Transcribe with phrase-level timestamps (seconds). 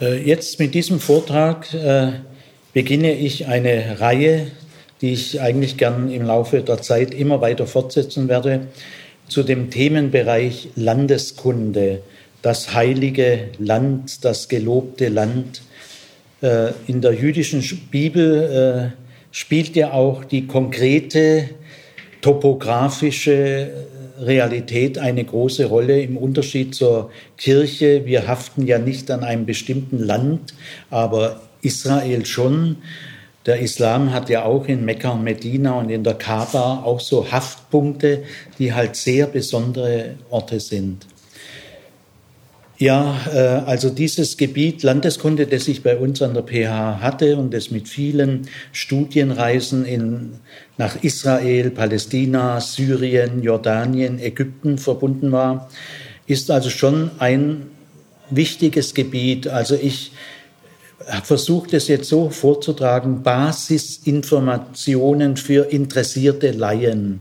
[0.00, 2.12] Äh, jetzt mit diesem Vortrag äh,
[2.72, 4.50] beginne ich eine Reihe,
[5.00, 8.68] die ich eigentlich gern im Laufe der Zeit immer weiter fortsetzen werde,
[9.28, 12.02] zu dem Themenbereich Landeskunde,
[12.42, 15.62] das heilige Land, das gelobte Land.
[16.40, 18.92] Äh, in der jüdischen Bibel
[19.32, 21.50] spielt ja auch die konkrete
[22.20, 23.70] topografische
[24.20, 28.04] Realität eine große Rolle im Unterschied zur Kirche.
[28.04, 30.54] Wir haften ja nicht an einem bestimmten Land,
[30.90, 32.76] aber Israel schon.
[33.46, 37.30] Der Islam hat ja auch in Mekka und Medina und in der Kaaba auch so
[37.32, 38.22] Haftpunkte,
[38.58, 41.06] die halt sehr besondere Orte sind.
[42.80, 47.52] Ja, äh, also dieses Gebiet Landeskunde, das ich bei uns an der PH hatte und
[47.52, 50.36] das mit vielen Studienreisen in,
[50.78, 55.68] nach Israel, Palästina, Syrien, Jordanien, Ägypten verbunden war,
[56.26, 57.66] ist also schon ein
[58.30, 59.46] wichtiges Gebiet.
[59.46, 60.12] Also ich
[61.22, 67.20] versuche das jetzt so vorzutragen, Basisinformationen für interessierte Laien.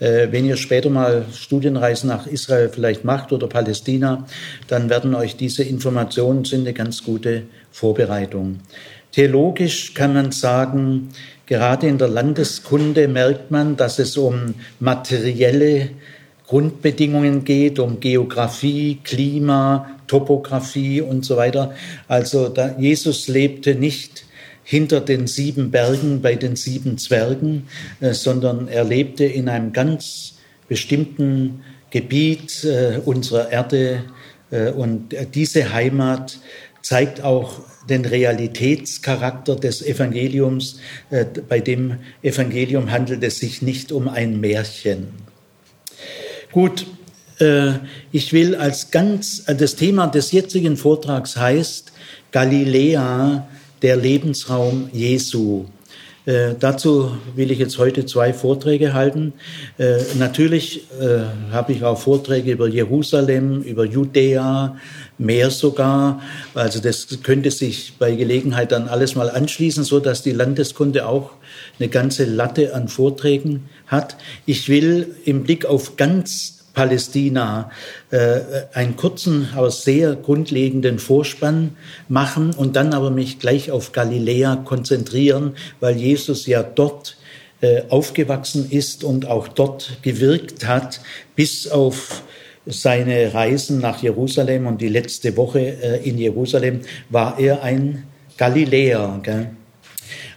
[0.00, 4.26] Äh, wenn ihr später mal Studienreisen nach Israel vielleicht macht oder Palästina,
[4.68, 8.60] dann werden euch diese Informationen sind eine ganz gute Vorbereitung.
[9.12, 11.10] Theologisch kann man sagen,
[11.46, 15.90] gerade in der Landeskunde merkt man, dass es um materielle
[16.48, 21.74] Grundbedingungen geht, um Geografie, Klima, Topographie und so weiter.
[22.08, 24.24] Also Jesus lebte nicht
[24.64, 27.68] hinter den sieben Bergen bei den sieben Zwergen,
[28.00, 30.34] äh, sondern er lebte in einem ganz
[30.68, 34.04] bestimmten Gebiet äh, unserer Erde.
[34.50, 36.38] Äh, und diese Heimat
[36.80, 40.80] zeigt auch den Realitätscharakter des Evangeliums.
[41.48, 45.08] Bei dem Evangelium handelt es sich nicht um ein Märchen.
[46.50, 46.86] Gut,
[48.12, 51.92] ich will als ganz, das Thema des jetzigen Vortrags heißt
[52.32, 53.46] Galiläa
[53.84, 55.66] der Lebensraum Jesu.
[56.24, 59.34] Äh, dazu will ich jetzt heute zwei Vorträge halten.
[59.76, 64.78] Äh, natürlich äh, habe ich auch Vorträge über Jerusalem, über Judäa,
[65.18, 66.22] mehr sogar.
[66.54, 71.32] Also das könnte sich bei Gelegenheit dann alles mal anschließen, so dass die Landeskunde auch
[71.78, 74.16] eine ganze Latte an Vorträgen hat.
[74.46, 77.70] Ich will im Blick auf ganz Palästina
[78.10, 78.40] äh,
[78.72, 81.76] einen kurzen, aber sehr grundlegenden Vorspann
[82.08, 87.16] machen und dann aber mich gleich auf Galiläa konzentrieren, weil Jesus ja dort
[87.60, 91.00] äh, aufgewachsen ist und auch dort gewirkt hat,
[91.36, 92.22] bis auf
[92.66, 96.80] seine Reisen nach Jerusalem und die letzte Woche äh, in Jerusalem
[97.10, 98.04] war er ein
[98.36, 99.20] Galiläer.
[99.22, 99.50] Gell?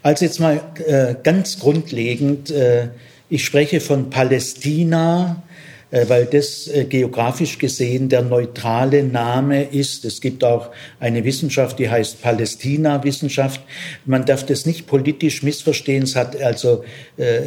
[0.04, 2.90] Also jetzt mal äh, ganz grundlegend, äh,
[3.30, 5.44] ich spreche von Palästina,
[5.92, 10.04] weil das äh, geografisch gesehen der neutrale Name ist.
[10.04, 13.62] Es gibt auch eine Wissenschaft, die heißt Palästina-Wissenschaft.
[14.06, 16.04] Man darf das nicht politisch missverstehen.
[16.04, 16.84] Es hat also
[17.18, 17.40] äh,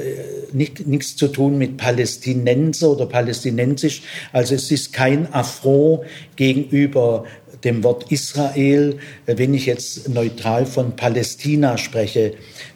[0.52, 4.02] nicht, nichts zu tun mit Palästinenser oder palästinensisch.
[4.32, 6.04] Also es ist kein Affront
[6.36, 7.24] gegenüber
[7.64, 12.34] dem Wort Israel, wenn ich jetzt neutral von Palästina spreche.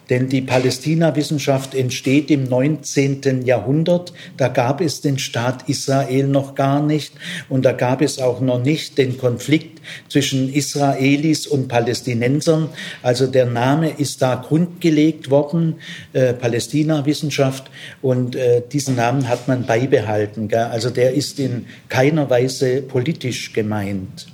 [0.09, 3.43] Denn die Palästina-Wissenschaft entsteht im 19.
[3.43, 4.13] Jahrhundert.
[4.37, 7.13] Da gab es den Staat Israel noch gar nicht.
[7.49, 12.69] Und da gab es auch noch nicht den Konflikt zwischen Israelis und Palästinensern.
[13.01, 15.75] Also der Name ist da grundgelegt worden,
[16.13, 17.71] äh, Palästina-Wissenschaft.
[18.01, 20.49] Und äh, diesen Namen hat man beibehalten.
[20.49, 20.65] Gell?
[20.65, 24.27] Also der ist in keiner Weise politisch gemeint.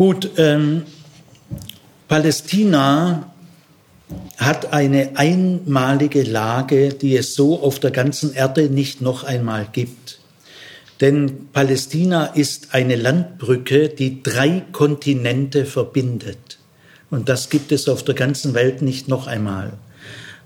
[0.00, 0.84] Gut, ähm,
[2.08, 3.34] Palästina
[4.38, 10.18] hat eine einmalige Lage, die es so auf der ganzen Erde nicht noch einmal gibt.
[11.02, 16.56] Denn Palästina ist eine Landbrücke, die drei Kontinente verbindet.
[17.10, 19.74] Und das gibt es auf der ganzen Welt nicht noch einmal.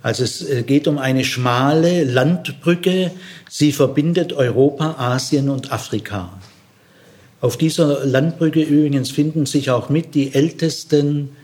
[0.02, 3.12] Also es äh, geht um eine schmale Landbrücke.
[3.48, 6.40] Sie verbindet Europa, Asien und Afrika.
[7.44, 11.36] Auf dieser Landbrücke übrigens finden sich auch mit die ältesten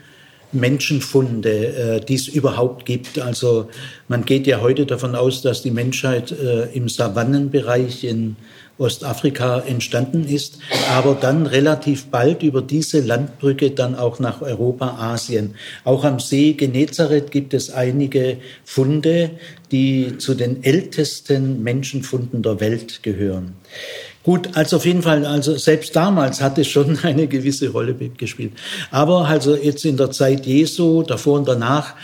[0.51, 3.19] Menschenfunde, äh, die es überhaupt gibt.
[3.19, 3.69] Also
[4.09, 8.37] man geht ja heute davon aus, dass die Menschheit äh, im Savannenbereich in
[8.79, 10.61] Ostafrika entstanden ist,
[10.91, 15.55] aber dann relativ bald über diese Landbrücke dann auch nach Europa, Asien.
[15.85, 19.33] Auch am See Genezareth gibt es einige Funde,
[19.71, 23.53] die zu den ältesten Menschenfunden der Welt gehören.
[24.23, 28.53] Gut, also auf jeden Fall, also selbst damals hat es schon eine gewisse Rolle gespielt.
[28.91, 31.95] Aber also jetzt in der Zeit Jesu, davor und danach,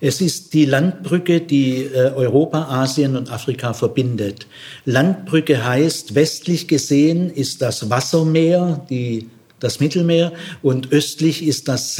[0.00, 4.46] es ist die Landbrücke, die äh, Europa, Asien und Afrika verbindet.
[4.84, 9.30] Landbrücke heißt, westlich gesehen ist das Wassermeer, die
[9.60, 11.94] das Mittelmeer und östlich ist das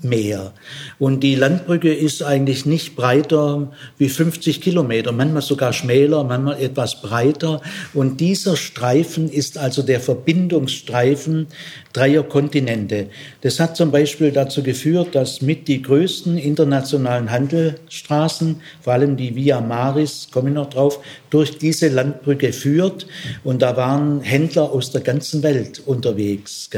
[0.00, 0.52] Sandmeer.
[0.98, 7.00] Und die Landbrücke ist eigentlich nicht breiter wie 50 Kilometer, manchmal sogar schmäler, manchmal etwas
[7.00, 7.60] breiter.
[7.94, 11.48] Und dieser Streifen ist also der Verbindungsstreifen
[11.92, 13.08] dreier Kontinente.
[13.40, 19.34] Das hat zum Beispiel dazu geführt, dass mit die größten internationalen Handelsstraßen, vor allem die
[19.34, 21.00] Via Maris, komme ich noch drauf,
[21.30, 23.06] durch diese Landbrücke führt.
[23.44, 26.70] Und da waren Händler aus der ganzen Welt unterwegs.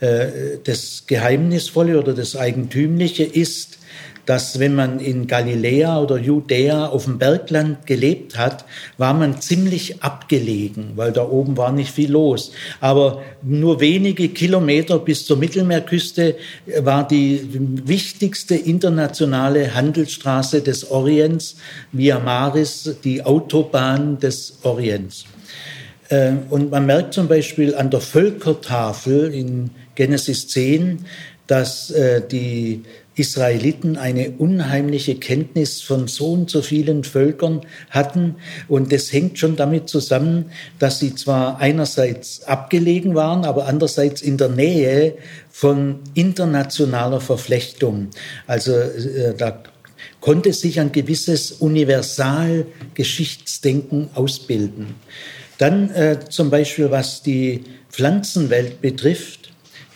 [0.00, 0.26] Äh,
[0.64, 3.78] das Geheimnisvolle oder das Eigentümliche ist,
[4.26, 8.64] dass wenn man in Galiläa oder Judäa auf dem Bergland gelebt hat,
[8.96, 12.52] war man ziemlich abgelegen, weil da oben war nicht viel los.
[12.80, 16.36] Aber nur wenige Kilometer bis zur Mittelmeerküste
[16.80, 17.48] war die
[17.84, 21.56] wichtigste internationale Handelsstraße des Orients,
[21.90, 25.24] Via Maris, die Autobahn des Orients.
[26.08, 31.04] Äh, und man merkt zum Beispiel an der Völkertafel in Genesis 10,
[31.46, 32.82] dass äh, die
[33.14, 37.60] Israeliten eine unheimliche Kenntnis von so und so vielen Völkern
[37.90, 38.36] hatten.
[38.68, 40.46] Und das hängt schon damit zusammen,
[40.78, 45.18] dass sie zwar einerseits abgelegen waren, aber andererseits in der Nähe
[45.50, 48.08] von internationaler Verflechtung.
[48.46, 49.62] Also äh, da
[50.20, 54.94] konnte sich ein gewisses Universalgeschichtsdenken ausbilden.
[55.58, 59.41] Dann äh, zum Beispiel, was die Pflanzenwelt betrifft,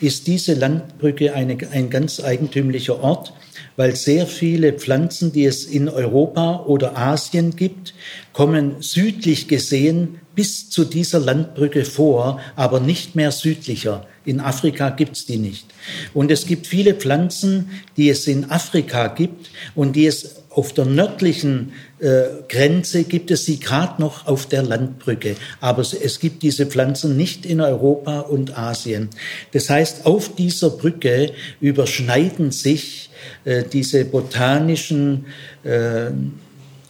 [0.01, 3.33] ist diese Landbrücke eine, ein ganz eigentümlicher Ort,
[3.77, 7.95] weil sehr viele Pflanzen, die es in Europa oder Asien gibt,
[8.33, 14.07] kommen südlich gesehen bis zu dieser Landbrücke vor, aber nicht mehr südlicher.
[14.25, 15.67] In Afrika gibt's die nicht.
[16.13, 20.87] Und es gibt viele Pflanzen, die es in Afrika gibt und die es auf der
[20.87, 25.37] nördlichen Grenze gibt es sie gerade noch auf der Landbrücke.
[25.61, 29.09] Aber es, gibt diese Pflanzen nicht in Europa und Asien.
[29.53, 33.11] Das heißt, auf dieser Brücke überschneiden sich
[33.45, 35.27] äh, diese botanischen
[35.65, 36.11] äh,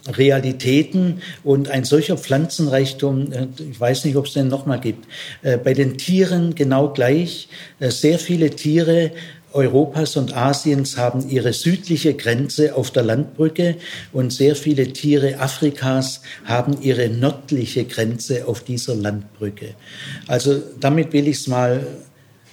[0.07, 5.05] Realitäten und ein solcher Pflanzenreichtum, äh, ich weiß nicht, ob es den nochmal gibt,
[5.41, 7.49] äh, bei den Tieren genau gleich.
[7.79, 9.11] Äh, sehr viele Tiere
[9.53, 13.77] Europas und Asiens haben ihre südliche Grenze auf der Landbrücke
[14.11, 19.75] und sehr viele Tiere Afrikas haben ihre nördliche Grenze auf dieser Landbrücke.
[20.27, 21.87] Also damit will ich es mal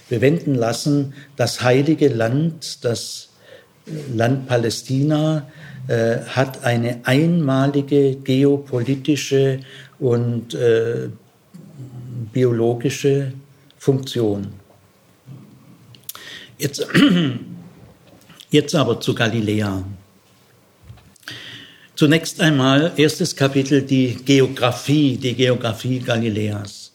[0.09, 1.15] bewenden lassen.
[1.37, 3.29] Das heilige Land, das
[4.15, 5.49] Land Palästina,
[5.89, 9.61] äh, hat eine einmalige geopolitische
[9.99, 11.09] und äh,
[12.33, 13.33] biologische
[13.79, 14.64] Funktion.
[16.65, 16.87] Jetzt,
[18.51, 19.85] jetzt aber zu Galiläa.
[21.95, 26.93] Zunächst einmal erstes Kapitel die Geografie, die Geografie Galiläas.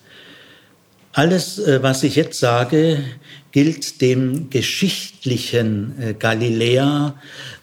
[1.13, 3.03] Alles, äh, was ich jetzt sage,
[3.51, 7.13] gilt dem geschichtlichen äh, Galiläa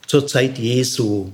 [0.06, 1.32] zur Zeit Jesu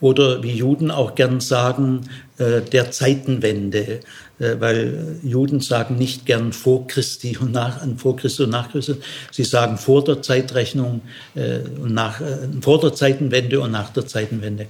[0.00, 2.08] oder wie Juden auch gern sagen,
[2.38, 3.98] äh, der Zeitenwende.
[4.40, 8.96] Äh, weil Juden sagen nicht gern vor Christi und nach, vor Christus und nach Christus.
[9.30, 11.02] Sie sagen vor der Zeitrechnung
[11.36, 14.66] äh, und nach, äh, vor der Zeitenwende und nach der Zeitenwende.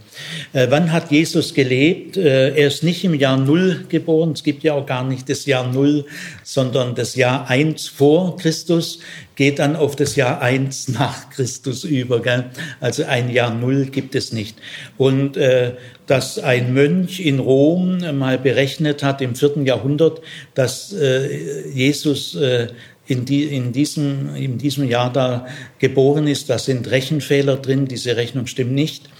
[0.52, 2.16] Wann hat Jesus gelebt?
[2.16, 4.32] Er ist nicht im Jahr Null geboren.
[4.32, 6.04] Es gibt ja auch gar nicht das Jahr Null,
[6.42, 9.00] sondern das Jahr eins vor Christus
[9.36, 12.22] geht dann auf das Jahr eins nach Christus über.
[12.22, 12.50] Gell?
[12.80, 14.56] Also ein Jahr Null gibt es nicht.
[14.96, 15.72] Und äh,
[16.06, 20.20] dass ein Mönch in Rom mal berechnet hat im vierten Jahrhundert,
[20.54, 22.68] dass äh, Jesus äh,
[23.06, 25.46] in, die, in, diesem, in diesem Jahr da
[25.78, 26.48] geboren ist.
[26.48, 29.10] Da sind Rechenfehler drin, diese Rechnung stimmt nicht.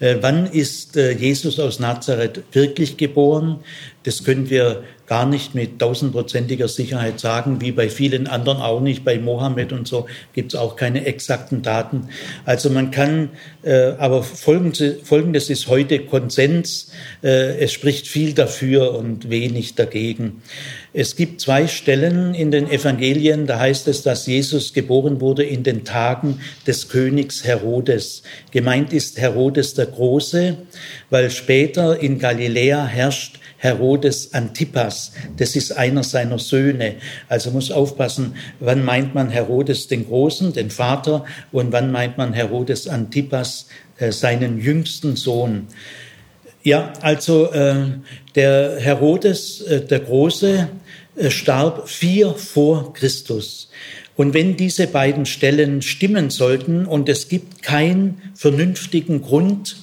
[0.00, 3.60] Äh, wann ist äh, Jesus aus Nazareth wirklich geboren?
[4.04, 9.04] Das können wir gar nicht mit tausendprozentiger Sicherheit sagen, wie bei vielen anderen auch nicht.
[9.04, 12.08] Bei Mohammed und so gibt es auch keine exakten Daten.
[12.44, 13.30] Also man kann,
[13.62, 16.90] äh, aber folgendes, folgendes ist heute Konsens.
[17.22, 20.42] Äh, es spricht viel dafür und wenig dagegen.
[20.96, 25.64] Es gibt zwei Stellen in den Evangelien, da heißt es, dass Jesus geboren wurde in
[25.64, 28.22] den Tagen des Königs Herodes.
[28.52, 30.56] Gemeint ist Herodes der Große,
[31.10, 35.12] weil später in Galiläa herrscht Herodes Antipas.
[35.38, 36.96] Das ist einer seiner Söhne.
[37.30, 42.34] Also muss aufpassen, wann meint man Herodes den Großen, den Vater, und wann meint man
[42.34, 43.66] Herodes Antipas,
[43.96, 45.68] äh, seinen jüngsten Sohn.
[46.62, 47.86] Ja, also äh,
[48.34, 50.68] der Herodes, äh, der Große,
[51.16, 53.70] äh, starb vier vor Christus.
[54.14, 59.76] Und wenn diese beiden Stellen stimmen sollten und es gibt keinen vernünftigen Grund,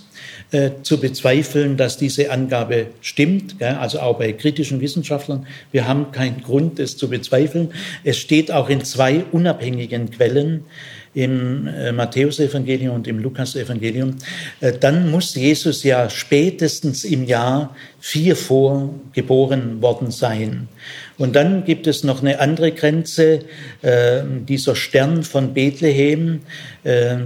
[0.51, 3.75] äh, zu bezweifeln, dass diese Angabe stimmt, gell?
[3.75, 5.47] also auch bei kritischen Wissenschaftlern.
[5.71, 7.69] Wir haben keinen Grund, es zu bezweifeln.
[8.03, 10.65] Es steht auch in zwei unabhängigen Quellen
[11.13, 14.15] im äh, Matthäusevangelium und im Lukasevangelium,
[14.61, 20.69] äh, dann muss Jesus ja spätestens im Jahr vier vor geboren worden sein.
[21.21, 23.41] Und dann gibt es noch eine andere Grenze,
[23.83, 26.41] äh, dieser Stern von Bethlehem.
[26.83, 27.17] Äh,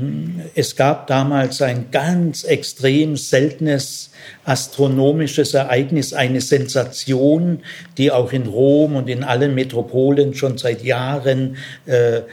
[0.53, 4.11] es gab damals ein ganz extrem seltenes
[4.43, 7.59] astronomisches Ereignis, eine Sensation,
[7.97, 12.23] die auch in Rom und in allen Metropolen schon seit Jahren äh,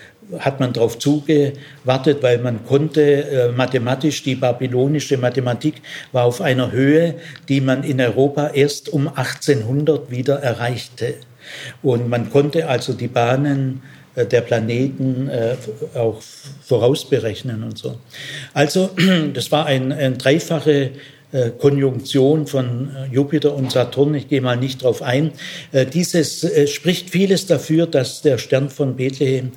[0.40, 5.74] hat man darauf zugewartet, weil man konnte äh, mathematisch, die babylonische Mathematik
[6.10, 7.14] war auf einer Höhe,
[7.48, 11.14] die man in Europa erst um 1800 wieder erreichte.
[11.82, 13.82] Und man konnte also die Bahnen
[14.14, 15.56] äh, der Planeten äh,
[15.94, 16.20] auch
[16.62, 17.96] vorausberechnen und so.
[18.52, 18.90] Also
[19.34, 20.90] das war ein, ein dreifache
[21.32, 24.14] äh, Konjunktion von Jupiter und Saturn.
[24.14, 25.32] Ich gehe mal nicht drauf ein.
[25.94, 29.52] Dieses spricht vieles dafür, dass der Stern von Bethlehem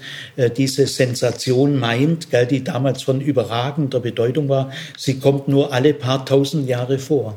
[0.56, 4.72] diese Sensation meint, die damals von überragender Bedeutung war.
[4.98, 7.36] Sie kommt nur alle paar tausend Jahre vor.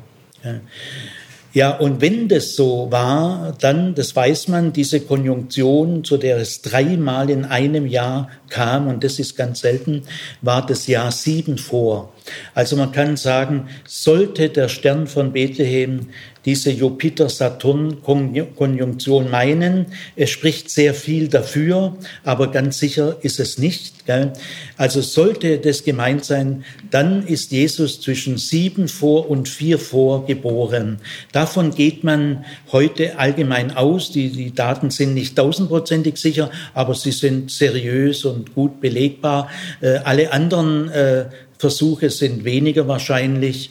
[1.58, 6.62] Ja, und wenn das so war, dann, das weiß man, diese Konjunktion, zu der es
[6.62, 10.04] dreimal in einem Jahr kam, und das ist ganz selten,
[10.40, 12.12] war das Jahr sieben vor.
[12.54, 16.10] Also man kann sagen, sollte der Stern von Bethlehem
[16.44, 19.86] diese Jupiter-Saturn-Konjunktion meinen.
[20.16, 24.06] Es spricht sehr viel dafür, aber ganz sicher ist es nicht.
[24.06, 24.32] Gell?
[24.76, 30.98] Also sollte das gemeint sein, dann ist Jesus zwischen sieben vor und vier vor geboren.
[31.32, 34.10] Davon geht man heute allgemein aus.
[34.10, 39.50] Die, die Daten sind nicht tausendprozentig sicher, aber sie sind seriös und gut belegbar.
[39.80, 41.26] Äh, alle anderen äh,
[41.58, 43.70] Versuche sind weniger wahrscheinlich.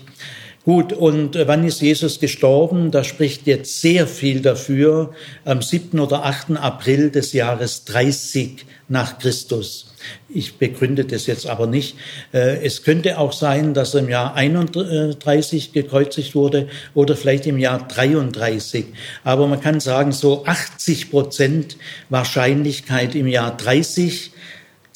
[0.68, 2.92] Gut, und äh, wann ist Jesus gestorben?
[2.92, 5.14] Da spricht jetzt sehr viel dafür,
[5.46, 5.98] am 7.
[5.98, 6.58] oder 8.
[6.58, 9.94] April des Jahres 30 nach Christus.
[10.28, 11.96] Ich begründe das jetzt aber nicht.
[12.34, 17.60] Äh, es könnte auch sein, dass er im Jahr 31 gekreuzigt wurde oder vielleicht im
[17.60, 18.88] Jahr 33.
[19.24, 21.78] Aber man kann sagen, so 80 Prozent
[22.10, 24.32] Wahrscheinlichkeit im Jahr 30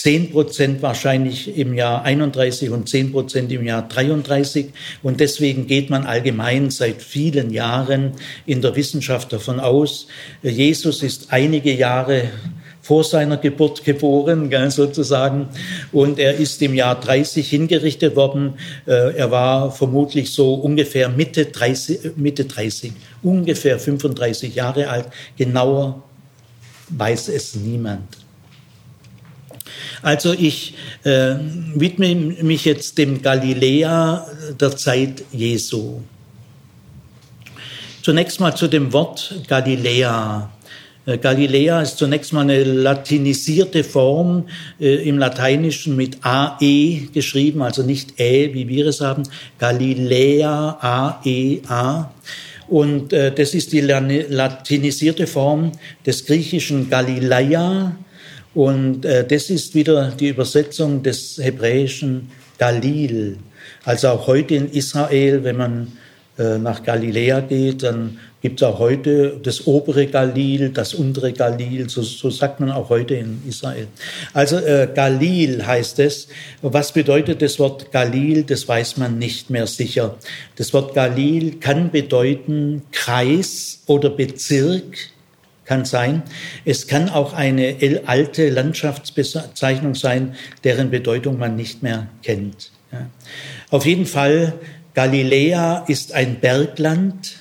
[0.02, 4.72] 10 Prozent wahrscheinlich im Jahr 31 und 10 Prozent im Jahr 33.
[5.04, 8.14] Und deswegen geht man allgemein seit vielen Jahren
[8.48, 10.08] in der Wissenschaft davon aus,
[10.42, 12.30] Jesus ist einige Jahre
[12.82, 15.50] vor seiner Geburt geboren, sozusagen.
[15.92, 18.56] Und er ist im Jahr 30 hingerichtet worden.
[18.88, 25.06] Äh, er war vermutlich so ungefähr Mitte 30, Mitte 30, ungefähr 35 Jahre alt.
[25.38, 26.02] Genauer
[26.90, 28.21] weiß es niemand.
[30.02, 31.36] Also ich äh,
[31.76, 34.26] widme mich jetzt dem Galiläa
[34.60, 36.02] der Zeit Jesu.
[38.02, 40.52] Zunächst mal zu dem Wort Galiläa.
[41.06, 44.48] Äh, Galiläa ist zunächst mal eine latinisierte Form
[44.80, 49.24] äh, im Lateinischen mit AE geschrieben, also nicht Ä, wie wir es haben.
[49.60, 51.92] Galiläa, A-E-A.
[51.92, 52.10] -A.
[52.72, 55.74] Und äh, das ist die latinisierte Form
[56.06, 57.98] des griechischen Galileia,
[58.54, 63.38] und äh, das ist wieder die Übersetzung des hebräischen Galil.
[63.86, 65.92] Also auch heute in Israel, wenn man
[66.38, 71.90] äh, nach Galiläa geht, dann gibt es auch heute das obere Galil, das untere Galil,
[71.90, 73.88] so, so sagt man auch heute in Israel.
[74.34, 76.28] Also äh, Galil heißt es.
[76.62, 78.44] Was bedeutet das Wort Galil?
[78.44, 80.18] Das weiß man nicht mehr sicher.
[80.56, 85.11] Das Wort Galil kann bedeuten Kreis oder Bezirk
[85.72, 86.24] kann sein.
[86.66, 90.36] Es kann auch eine alte Landschaftsbezeichnung sein,
[90.66, 92.74] deren Bedeutung man nicht mehr kennt.
[92.92, 93.10] Ja.
[93.70, 94.52] Auf jeden Fall,
[94.96, 97.38] Galiläa ist ein Bergland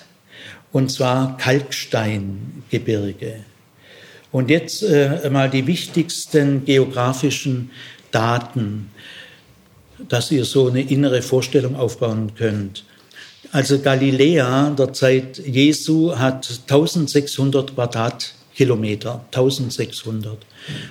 [0.71, 3.41] und zwar Kalksteingebirge.
[4.31, 7.73] Und jetzt äh, mal die wichtigsten geografischen
[8.13, 8.93] Daten,
[10.09, 12.85] dass ihr so eine innere Vorstellung aufbauen könnt.
[13.53, 20.39] Also Galiläa der Zeit Jesu hat 1600 Quadratkilometer, 1600.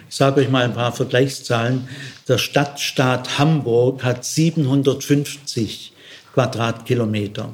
[0.10, 1.88] Ich sage euch mal ein paar Vergleichszahlen.
[2.28, 5.94] Der Stadtstaat Hamburg hat 750
[6.34, 7.50] Quadratkilometer.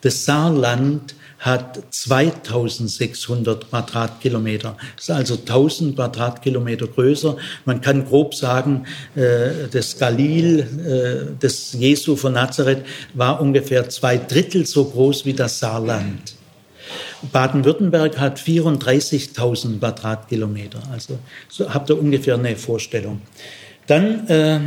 [0.00, 4.76] Das Saarland hat 2600 Quadratkilometer.
[4.98, 7.36] Ist also 1000 Quadratkilometer größer.
[7.64, 14.16] Man kann grob sagen, äh, das Galil, äh, das Jesu von Nazareth, war ungefähr zwei
[14.16, 16.34] Drittel so groß wie das Saarland.
[17.32, 20.80] Baden-Württemberg hat 34.000 Quadratkilometer.
[20.90, 21.18] Also
[21.48, 23.20] so habt ihr ungefähr eine Vorstellung.
[23.86, 24.60] Dann äh,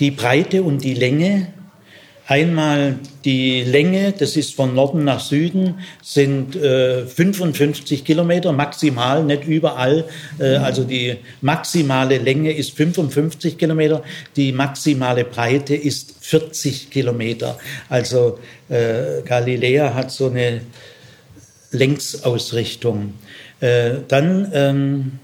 [0.00, 1.52] die Breite und die Länge
[2.26, 9.44] Einmal die Länge, das ist von Norden nach Süden, sind äh, 55 Kilometer maximal, nicht
[9.44, 10.04] überall.
[10.38, 14.02] Äh, also die maximale Länge ist 55 Kilometer,
[14.36, 17.58] die maximale Breite ist 40 Kilometer.
[17.90, 18.38] Also
[18.70, 20.62] äh, Galiläa hat so eine
[21.72, 23.12] Längsausrichtung.
[23.60, 25.18] Äh, dann ähm,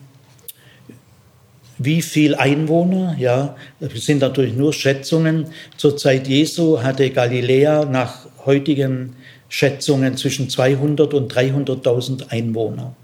[1.82, 3.16] wie viel Einwohner?
[3.18, 5.46] Ja, das sind natürlich nur Schätzungen.
[5.78, 9.16] Zur Zeit Jesu hatte Galiläa nach heutigen
[9.48, 12.94] Schätzungen zwischen 200 und 300.000 Einwohner.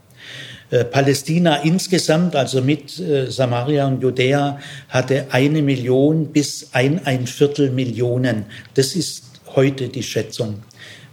[0.70, 7.26] Äh, Palästina insgesamt, also mit äh, Samaria und Judäa, hatte eine Million bis ein, ein
[7.26, 8.44] Viertel Millionen.
[8.74, 10.62] Das ist heute die Schätzung.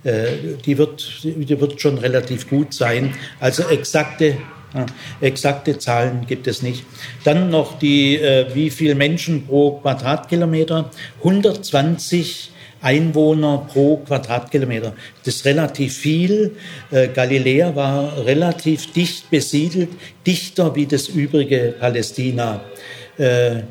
[0.03, 3.13] Äh, die, wird, die wird schon relativ gut sein.
[3.39, 4.37] Also exakte
[4.73, 4.85] ja,
[5.21, 6.83] exakte Zahlen gibt es nicht.
[7.23, 10.89] Dann noch die, äh, wie viel Menschen pro Quadratkilometer?
[11.19, 12.51] 120
[12.81, 14.93] Einwohner pro Quadratkilometer.
[15.23, 16.57] Das ist relativ viel.
[16.91, 19.89] Äh, Galiläa war relativ dicht besiedelt,
[20.27, 22.61] dichter wie das übrige Palästina.
[23.17, 23.61] Äh,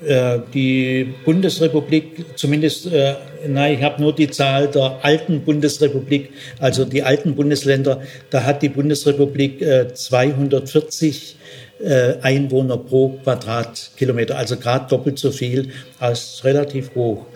[0.00, 3.14] die Bundesrepublik, zumindest, äh,
[3.46, 8.62] nein, ich habe nur die Zahl der alten Bundesrepublik, also die alten Bundesländer, da hat
[8.62, 11.36] die Bundesrepublik äh, 240
[11.80, 17.26] äh, Einwohner pro Quadratkilometer, also gerade doppelt so viel, als relativ hoch.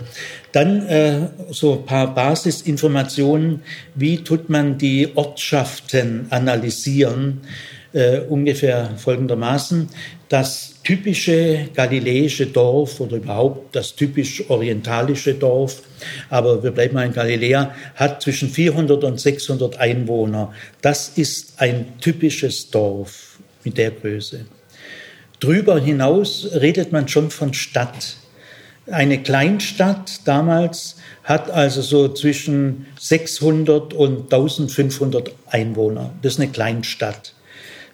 [0.53, 3.63] Dann äh, so ein paar Basisinformationen,
[3.95, 7.43] wie tut man die Ortschaften analysieren?
[7.95, 9.87] Äh, ungefähr folgendermaßen.
[10.31, 15.83] Das typische galiläische Dorf oder überhaupt das typisch orientalische Dorf,
[16.31, 20.55] aber wir bleiben mal in Galiläa, hat zwischen 400 und 600 Einwohner.
[20.81, 24.47] Das ist ein typisches Dorf mit der Größe.
[25.39, 28.17] Drüber hinaus redet man schon von Stadt.
[28.87, 36.15] Eine Kleinstadt damals hat also so zwischen 600 und 1500 Einwohner.
[36.23, 37.35] Das ist eine Kleinstadt.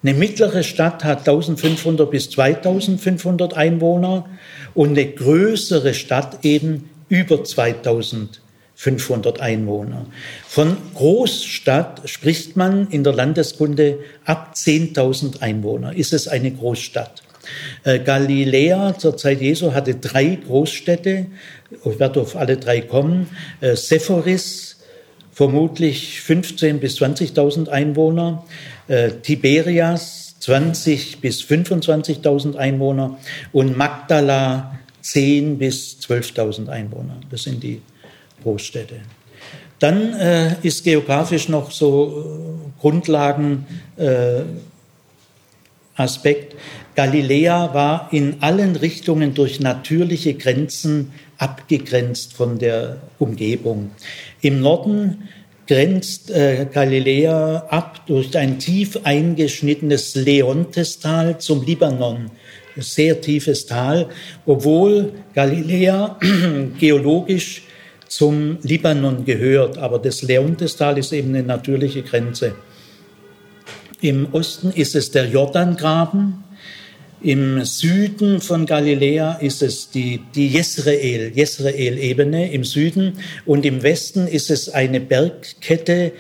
[0.02, 4.26] Eine mittlere Stadt hat 1500 bis 2500 Einwohner
[4.74, 10.06] und eine größere Stadt eben über 2500 Einwohner.
[10.46, 15.96] Von Großstadt spricht man in der Landeskunde ab 10.000 Einwohner.
[15.96, 17.22] Ist es eine Großstadt?
[17.84, 21.26] Äh, Galiläa zur Zeit Jesu hatte drei Großstädte.
[21.84, 23.28] Ich werde auf alle drei kommen.
[23.60, 24.76] Äh, Sephoris,
[25.32, 28.44] vermutlich 15.000 bis 20.000 Einwohner.
[28.88, 33.18] Äh, Tiberias 20 bis 25.000 Einwohner
[33.52, 37.20] und Magdala 10 bis 12.000 Einwohner.
[37.30, 37.82] Das sind die
[38.42, 38.96] Großstädte.
[39.78, 42.24] Dann äh, ist geografisch noch so
[42.76, 44.42] äh, Grundlagen äh.
[46.94, 53.90] Galiläa war in allen Richtungen durch natürliche Grenzen abgegrenzt von der Umgebung.
[54.40, 55.28] Im Norden
[55.68, 62.30] grenzt äh, Galiläa ab durch ein tief eingeschnittenes Leontestal zum Libanon.
[62.76, 64.08] Sehr tiefes Tal,
[64.46, 66.18] obwohl Galiläa
[66.78, 67.62] geologisch
[68.08, 69.78] zum Libanon gehört.
[69.78, 72.54] Aber das Leontestal ist eben eine natürliche Grenze.
[74.00, 76.44] Im Osten ist es der Jordangraben,
[77.20, 83.18] im Süden von Galiläa ist es die, die Jezreel, Jezreel-Ebene im Süden.
[83.44, 86.12] Und im Westen ist es eine Bergkette,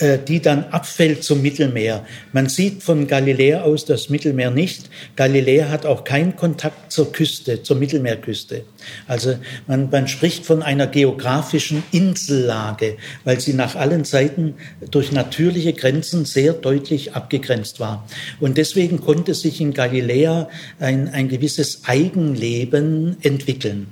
[0.00, 2.06] die dann abfällt zum Mittelmeer.
[2.32, 4.88] Man sieht von Galiläa aus das Mittelmeer nicht.
[5.16, 8.64] Galiläa hat auch keinen Kontakt zur Küste, zur Mittelmeerküste.
[9.06, 9.34] Also
[9.66, 14.54] man, man spricht von einer geografischen Insellage, weil sie nach allen Seiten
[14.90, 18.06] durch natürliche Grenzen sehr deutlich abgegrenzt war.
[18.40, 23.86] Und deswegen konnte sich in Galiläa ein, ein gewisses Eigenleben entwickeln.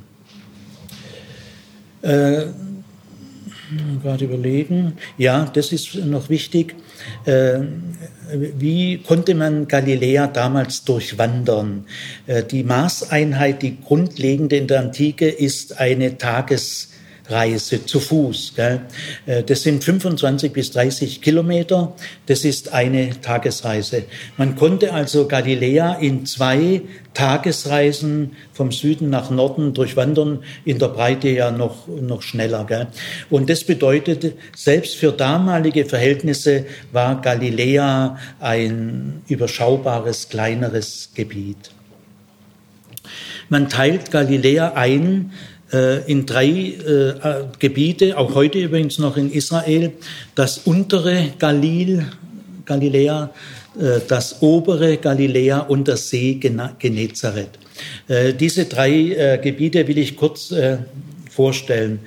[2.03, 2.47] Äh,
[4.02, 4.94] gerade überlegen.
[5.16, 6.74] Ja, das ist noch wichtig.
[7.24, 7.61] Äh,
[8.33, 11.87] wie konnte man Galiläa damals durchwandern?
[12.26, 16.90] Äh, die Maßeinheit, die grundlegende in der Antike, ist eine Tages
[17.28, 18.52] Reise zu Fuß.
[18.56, 18.80] Gell?
[19.26, 21.94] Äh, das sind 25 bis 30 Kilometer.
[22.26, 24.04] Das ist eine Tagesreise.
[24.36, 26.82] Man konnte also Galiläa in zwei
[27.14, 32.64] Tagesreisen vom Süden nach Norden durchwandern, in der Breite ja noch, noch schneller.
[32.64, 32.86] Gell?
[33.28, 41.72] Und das bedeutet, selbst für damalige Verhältnisse war Galiläa ein überschaubares, kleineres Gebiet.
[43.48, 45.32] Man teilt Galiläa ein
[46.07, 47.14] in drei äh,
[47.59, 49.92] Gebiete, auch heute übrigens noch in Israel,
[50.35, 52.07] das untere Galil,
[52.64, 53.31] Galiläa,
[53.78, 57.59] äh, das obere Galiläa und das See Genezareth.
[58.40, 60.52] Diese drei Gebiete will ich kurz
[61.31, 62.00] vorstellen.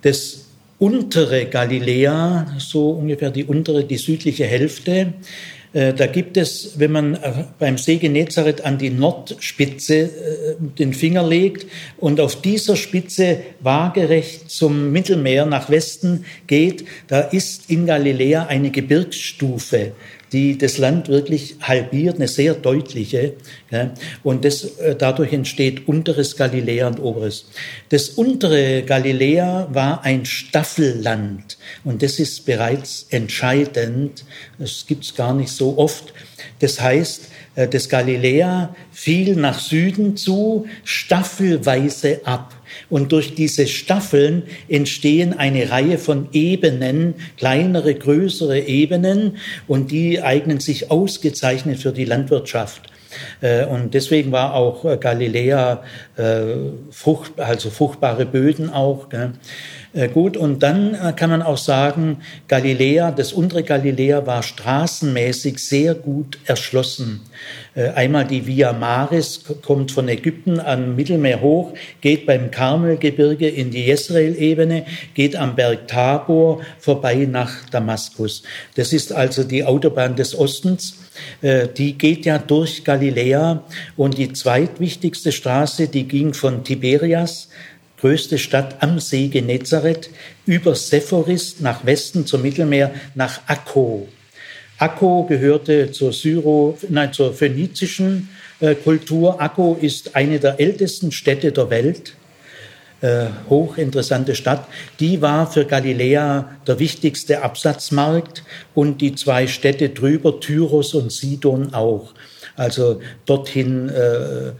[0.00, 0.46] Das
[0.78, 5.12] untere Galiläa, so ungefähr die untere, die südliche Hälfte, äh,
[5.72, 10.08] da gibt es, wenn man äh, beim See Genezareth an die Nordspitze äh,
[10.58, 17.70] den Finger legt und auf dieser Spitze waagerecht zum Mittelmeer nach Westen geht, da ist
[17.70, 19.92] in Galiläa eine Gebirgsstufe
[20.32, 23.34] die das Land wirklich halbiert, eine sehr deutliche.
[24.22, 27.46] Und das, äh, dadurch entsteht unteres Galiläa und oberes.
[27.90, 31.58] Das untere Galiläa war ein Staffelland.
[31.84, 34.24] Und das ist bereits entscheidend.
[34.58, 36.14] Das gibt's gar nicht so oft.
[36.60, 42.54] Das heißt, äh, das Galiläa fiel nach Süden zu, staffelweise ab.
[42.90, 50.60] Und durch diese Staffeln entstehen eine Reihe von Ebenen, kleinere, größere Ebenen, und die eignen
[50.60, 52.82] sich ausgezeichnet für die Landwirtschaft.
[53.40, 55.82] Äh, und deswegen war auch äh, Galiläa
[56.90, 59.08] frucht, also fruchtbare Böden auch.
[60.14, 66.38] Gut, und dann kann man auch sagen, Galiläa, das untere Galiläa war straßenmäßig sehr gut
[66.46, 67.20] erschlossen.
[67.74, 73.70] Äh, einmal die Via Maris kommt von Ägypten am Mittelmeer hoch, geht beim Karmelgebirge in
[73.70, 78.42] die Jezreel-Ebene, geht am Berg Tabor vorbei nach Damaskus.
[78.74, 80.98] Das ist also die Autobahn des Ostens.
[81.40, 83.62] Äh, die geht ja durch Galiläa
[83.96, 87.48] und die zweitwichtigste Straße, die ging von Tiberias,
[88.02, 90.10] größte Stadt am See Genezareth,
[90.44, 94.08] über Sephoris nach Westen zum Mittelmeer nach Akko.
[94.78, 99.40] Akko gehörte zur Syro, nein, zur phönizischen äh, Kultur.
[99.40, 102.16] Akko ist eine der ältesten Städte der Welt.
[103.02, 104.66] Äh, hochinteressante Stadt.
[104.98, 108.42] Die war für Galiläa der wichtigste Absatzmarkt
[108.74, 112.14] und die zwei Städte drüber, Tyros und Sidon auch.
[112.56, 114.52] Also dorthin äh,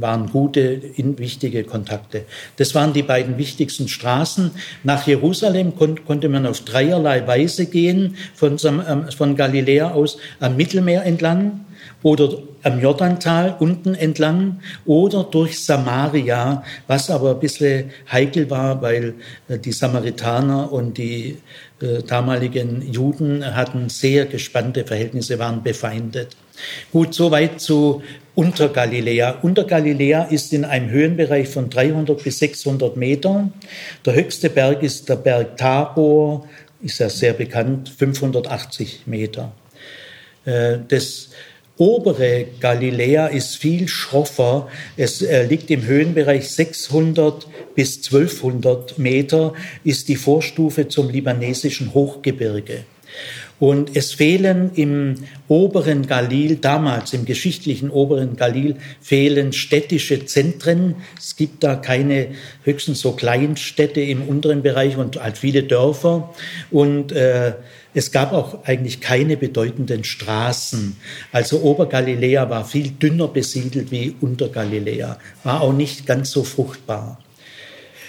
[0.00, 2.22] waren gute, wichtige Kontakte.
[2.56, 4.50] Das waren die beiden wichtigsten Straßen.
[4.84, 10.56] Nach Jerusalem kon konnte man auf dreierlei Weise gehen, von, ähm, von Galiläa aus am
[10.56, 11.64] Mittelmeer entlang
[12.02, 19.14] oder am Jordantal unten entlang oder durch Samaria, was aber ein bisschen heikel war, weil
[19.48, 21.38] äh, die Samaritaner und die
[21.80, 26.36] äh, damaligen Juden hatten sehr gespannte Verhältnisse, waren befeindet.
[26.92, 28.02] Gut, soweit zu
[28.34, 29.38] Untergaliläa.
[29.42, 33.52] Untergaliläa ist in einem Höhenbereich von 300 bis 600 Metern.
[34.04, 36.46] Der höchste Berg ist der Berg Tabor,
[36.82, 39.52] ist ja sehr bekannt, 580 Meter.
[40.44, 41.30] Äh, das
[41.78, 44.68] obere Galiläa ist viel schroffer.
[44.96, 52.84] Es äh, liegt im Höhenbereich 600 bis 1200 Meter, ist die Vorstufe zum libanesischen Hochgebirge.
[53.58, 55.14] Und es fehlen im
[55.48, 60.96] oberen Galil, damals im geschichtlichen oberen Galil, fehlen städtische Zentren.
[61.18, 62.28] Es gibt da keine
[62.64, 66.34] höchstens so Kleinstädte im unteren Bereich und halt viele Dörfer.
[66.70, 67.54] Und äh,
[67.94, 70.96] es gab auch eigentlich keine bedeutenden Straßen.
[71.32, 77.18] Also Obergaliläa war viel dünner besiedelt wie Untergaliläa, war auch nicht ganz so fruchtbar.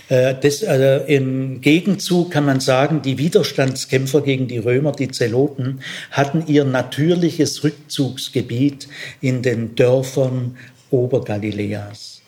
[0.09, 5.81] Äh, das, äh, Im Gegenzug kann man sagen, die Widerstandskämpfer gegen die Römer, die Zeloten,
[6.11, 8.87] hatten ihr natürliches Rückzugsgebiet
[9.21, 10.57] in den Dörfern
[10.89, 12.21] Obergalileas.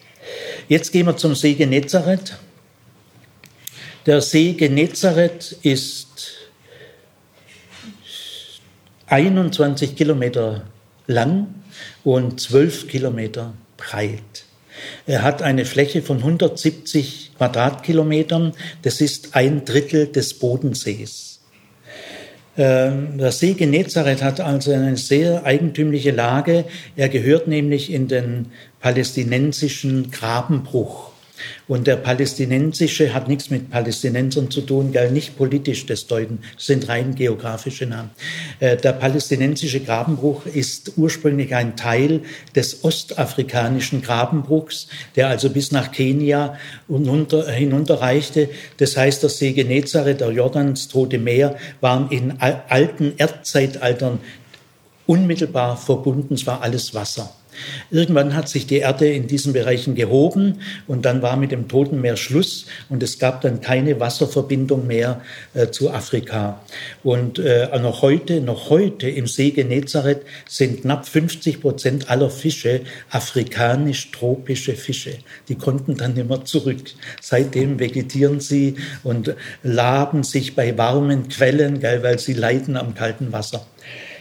[0.67, 2.37] Jetzt gehen wir zum See Genezareth.
[4.05, 6.07] Der See Genezareth ist
[9.07, 10.65] 21 Kilometer
[11.07, 11.47] lang
[12.03, 14.45] und 12 Kilometer breit.
[15.07, 18.53] Er hat eine Fläche von 170 Quadratkilometern.
[18.83, 21.39] Das ist ein Drittel des Bodensees.
[22.57, 26.65] Ähm, der See Genezareth hat also eine sehr eigentümliche Lage.
[26.97, 28.47] Er gehört nämlich in den
[28.81, 31.08] palästinensischen Grabenbruch.
[31.67, 36.65] Und der palästinensische hat nichts mit Palästinensern zu tun, gell, nicht politisch das deuten, das
[36.65, 38.11] sind rein geografische Namen.
[38.59, 42.21] Äh, der palästinensische Grabenbruch ist ursprünglich ein Teil
[42.55, 48.49] des ostafrikanischen Grabenbruchs, der also bis nach Kenia hinunter, hinunterreichte.
[48.77, 54.19] Das heißt, der See Genezareth, der Jordans Tote Meer waren in alten Erdzeitaltern
[55.05, 57.33] unmittelbar verbunden, es war alles Wasser.
[57.91, 62.01] Irgendwann hat sich die Erde in diesen Bereichen gehoben und dann war mit dem Toten
[62.01, 65.21] Meer Schluss und es gab dann keine Wasserverbindung mehr
[65.53, 66.61] äh, zu Afrika.
[67.03, 72.81] Und äh, noch heute, noch heute im See Genezareth sind knapp 50 Prozent aller Fische
[73.09, 75.17] afrikanisch-tropische Fische.
[75.47, 76.81] Die konnten dann immer zurück.
[77.21, 83.31] Seitdem vegetieren sie und laben sich bei warmen Quellen, gell, weil sie leiden am kalten
[83.31, 83.65] Wasser.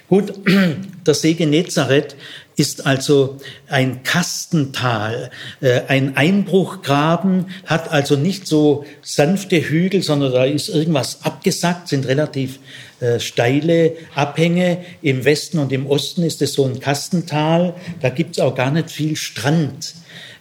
[0.09, 0.33] Gut,
[1.07, 2.17] der See Genezareth
[2.59, 3.37] ist also
[3.69, 11.25] ein Kastental, äh, ein Einbruchgraben, hat also nicht so sanfte Hügel, sondern da ist irgendwas
[11.25, 12.59] abgesackt, sind relativ
[13.01, 14.79] äh, steile Abhänge.
[15.03, 18.91] Im Westen und im Osten ist es so ein Kastental, da gibt's auch gar nicht
[18.91, 19.95] viel Strand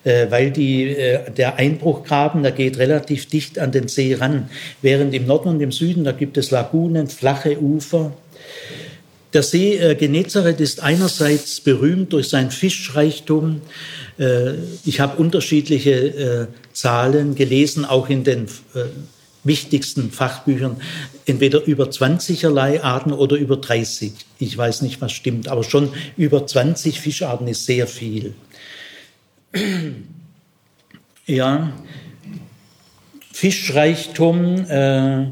[0.03, 0.95] äh, weil die,
[1.37, 4.49] der Einbruchgraben, der geht relativ dicht an den See ran,
[4.81, 8.13] während im Norden und im Süden, da gibt es Lagunen, flache Ufer.
[9.37, 13.61] Der See äh, Genezareth ist einerseits berühmt durch seinen Fischreichtum.
[14.17, 18.85] Äh, ich habe unterschiedliche äh, Zahlen gelesen, auch in den äh,
[19.43, 20.81] wichtigsten Fachbüchern,
[21.27, 24.13] entweder über 20erlei Arten oder über 30.
[24.39, 28.33] Ich weiß nicht, was stimmt, aber schon über 20 Fischarten ist sehr viel.
[31.27, 31.73] Ja,
[33.33, 35.25] Fischreichtum, äh,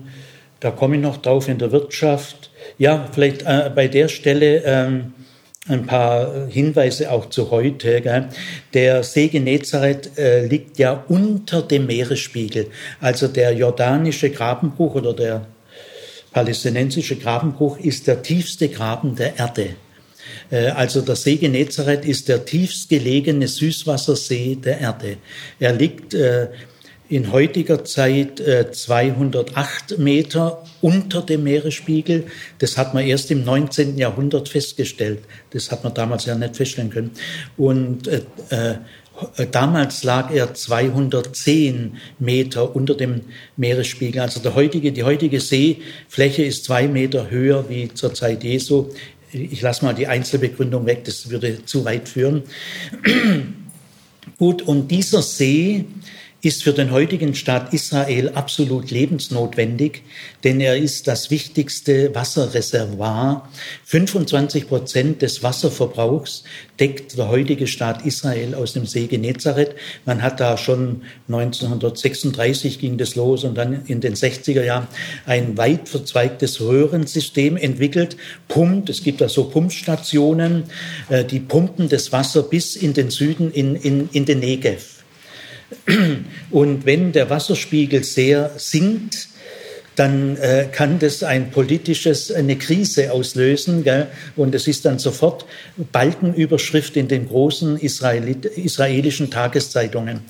[0.60, 2.45] da komme ich noch drauf in der Wirtschaft.
[2.78, 5.14] Ja, vielleicht äh, bei der Stelle ähm,
[5.68, 8.02] ein paar Hinweise auch zu heute.
[8.02, 8.30] Gell?
[8.74, 12.68] Der See Genezareth äh, liegt ja unter dem Meeresspiegel.
[13.00, 15.48] Also der jordanische Grabenbruch oder der
[16.32, 19.70] palästinensische Grabenbruch ist der tiefste Graben der Erde.
[20.52, 25.18] Äh, also der See Genezareth ist der tiefst gelegene Süßwassersee der Erde.
[25.60, 26.50] Er liegt äh,
[27.08, 28.42] in heutiger Zeit
[28.72, 32.26] 208 äh, Meter unter dem Meeresspiegel.
[32.60, 33.98] Das hat man erst im 19.
[33.98, 35.20] Jahrhundert festgestellt.
[35.52, 37.12] Das hat man damals ja nicht feststellen können.
[37.58, 43.22] Und äh, äh, damals lag er 210 Meter unter dem
[43.56, 44.22] Meeresspiegel.
[44.22, 48.90] Also der heutige, die heutige Seefläche ist zwei Meter höher wie zur Zeit Jesu.
[49.32, 52.44] Ich lasse mal die Einzelbegründung weg, das würde zu weit führen.
[54.38, 55.86] Gut, und dieser See
[56.46, 60.04] ist für den heutigen Staat Israel absolut lebensnotwendig,
[60.44, 63.50] denn er ist das wichtigste Wasserreservoir.
[63.86, 66.44] 25 Prozent des Wasserverbrauchs
[66.80, 69.76] deckt der heutige Staat Israel aus dem See Genezareth.
[70.06, 74.88] Man hat da schon 1936 ging das los und dann in den 60er Jahren
[75.26, 78.18] ein weit verzweigtes Röhrensystem entwickelt.
[78.50, 80.66] Pumpt, es gibt da so Pumpstationen,
[81.10, 84.95] äh, die pumpen das Wasser bis in den Süden, in, in, in den Negev.
[86.52, 89.30] Und wenn der Wasserspiegel sehr sinkt,
[89.96, 93.84] dann äh, kann das ein politisches, eine Krise auslösen.
[93.84, 94.08] Gell?
[94.36, 95.46] Und es ist dann sofort
[95.92, 100.22] Balkenüberschrift in den großen Israelit israelischen Tageszeitungen.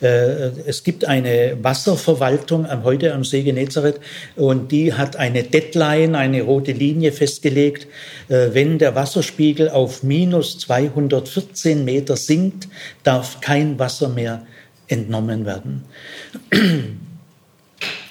[0.00, 4.00] Äh, es gibt eine Wasserverwaltung am, heute am See Genezareth
[4.36, 7.86] und die hat eine Deadline, eine rote Linie festgelegt.
[8.28, 12.68] Äh, wenn der Wasserspiegel auf minus 214 Meter sinkt,
[13.04, 14.44] darf kein Wasser mehr
[14.92, 15.84] entnommen werden.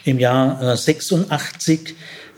[0.03, 1.93] Im Jahr 86 äh,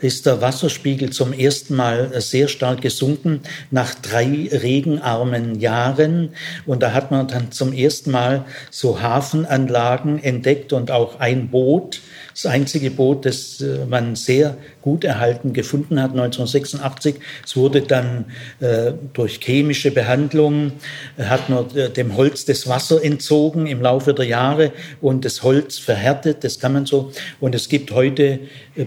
[0.06, 6.34] ist der Wasserspiegel zum ersten Mal äh, sehr stark gesunken nach drei regenarmen Jahren.
[6.66, 12.02] Und da hat man dann zum ersten Mal so Hafenanlagen entdeckt und auch ein Boot,
[12.34, 17.16] das einzige Boot, das äh, man sehr gut erhalten gefunden hat, 1986.
[17.46, 18.26] Es wurde dann
[18.60, 20.72] äh, durch chemische Behandlung,
[21.16, 25.42] äh, hat man äh, dem Holz das Wasser entzogen im Laufe der Jahre und das
[25.44, 27.12] Holz verhärtet, das kann man so.
[27.40, 28.40] Und es gibt heute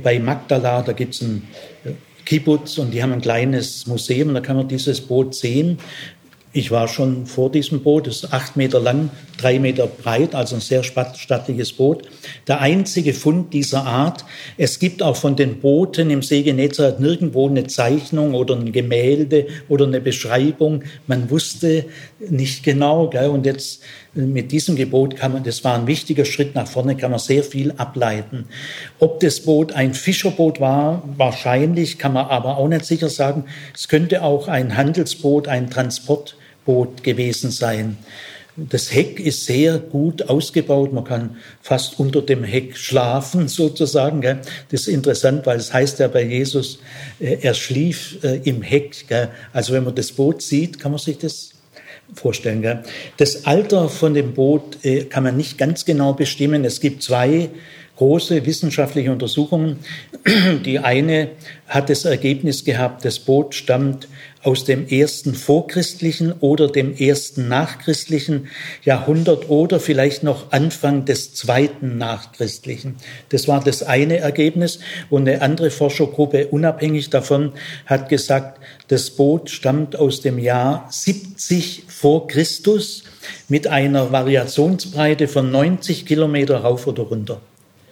[0.04, 1.48] bei Magdala, da gibt es ein
[2.26, 5.80] Kibbutz und die haben ein kleines Museum, da kann man dieses Boot sehen.
[6.52, 10.56] Ich war schon vor diesem Boot, es ist acht Meter lang, drei Meter breit, also
[10.56, 12.04] ein sehr stattliches Boot.
[12.48, 14.26] Der einzige Fund dieser Art.
[14.58, 19.48] Es gibt auch von den Booten im See Genezareth nirgendwo eine Zeichnung oder ein Gemälde
[19.70, 20.84] oder eine Beschreibung.
[21.08, 21.86] Man wusste
[22.20, 23.10] nicht genau.
[23.10, 23.30] Gell?
[23.30, 23.82] Und jetzt
[24.14, 27.44] mit diesem Gebot kann man, das war ein wichtiger Schritt nach vorne, kann man sehr
[27.44, 28.46] viel ableiten.
[29.00, 33.46] Ob das Boot ein Fischerboot war, wahrscheinlich, kann man aber auch nicht sicher sagen.
[33.76, 37.98] Es könnte auch ein Handelsboot, ein Transport Boot gewesen sein.
[38.60, 40.92] Das Heck ist sehr gut ausgebaut.
[40.92, 44.22] Man kann fast unter dem Heck schlafen, sozusagen.
[44.22, 46.80] Das ist interessant, weil es heißt ja bei Jesus,
[47.20, 49.06] äh, er schlief äh, im Heck.
[49.54, 51.52] Also wenn man das Boot sieht, kann man sich das
[52.16, 52.84] vorstellen.
[53.18, 56.66] Das Alter von dem Boot äh, kann man nicht ganz genau bestimmen.
[56.66, 57.50] Es gibt zwei
[57.98, 59.80] große wissenschaftliche Untersuchungen.
[60.66, 61.30] Die eine
[61.68, 64.08] hat das Ergebnis gehabt, das Boot stammt
[64.44, 68.48] aus dem ersten vorchristlichen oder dem ersten nachchristlichen
[68.84, 72.96] Jahrhundert oder vielleicht noch Anfang des zweiten nachchristlichen.
[73.30, 74.80] Das war das eine Ergebnis.
[75.10, 77.52] Und eine andere Forschergruppe, unabhängig davon,
[77.86, 83.04] hat gesagt, das Boot stammt aus dem Jahr 70 vor Christus
[83.50, 87.42] mit einer Variationsbreite von 90 Kilometer rauf oder runter.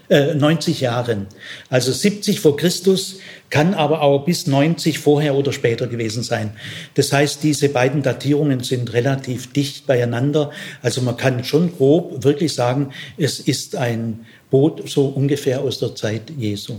[0.10, 1.28] Äh, 90 Jahren.
[1.70, 6.52] Also 70 vor Christus kann aber auch bis 90 vorher oder später gewesen sein.
[6.96, 10.52] Das heißt, diese beiden Datierungen sind relativ dicht beieinander.
[10.82, 15.96] Also man kann schon grob wirklich sagen, es ist ein Boot so ungefähr aus der
[15.96, 16.76] Zeit Jesu.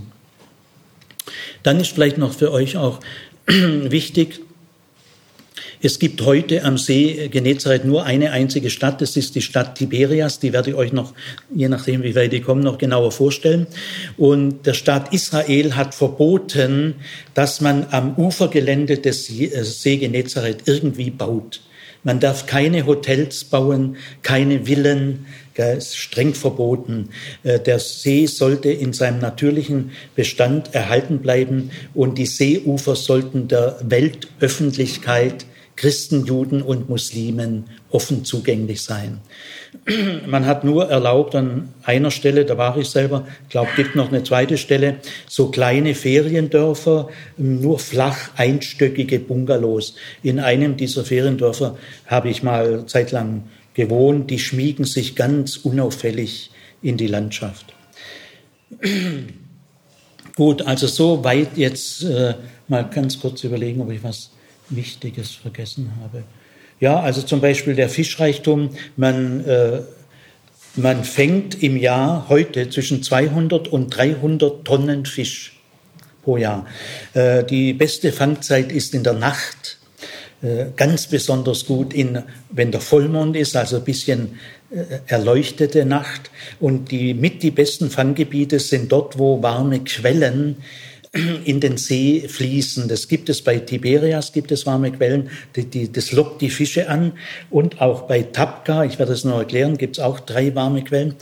[1.63, 2.99] Dann ist vielleicht noch für euch auch
[3.47, 4.41] wichtig,
[5.81, 10.39] es gibt heute am See Genezareth nur eine einzige Stadt, das ist die Stadt Tiberias.
[10.39, 11.13] Die werde ich euch noch,
[11.53, 13.67] je nachdem wie weit die kommen, noch genauer vorstellen.
[14.17, 16.95] Und der Staat Israel hat verboten,
[17.33, 21.61] dass man am Ufergelände des äh, See Genezareth irgendwie baut.
[22.03, 25.25] Man darf keine Hotels bauen, keine Villen,
[25.57, 27.09] ist streng verboten.
[27.43, 33.79] Äh, der See sollte in seinem natürlichen Bestand erhalten bleiben und die Seeufer sollten der
[33.83, 35.45] Weltöffentlichkeit
[35.77, 39.19] Christen, Juden und Muslimen offen zugänglich sein.
[40.27, 44.23] Man hat nur erlaubt an einer Stelle, da war ich selber, glaube, gibt noch eine
[44.23, 49.95] zweite Stelle, so kleine Feriendörfer, nur flach einstöckige Bungalows.
[50.23, 53.43] In einem dieser Feriendörfer habe ich mal zeitlang
[53.75, 56.49] gewohnt, die schmiegen sich ganz unauffällig
[56.81, 57.73] in die Landschaft.
[60.35, 62.33] Gut, also so weit jetzt äh,
[62.67, 64.31] mal ganz kurz überlegen, ob ich was
[64.69, 66.23] Wichtiges vergessen habe.
[66.79, 68.71] Ja, also zum Beispiel der Fischreichtum.
[68.95, 69.81] Man, äh,
[70.75, 75.59] man fängt im Jahr heute zwischen 200 und 300 Tonnen Fisch
[76.23, 76.67] pro Jahr.
[77.13, 79.79] Äh, die beste Fangzeit ist in der Nacht.
[80.43, 84.37] Äh, ganz besonders gut, in, wenn der Vollmond ist, also ein bisschen
[84.69, 86.29] äh, erleuchtete Nacht.
[86.59, 90.57] Und die mit die besten Fanggebiete sind dort, wo warme Quellen
[91.45, 92.87] in den See fließen.
[92.87, 96.89] Das gibt es bei Tiberias, gibt es warme Quellen, die, die, das lockt die Fische
[96.89, 97.13] an.
[97.49, 101.15] Und auch bei Tapka, ich werde es noch erklären, gibt es auch drei warme Quellen.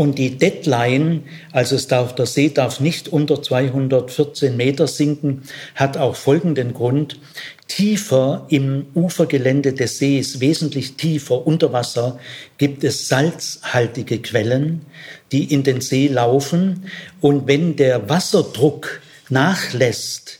[0.00, 5.42] Und die Deadline, also es darf, der See darf nicht unter 214 Meter sinken,
[5.74, 7.20] hat auch folgenden Grund.
[7.68, 12.18] Tiefer im Ufergelände des Sees, wesentlich tiefer unter Wasser,
[12.56, 14.86] gibt es salzhaltige Quellen,
[15.32, 16.86] die in den See laufen.
[17.20, 20.39] Und wenn der Wasserdruck nachlässt,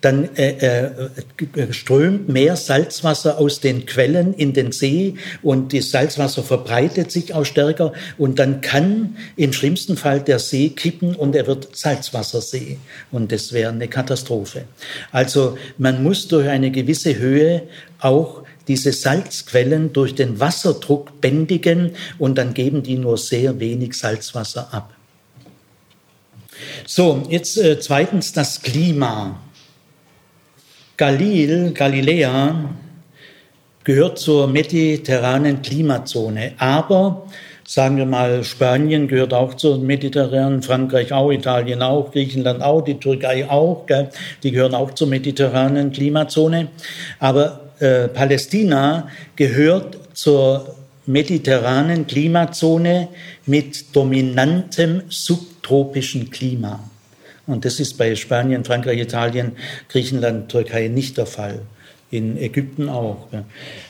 [0.00, 6.42] dann äh, äh, strömt mehr Salzwasser aus den Quellen in den See und das Salzwasser
[6.42, 11.46] verbreitet sich auch stärker und dann kann im schlimmsten Fall der See kippen und er
[11.46, 12.78] wird Salzwassersee
[13.10, 14.64] und das wäre eine Katastrophe.
[15.12, 17.64] Also man muss durch eine gewisse Höhe
[17.98, 24.72] auch diese Salzquellen durch den Wasserdruck bändigen und dann geben die nur sehr wenig Salzwasser
[24.72, 24.94] ab.
[26.86, 29.40] So, jetzt äh, zweitens das Klima.
[31.00, 32.74] Galil, Galiläa,
[33.84, 36.52] gehört zur mediterranen Klimazone.
[36.58, 37.26] Aber,
[37.66, 43.00] sagen wir mal, Spanien gehört auch zur mediterranen, Frankreich auch, Italien auch, Griechenland auch, die
[43.00, 44.10] Türkei auch, gell?
[44.42, 46.68] die gehören auch zur mediterranen Klimazone.
[47.18, 50.74] Aber äh, Palästina gehört zur
[51.06, 53.08] mediterranen Klimazone
[53.46, 56.89] mit dominantem subtropischen Klima.
[57.52, 59.52] Und das ist bei Spanien, Frankreich, Italien,
[59.88, 61.60] Griechenland, Türkei nicht der Fall.
[62.12, 63.28] In Ägypten auch.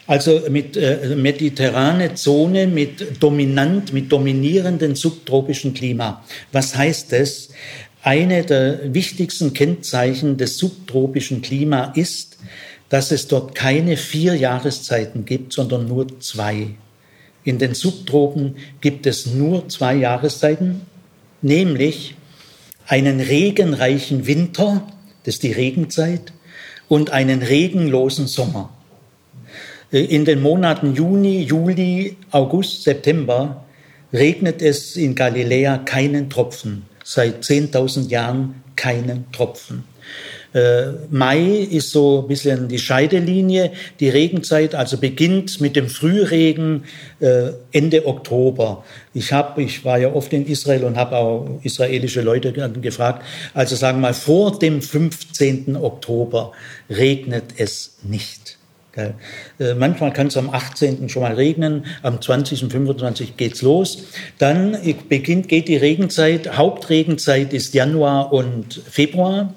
[0.07, 6.23] Also mit äh, mediterrane Zone mit dominant, mit dominierenden subtropischen Klima.
[6.53, 7.49] Was heißt das?
[8.03, 12.39] Eine der wichtigsten Kennzeichen des subtropischen Klima ist,
[12.91, 16.69] dass es dort keine vier Jahreszeiten gibt, sondern nur zwei.
[17.45, 20.83] In den Subtropen gibt es nur zwei Jahreszeiten,
[21.41, 22.17] nämlich
[22.91, 24.83] einen regenreichen Winter,
[25.23, 26.33] das ist die Regenzeit,
[26.89, 28.71] und einen regenlosen Sommer.
[29.93, 33.65] Äh, in den Monaten Juni, Juli, August, September
[34.13, 36.87] regnet es in Galiläa keinen Tropfen.
[37.05, 39.85] Seit 10.000 Jahren keinen Tropfen.
[40.53, 46.85] Äh, Mai ist so ein bisschen die Scheidelinie, die Regenzeit, also beginnt mit dem Frühregen
[47.21, 48.85] äh, Ende Oktober.
[49.15, 53.25] Ich habe, ich war ja oft in Israel und habe auch israelische Leute gefragt.
[53.55, 55.77] Also sagen wir mal vor dem 15.
[55.77, 56.53] Oktober
[56.89, 58.59] regnet es nicht.
[58.97, 61.09] Äh, manchmal kann es am 18.
[61.09, 62.65] schon mal regnen, am 20.
[62.65, 63.37] und 25.
[63.37, 64.05] geht's los.
[64.39, 64.77] Dann
[65.09, 66.57] beginnt, geht die Regenzeit.
[66.57, 69.55] Hauptregenzeit ist Januar und Februar.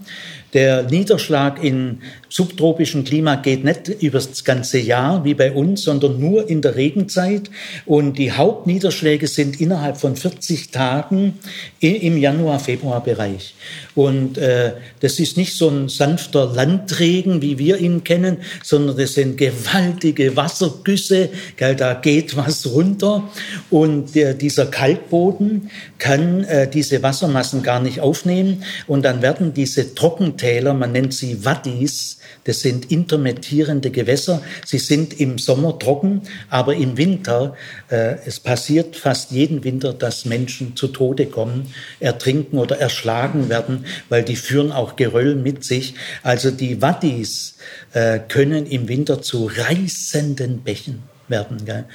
[0.54, 6.20] Der Niederschlag in subtropischen Klima geht nicht über das ganze Jahr wie bei uns, sondern
[6.20, 7.52] nur in der Regenzeit.
[7.86, 11.38] Und die Hauptniederschläge sind innerhalb von 40 Tagen
[11.80, 13.54] im Januar-Februar-Bereich.
[13.94, 19.14] Und äh, das ist nicht so ein sanfter Landregen, wie wir ihn kennen, sondern das
[19.14, 21.30] sind gewaltige Wassergüsse.
[21.58, 23.30] Gell, da geht was runter.
[23.70, 28.64] Und der, dieser Kalkboden kann äh, diese Wassermassen gar nicht aufnehmen.
[28.88, 30.43] Und dann werden diese Trockentäler,
[30.74, 34.42] man nennt sie Waddis, das sind intermittierende Gewässer.
[34.66, 37.56] Sie sind im Sommer trocken, aber im Winter,
[37.90, 43.86] äh, es passiert fast jeden Winter, dass Menschen zu Tode kommen, ertrinken oder erschlagen werden,
[44.10, 45.96] weil die führen auch Geröll mit sich.
[46.22, 47.56] Also die Waddis
[47.94, 51.64] äh, können im Winter zu reißenden Bächen werden.
[51.66, 51.86] Gell?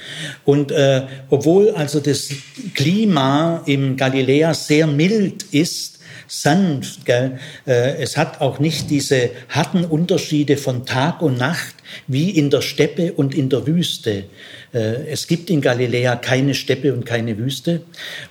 [0.45, 2.29] Und äh, obwohl also das
[2.73, 5.98] Klima im Galiläa sehr mild ist,
[6.29, 7.05] sanft.
[7.05, 7.39] Gell?
[7.65, 11.75] Äh, es hat auch nicht diese harten Unterschiede von Tag und Nacht
[12.07, 14.25] wie in der Steppe und in der Wüste.
[14.71, 17.81] Äh, es gibt in Galiläa keine Steppe und keine Wüste.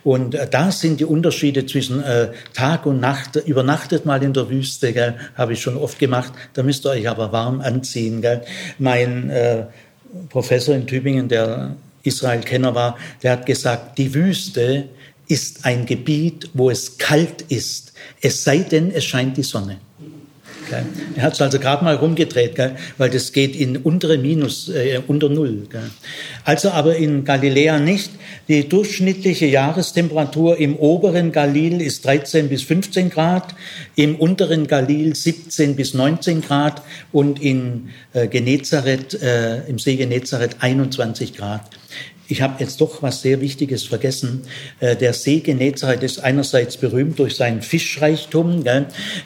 [0.05, 2.03] Und äh, da sind die Unterschiede zwischen
[2.55, 3.37] Tag und Nacht.
[3.37, 6.33] Übernachtet mal in der Wüste, habe ich schon oft gemacht.
[6.55, 8.23] Da müsst ihr euch aber warm anziehen.
[8.23, 8.43] Gell?
[8.79, 9.65] Mein äh,
[10.29, 14.89] Professor in Tübingen, der Israel-Kenner war, der hat gesagt, die Wüste
[15.29, 19.79] ist ein Gebiet, wo es kalt ist, es sei denn, es scheint die Sonne.
[20.69, 20.85] Gell?
[21.17, 22.77] Er hat es also gerade mal rumgedreht, gell?
[22.99, 25.67] weil das geht in untere Minus, äh, unter Null.
[25.71, 25.91] Gell?
[26.45, 28.11] Also aber in Galiläa nicht.
[28.49, 33.55] Die durchschnittliche Jahrestemperatur im oberen Galil ist 13 bis 15 Grad,
[33.95, 40.57] im unteren Galil 17 bis 19 Grad und in äh, Genezareth, äh, im See Genezareth
[40.61, 41.63] 21 Grad.
[42.31, 44.43] Ich habe jetzt doch was sehr Wichtiges vergessen.
[44.81, 48.63] Äh, der See Genezareth ist einerseits berühmt durch seinen Fischreichtum.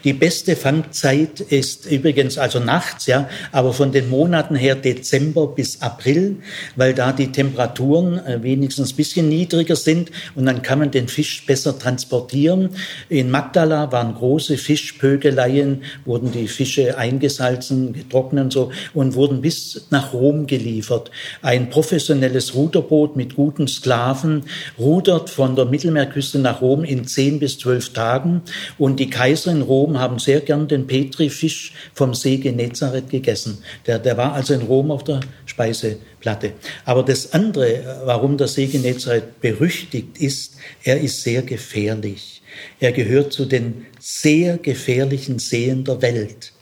[0.05, 5.83] Die beste Fangzeit ist übrigens also nachts, ja, aber von den Monaten her Dezember bis
[5.83, 6.37] April,
[6.77, 11.09] weil da die Temperaturen äh, wenigstens ein bisschen niedriger sind und dann kann man den
[11.09, 12.71] Fisch besser transportieren.
[13.09, 19.87] In Magdala waren große Fischpögeleien, wurden die Fische eingesalzen, getrocknet und so und wurden bis
[19.91, 21.11] nach Rom geliefert.
[21.43, 24.45] Ein professionelles Ruderboot Ruderboot mit guten Sklaven
[24.79, 28.43] rudert von der Mittelmeerküste nach Rom in zehn bis zwölf Tagen.
[28.79, 33.59] Und die Kaiser in Rom haben sehr gern den Petrifisch vom See Genezareth gegessen.
[33.87, 36.53] Der, der war also in Rom auf der Speiseplatte.
[36.85, 42.43] Aber das andere, warum der See Genezareth berüchtigt ist, er ist sehr gefährlich.
[42.79, 46.53] Er gehört zu den sehr gefährlichen Seen der Welt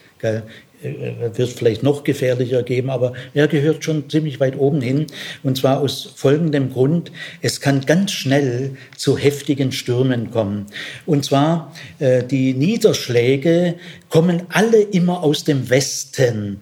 [0.83, 5.07] wird vielleicht noch gefährlicher geben, aber er gehört schon ziemlich weit oben hin.
[5.43, 7.13] Und zwar aus folgendem Grund,
[7.43, 10.67] es kann ganz schnell zu heftigen Stürmen kommen.
[11.07, 13.75] Und zwar äh, die Niederschläge
[14.09, 16.61] kommen alle immer aus dem Westen.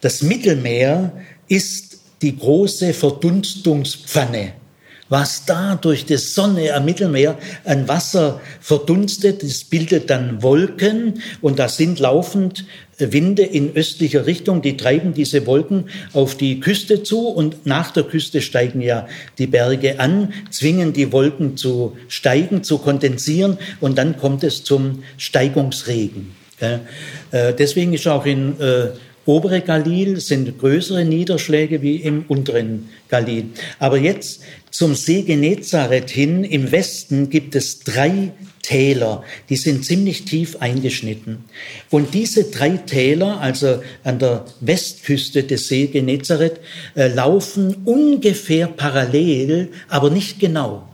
[0.00, 1.12] Das Mittelmeer
[1.48, 4.52] ist die große Verdunstungspfanne
[5.10, 11.58] was da durch die Sonne am Mittelmeer an Wasser verdunstet, das bildet dann Wolken und
[11.58, 12.64] da sind laufend
[13.00, 18.04] Winde in östlicher Richtung, die treiben diese Wolken auf die Küste zu und nach der
[18.04, 19.06] Küste steigen ja
[19.38, 25.02] die Berge an, zwingen die Wolken zu steigen, zu kondensieren und dann kommt es zum
[25.16, 26.34] Steigungsregen.
[26.60, 26.78] Äh,
[27.54, 28.88] deswegen ist auch in äh,
[29.26, 33.46] obere Galil sind größere Niederschläge wie im unteren Galil.
[33.78, 38.32] Aber jetzt zum See Genezareth hin im Westen gibt es drei
[38.62, 41.44] Täler, die sind ziemlich tief eingeschnitten.
[41.88, 46.60] Und diese drei Täler, also an der Westküste des See Genezareth,
[46.94, 50.86] äh, laufen ungefähr parallel, aber nicht genau.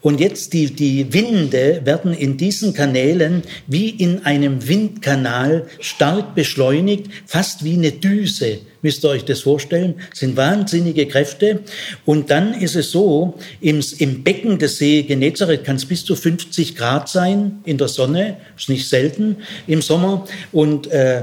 [0.00, 7.06] Und jetzt die, die Winde werden in diesen Kanälen wie in einem Windkanal stark beschleunigt,
[7.26, 8.58] fast wie eine Düse.
[8.82, 9.94] Müsst ihr euch das vorstellen?
[10.12, 11.60] Sind wahnsinnige Kräfte.
[12.04, 16.16] Und dann ist es so, im, im Becken des See Genezareth kann es bis zu
[16.16, 18.36] 50 Grad sein in der Sonne.
[18.56, 19.36] Ist nicht selten
[19.68, 20.26] im Sommer.
[20.50, 21.22] Und äh,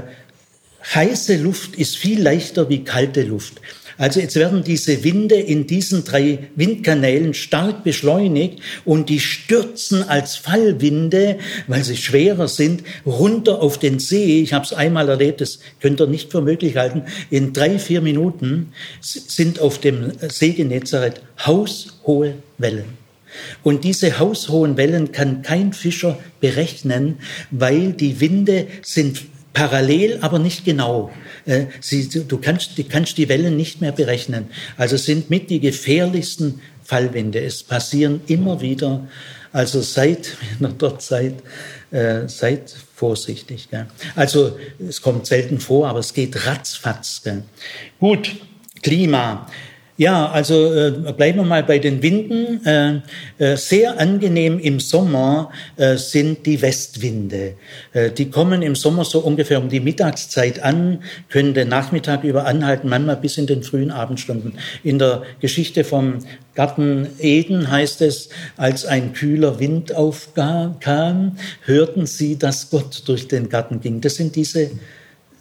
[0.94, 3.60] heiße Luft ist viel leichter wie kalte Luft.
[4.00, 10.36] Also jetzt werden diese Winde in diesen drei Windkanälen stark beschleunigt und die stürzen als
[10.36, 11.36] Fallwinde,
[11.66, 14.40] weil sie schwerer sind, runter auf den See.
[14.40, 17.02] Ich habe es einmal erlebt, das könnt ihr nicht für möglich halten.
[17.28, 18.72] In drei, vier Minuten
[19.02, 22.96] sind auf dem See Genezareth haushohe Wellen.
[23.62, 27.18] Und diese haushohen Wellen kann kein Fischer berechnen,
[27.50, 29.20] weil die Winde sind
[29.60, 31.10] parallel, aber nicht genau.
[31.44, 34.48] Äh, sie, du kannst, kannst die Wellen nicht mehr berechnen.
[34.78, 37.40] Also sind mit die gefährlichsten Fallwinde.
[37.40, 39.06] Es passieren immer wieder,
[39.52, 40.38] also seit,
[40.78, 41.34] dort seit,
[41.90, 43.68] äh, seit vorsichtig.
[43.70, 43.86] Gell?
[44.16, 44.58] Also
[44.88, 47.20] es kommt selten vor, aber es geht ratzfatz.
[47.22, 47.42] Gell?
[47.98, 48.36] Gut,
[48.80, 49.46] Klima.
[50.00, 52.64] Ja, also äh, bleiben wir mal bei den Winden.
[52.64, 53.00] Äh,
[53.36, 57.56] äh, sehr angenehm im Sommer äh, sind die Westwinde.
[57.92, 62.46] Äh, die kommen im Sommer so ungefähr um die Mittagszeit an, können den Nachmittag über
[62.46, 64.54] anhalten, manchmal bis in den frühen Abendstunden.
[64.82, 66.20] In der Geschichte vom
[66.54, 71.36] Garten Eden heißt es, als ein kühler Wind aufkam,
[71.66, 74.00] hörten sie, dass Gott durch den Garten ging.
[74.00, 74.70] Das sind diese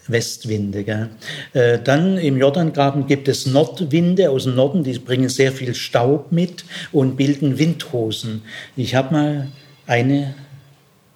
[0.09, 0.83] Westwinde.
[0.83, 1.09] Gell?
[1.53, 6.31] Äh, dann im Jordangraben gibt es Nordwinde aus dem Norden, die bringen sehr viel Staub
[6.31, 8.41] mit und bilden Windhosen.
[8.75, 9.47] Ich habe mal
[9.87, 10.33] eine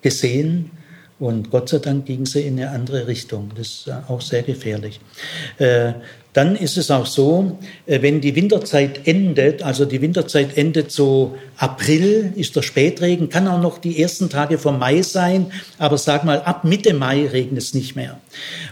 [0.01, 0.71] gesehen
[1.19, 3.51] und Gott sei Dank ging sie in eine andere Richtung.
[3.55, 4.99] Das ist auch sehr gefährlich.
[5.57, 5.93] Äh,
[6.33, 11.37] dann ist es auch so, äh, wenn die Winterzeit endet, also die Winterzeit endet so
[11.57, 16.25] April, ist der Spätregen, kann auch noch die ersten Tage vom Mai sein, aber sag
[16.25, 18.19] mal, ab Mitte Mai regnet es nicht mehr.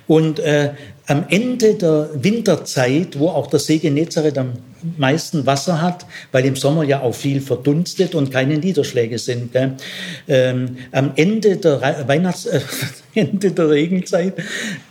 [0.07, 0.73] Und äh,
[1.07, 4.53] am Ende der Winterzeit, wo auch der See Genezareth am
[4.97, 9.51] meisten Wasser hat, weil im Sommer ja auch viel verdunstet und keine Niederschläge sind.
[10.27, 12.61] Ähm, am Ende der Weihnachts äh,
[13.13, 14.35] Ende der Regenzeit,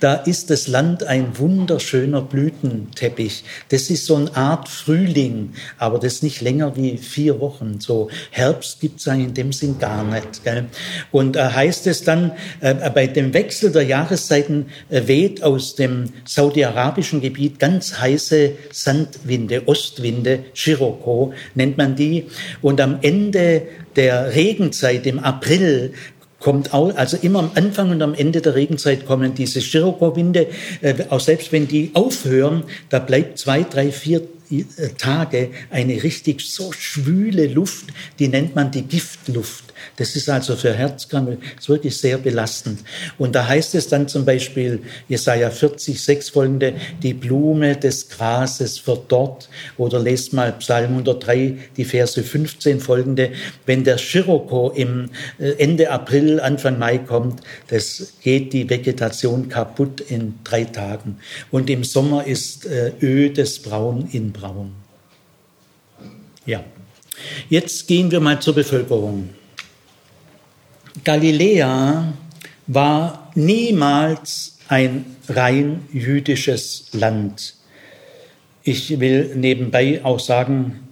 [0.01, 3.45] da ist das Land ein wunderschöner Blütenteppich.
[3.71, 7.81] Das ist so eine Art Frühling, aber das nicht länger wie vier Wochen.
[7.81, 10.45] So Herbst gibt es in dem Sinn gar nicht.
[10.45, 10.66] Gell?
[11.11, 16.11] Und äh, heißt es dann, äh, bei dem Wechsel der Jahreszeiten äh, weht aus dem
[16.25, 22.27] saudi-arabischen Gebiet ganz heiße Sandwinde, Ostwinde, Shiroko nennt man die.
[22.63, 23.63] Und am Ende
[23.97, 25.93] der Regenzeit im April
[26.41, 30.49] kommt auch, also immer am Anfang und am Ende der Regenzeit kommen diese Scirocco-Winde,
[30.81, 34.63] äh, auch selbst wenn die aufhören, da bleibt zwei, drei, vier äh,
[34.99, 37.87] Tage eine richtig so schwüle Luft,
[38.19, 39.70] die nennt man die Giftluft.
[39.97, 42.81] Das ist also für Herzkranke ist wirklich sehr belastend.
[43.18, 48.78] Und da heißt es dann zum Beispiel, Jesaja 40, 6 folgende, die Blume des Grases
[48.78, 49.49] verdorrt.
[49.76, 53.33] Oder lest mal Psalm 103, die Verse 15 folgende,
[53.66, 60.01] wenn der Scirocco im äh, Ende April, Anfang Mai kommt, das geht die Vegetation kaputt
[60.01, 61.18] in drei Tagen.
[61.51, 64.72] Und im Sommer ist äh, ödes Braun in Braun.
[66.47, 66.64] Ja.
[67.49, 69.31] Jetzt gehen wir mal zur Bevölkerung.
[71.05, 72.12] Galiläa
[72.66, 77.55] war niemals ein rein jüdisches Land.
[78.62, 80.88] Ich will nebenbei auch sagen,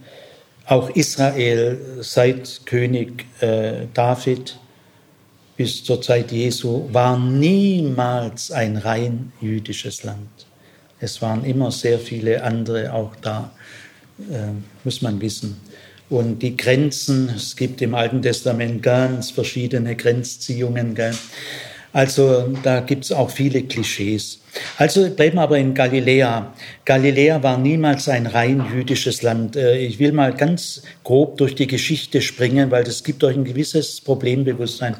[0.67, 4.59] auch Israel seit König äh, David
[5.57, 10.29] bis zur Zeit Jesu war niemals ein rein jüdisches Land.
[11.01, 13.51] Es waren immer sehr viele andere auch da,
[14.31, 14.53] äh,
[14.85, 15.68] muss man wissen
[16.11, 17.29] und die Grenzen.
[17.35, 20.95] Es gibt im Alten Testament ganz verschiedene Grenzziehungen.
[20.95, 21.15] Gell?
[21.93, 24.41] Also da gibt es auch viele Klischees.
[24.77, 26.55] Also bleiben wir aber in Galiläa.
[26.85, 29.57] Galiläa war niemals ein rein jüdisches Land.
[29.57, 33.45] Äh, ich will mal ganz grob durch die Geschichte springen, weil das gibt euch ein
[33.45, 34.97] gewisses Problembewusstsein.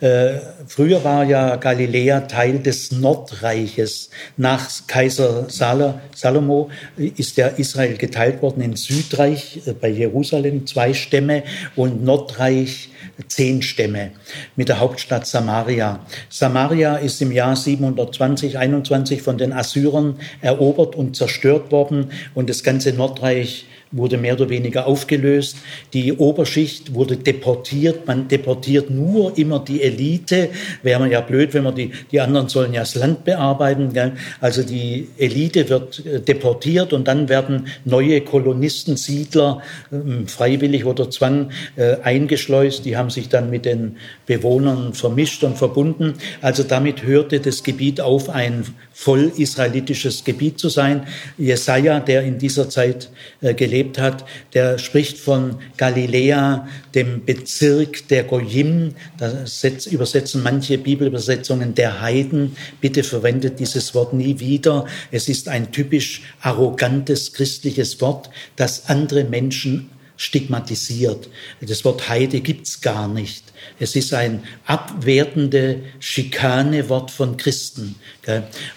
[0.00, 0.34] Äh,
[0.66, 4.10] früher war ja Galiläa Teil des Nordreiches.
[4.36, 11.42] Nach Kaiser Salomo ist ja Israel geteilt worden in Südreich äh, bei Jerusalem, zwei Stämme
[11.76, 12.90] und Nordreich
[13.28, 14.12] zehn Stämme
[14.56, 16.00] mit der Hauptstadt Samaria.
[16.28, 22.10] Samaria ist im Jahr 720, 21 von den Assyrern erobert und zerstört worden.
[22.34, 25.56] Und das ganze Nordreich wurde mehr oder weniger aufgelöst.
[25.92, 28.06] Die Oberschicht wurde deportiert.
[28.06, 30.50] Man deportiert nur immer die Elite.
[30.82, 33.92] Wäre man ja blöd, wenn man die, die anderen sollen ja das Land bearbeiten.
[33.92, 34.12] Gell?
[34.40, 39.60] Also die Elite wird äh, deportiert und dann werden neue Kolonisten, Siedler,
[39.92, 42.84] ähm, freiwillig oder Zwang äh, eingeschleust.
[42.84, 46.14] Die haben sich dann mit den Bewohnern vermischt und verbunden.
[46.40, 48.64] Also damit hörte das Gebiet auf, ein
[49.00, 51.06] voll israelitisches Gebiet zu sein.
[51.38, 53.08] Jesaja, der in dieser Zeit
[53.40, 58.94] äh, gelebt hat, der spricht von Galiläa, dem Bezirk der Goyim.
[59.16, 62.56] Das übersetzen manche Bibelübersetzungen der Heiden.
[62.82, 64.84] Bitte verwendet dieses Wort nie wieder.
[65.10, 69.88] Es ist ein typisch arrogantes christliches Wort, das andere Menschen
[70.18, 71.30] stigmatisiert.
[71.62, 73.49] Das Wort Heide gibt's gar nicht.
[73.78, 77.96] Es ist ein abwertende Schikanewort von Christen.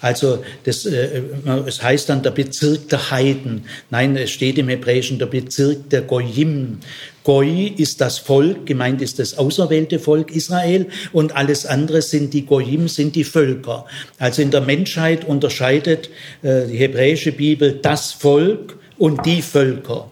[0.02, 1.22] Also das, äh,
[1.68, 3.66] es heißt dann der Bezirk der Heiden.
[3.90, 6.80] Nein, es steht im Hebräischen der Bezirk der Goyim.
[7.24, 12.46] Goy ist das Volk, gemeint ist das auserwählte Volk Israel und alles andere sind die
[12.46, 13.86] Goyim, sind die Völker.
[14.20, 16.10] Also in der Menschheit unterscheidet
[16.42, 20.12] äh, die hebräische Bibel das Volk und die Völker.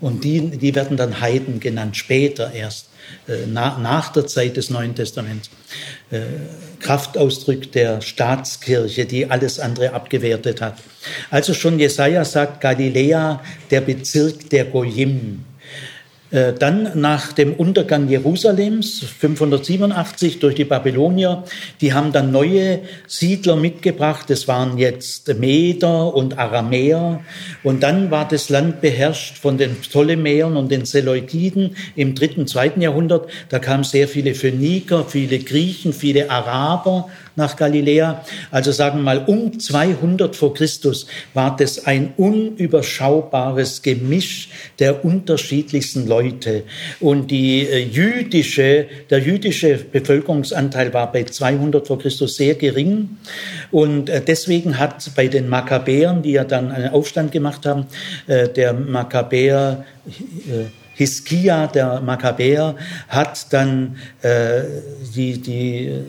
[0.00, 2.88] Und die, die werden dann Heiden genannt, später erst,
[3.28, 5.50] äh, nach, der Zeit des Neuen Testaments.
[6.10, 6.20] Äh,
[6.80, 10.78] Kraftausdruck der Staatskirche, die alles andere abgewertet hat.
[11.30, 13.40] Also schon Jesaja sagt Galiläa,
[13.70, 15.44] der Bezirk der Goyim.
[16.32, 21.44] Äh, dann nach dem Untergang Jerusalems 587 durch die Babylonier,
[21.82, 24.30] die haben dann neue Siedler mitgebracht.
[24.30, 27.20] Das waren jetzt Meder und Aramäer.
[27.62, 32.80] Und dann war das Land beherrscht von den Ptolemäern und den Seleukiden im dritten, zweiten
[32.80, 33.28] Jahrhundert.
[33.50, 38.24] Da kamen sehr viele Phöniker, viele Griechen, viele Araber nach Galiläa.
[38.50, 46.06] Also sagen wir mal, um 200 vor Christus war das ein unüberschaubares Gemisch der unterschiedlichsten
[46.06, 46.64] Leute.
[47.00, 53.16] Und die äh, jüdische, der jüdische Bevölkerungsanteil war bei 200 vor Christus sehr gering.
[53.70, 57.86] Und äh, deswegen hat bei den Makkabäern, die ja dann einen Aufstand gemacht haben,
[58.26, 59.84] äh, der Makkabäer
[61.02, 62.76] Hiskia, der Makkabäer,
[63.08, 64.62] hat dann äh,
[65.14, 66.00] die, die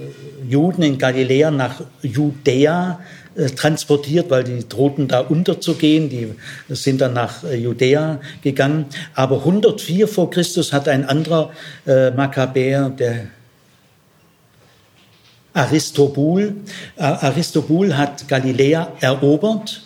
[0.47, 2.99] Juden in Galiläa nach Judäa
[3.35, 6.09] äh, transportiert, weil die drohten da unterzugehen.
[6.09, 6.35] Die
[6.69, 8.85] sind dann nach äh, Judäa gegangen.
[9.15, 11.51] Aber 104 vor Christus hat ein anderer
[11.87, 13.27] äh, Makkabäer, der
[15.55, 16.55] Aristobul,
[16.97, 19.83] Aristobul hat Galiläa erobert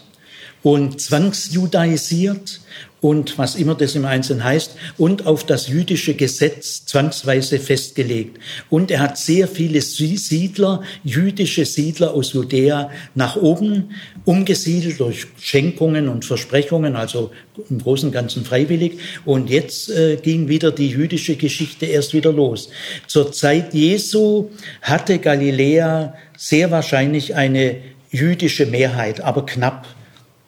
[0.64, 2.62] und zwangsjudaisiert
[3.08, 8.38] und was immer das im Einzelnen heißt, und auf das jüdische Gesetz zwangsweise festgelegt.
[8.70, 13.92] Und er hat sehr viele Siedler, jüdische Siedler aus Judäa nach oben
[14.26, 17.32] umgesiedelt durch Schenkungen und Versprechungen, also
[17.70, 19.00] im Großen und Ganzen freiwillig.
[19.24, 22.70] Und jetzt äh, ging wieder die jüdische Geschichte erst wieder los.
[23.08, 24.50] Zur Zeit Jesu
[24.82, 27.78] hatte Galiläa sehr wahrscheinlich eine
[28.12, 29.88] jüdische Mehrheit, aber knapp,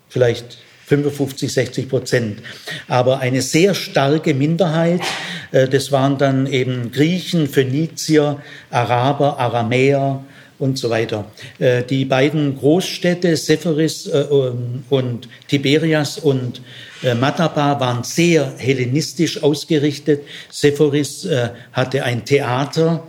[0.10, 0.58] vielleicht
[0.90, 2.40] 55, 60 Prozent.
[2.88, 5.02] Aber eine sehr starke Minderheit,
[5.52, 10.24] äh, das waren dann eben Griechen, Phönizier, Araber, Aramäer
[10.58, 11.26] und so weiter.
[11.60, 14.26] Äh, die beiden Großstädte Sephoris äh,
[14.90, 16.62] und Tiberias und
[17.18, 20.24] Mataba waren sehr hellenistisch ausgerichtet.
[20.50, 21.26] Sephoris
[21.72, 23.08] hatte ein Theater,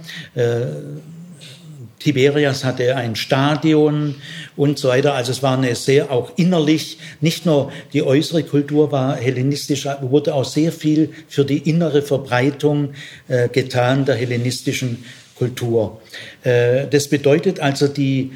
[2.00, 4.16] Tiberias hatte ein Stadion
[4.56, 5.14] und so weiter.
[5.14, 10.34] Also es war eine sehr auch innerlich, nicht nur die äußere Kultur war hellenistisch, wurde
[10.34, 12.94] auch sehr viel für die innere Verbreitung
[13.28, 15.04] äh, getan der hellenistischen
[15.36, 16.00] Kultur.
[16.42, 18.32] Äh, das bedeutet also, die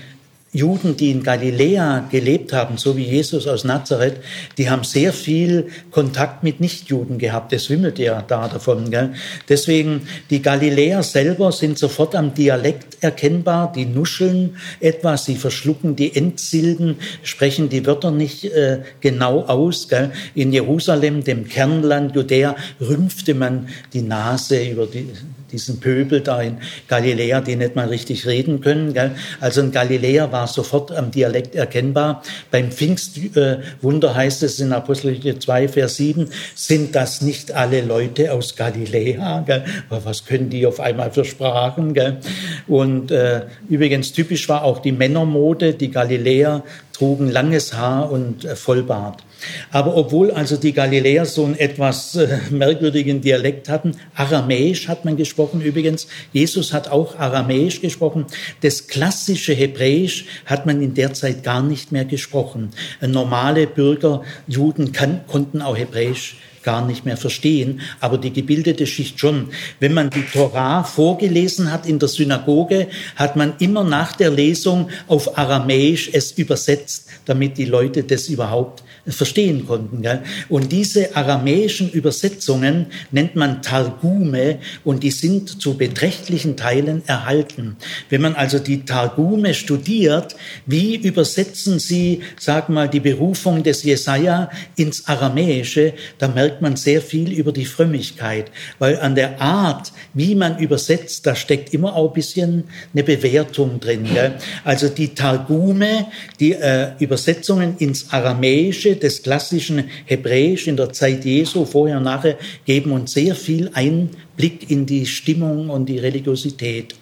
[0.55, 4.19] Juden, die in Galiläa gelebt haben, so wie Jesus aus Nazareth,
[4.57, 7.53] die haben sehr viel Kontakt mit Nichtjuden gehabt.
[7.53, 8.89] Das wimmelt ja da davon.
[8.89, 9.15] Gell?
[9.49, 13.73] Deswegen, die Galiläer selber sind sofort am Dialekt erkennbar.
[13.75, 19.89] Die nuscheln etwas, sie verschlucken die Endsilben, sprechen die Wörter nicht äh, genau aus.
[19.89, 20.13] Gell?
[20.37, 25.09] In Jerusalem, dem Kernland Judäa, rümpfte man die Nase über die
[25.55, 28.93] diesen Pöbel da in Galiläa, die nicht mal richtig reden können.
[28.93, 29.13] Gell?
[29.41, 32.23] Also in Galiläa war sofort am Dialekt erkennbar.
[32.51, 38.57] Beim Pfingstwunder heißt es in Apostelgeschichte 2, Vers 7, sind das nicht alle Leute aus
[38.57, 39.41] Galiläa?
[39.47, 39.65] Gell?
[39.89, 41.95] Was können die auf einmal für Sprachen?
[41.95, 42.19] Gell?
[42.67, 45.75] Und äh, übrigens typisch war auch die Männermode.
[45.75, 46.65] Die Galiläer
[46.95, 49.23] trugen langes Haar und äh, Vollbart.
[49.71, 55.17] Aber obwohl also die Galiläer so einen etwas äh, merkwürdigen Dialekt hatten, Aramäisch hat man
[55.17, 58.27] gesprochen übrigens, Jesus hat auch Aramäisch gesprochen,
[58.63, 62.71] das klassische Hebräisch hat man in der Zeit gar nicht mehr gesprochen.
[63.01, 69.21] Normale Bürger, Juden kann, konnten auch Hebräisch gar nicht mehr verstehen, aber die gebildete Schicht
[69.21, 69.51] schon.
[69.79, 74.89] Wenn man die Torah vorgelesen hat in der Synagoge, hat man immer nach der Lesung
[75.07, 80.03] auf Aramäisch es übersetzt, damit die Leute das überhaupt verstehen konnten.
[80.03, 80.23] Gell?
[80.49, 87.77] Und diese aramäischen Übersetzungen nennt man Targume und die sind zu beträchtlichen Teilen erhalten.
[88.09, 90.37] Wenn man also die Targume studiert,
[90.67, 97.01] wie übersetzen sie, sag mal, die Berufung des Jesaja ins Aramäische, da merkt man sehr
[97.01, 102.09] viel über die Frömmigkeit, weil an der Art, wie man übersetzt, da steckt immer auch
[102.09, 104.05] ein bisschen eine Bewertung drin.
[104.13, 104.35] Gell?
[104.65, 106.07] Also die Targume,
[106.41, 112.37] die äh, Übersetzungen ins Aramäische, des klassischen Hebräisch in der Zeit Jesu, vorher und nachher,
[112.65, 116.95] geben uns sehr viel Einblick in die Stimmung und die Religiosität.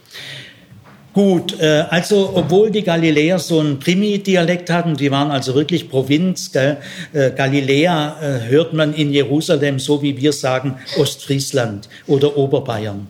[1.12, 6.50] Gut, äh, also obwohl die Galiläer so einen Primi-Dialekt hatten, die waren also wirklich Provinz,
[6.52, 6.78] gell?
[7.12, 13.08] Äh, Galiläa äh, hört man in Jerusalem so wie wir sagen Ostfriesland oder Oberbayern.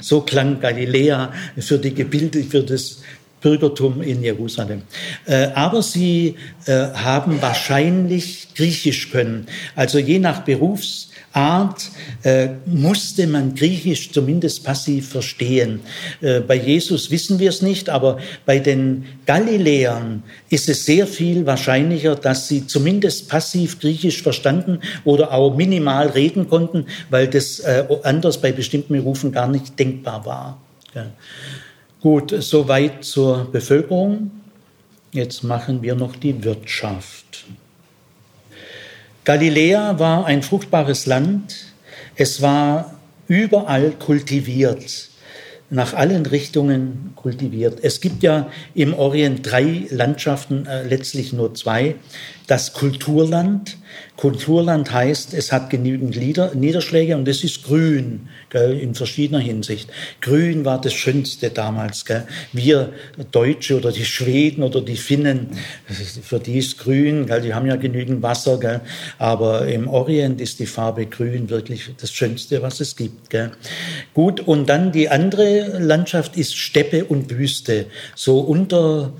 [0.00, 3.02] So klang Galiläa für die Gebilde, für das
[3.40, 4.82] Bürgertum in Jerusalem.
[5.26, 6.34] Äh, aber sie
[6.66, 9.46] äh, haben wahrscheinlich Griechisch können.
[9.74, 11.90] Also je nach Berufs Art
[12.22, 15.80] äh, musste man Griechisch zumindest passiv verstehen.
[16.22, 21.44] Äh, bei Jesus wissen wir es nicht, aber bei den Galiläern ist es sehr viel
[21.44, 27.84] wahrscheinlicher, dass sie zumindest passiv Griechisch verstanden oder auch minimal reden konnten, weil das äh,
[28.02, 30.58] anders bei bestimmten Berufen gar nicht denkbar war.
[30.94, 31.06] Ja.
[32.00, 34.30] Gut, soweit zur Bevölkerung.
[35.12, 37.25] Jetzt machen wir noch die Wirtschaft.
[39.26, 41.74] Galiläa war ein fruchtbares Land.
[42.14, 42.94] Es war
[43.26, 45.08] überall kultiviert,
[45.68, 47.80] nach allen Richtungen kultiviert.
[47.82, 51.96] Es gibt ja im Orient drei Landschaften, äh, letztlich nur zwei.
[52.46, 53.78] Das Kulturland,
[54.16, 56.16] Kulturland heißt, es hat genügend
[56.54, 59.90] Niederschläge und es ist grün gell, in verschiedener Hinsicht.
[60.22, 62.04] Grün war das Schönste damals.
[62.04, 62.26] Gell.
[62.52, 62.92] Wir
[63.30, 65.50] Deutsche oder die Schweden oder die Finnen,
[66.22, 68.58] für die ist grün, gell, die haben ja genügend Wasser.
[68.58, 68.80] Gell,
[69.18, 73.28] aber im Orient ist die Farbe grün wirklich das Schönste, was es gibt.
[73.28, 73.52] Gell.
[74.14, 77.86] Gut, und dann die andere Landschaft ist Steppe und Wüste.
[78.14, 79.12] So unter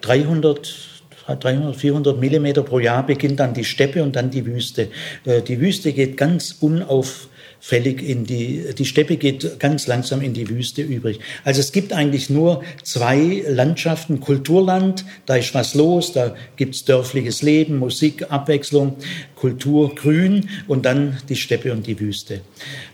[0.00, 0.89] 300
[1.36, 4.88] 300, 400 Millimeter pro Jahr beginnt dann die Steppe und dann die Wüste.
[5.24, 10.48] Äh, die Wüste geht ganz unauffällig in die, die Steppe geht ganz langsam in die
[10.48, 11.20] Wüste übrig.
[11.44, 14.20] Also es gibt eigentlich nur zwei Landschaften.
[14.20, 18.96] Kulturland, da ist was los, da gibt's dörfliches Leben, Musik, Abwechslung,
[19.36, 22.40] Kultur, Grün und dann die Steppe und die Wüste.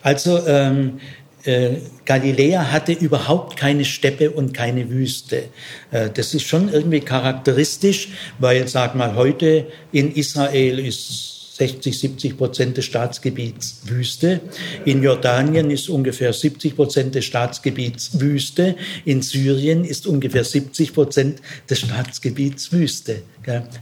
[0.03, 1.01] Also ähm,
[1.47, 5.45] äh, Galiläa hatte überhaupt keine Steppe und keine Wüste.
[5.91, 12.37] Äh, das ist schon irgendwie charakteristisch, weil, sag mal, heute in Israel ist 60, 70
[12.37, 14.41] Prozent des Staatsgebiets Wüste.
[14.85, 18.77] In Jordanien ist ungefähr 70 Prozent des Staatsgebiets Wüste.
[19.07, 21.41] In Syrien ist ungefähr 70 Prozent
[21.71, 23.23] des Staatsgebiets Wüste.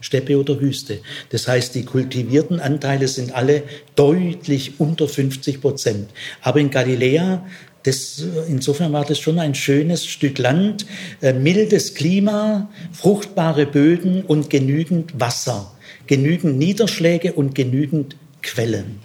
[0.01, 1.01] Steppe oder Wüste.
[1.31, 3.63] Das heißt, die kultivierten Anteile sind alle
[3.97, 6.11] deutlich unter 50 Prozent.
[6.43, 7.45] Aber in Galiläa
[7.85, 10.87] das, insofern war das schon ein schönes Stück Land,
[11.21, 15.74] äh, mildes Klima, fruchtbare Böden und genügend Wasser
[16.07, 19.01] genügend Niederschläge und genügend Quellen.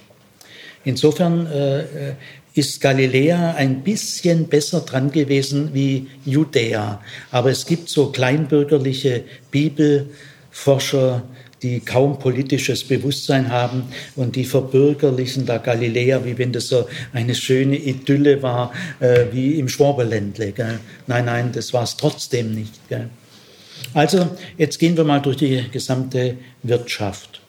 [0.84, 2.16] Insofern äh,
[2.54, 7.02] ist Galiläa ein bisschen besser dran gewesen wie Judäa.
[7.32, 11.24] Aber es gibt so kleinbürgerliche Bibelforscher,
[11.62, 13.84] die kaum politisches Bewusstsein haben
[14.16, 19.60] und die verbürgerlichen da Galiläa, wie wenn das so eine schöne Idylle war, äh, wie
[19.60, 20.54] im Schwaberländle.
[20.54, 20.80] Gell?
[21.08, 22.88] Nein, nein, das war es trotzdem nicht.
[22.88, 23.10] Gell?
[23.94, 27.40] Also, jetzt gehen wir mal durch die gesamte Wirtschaft.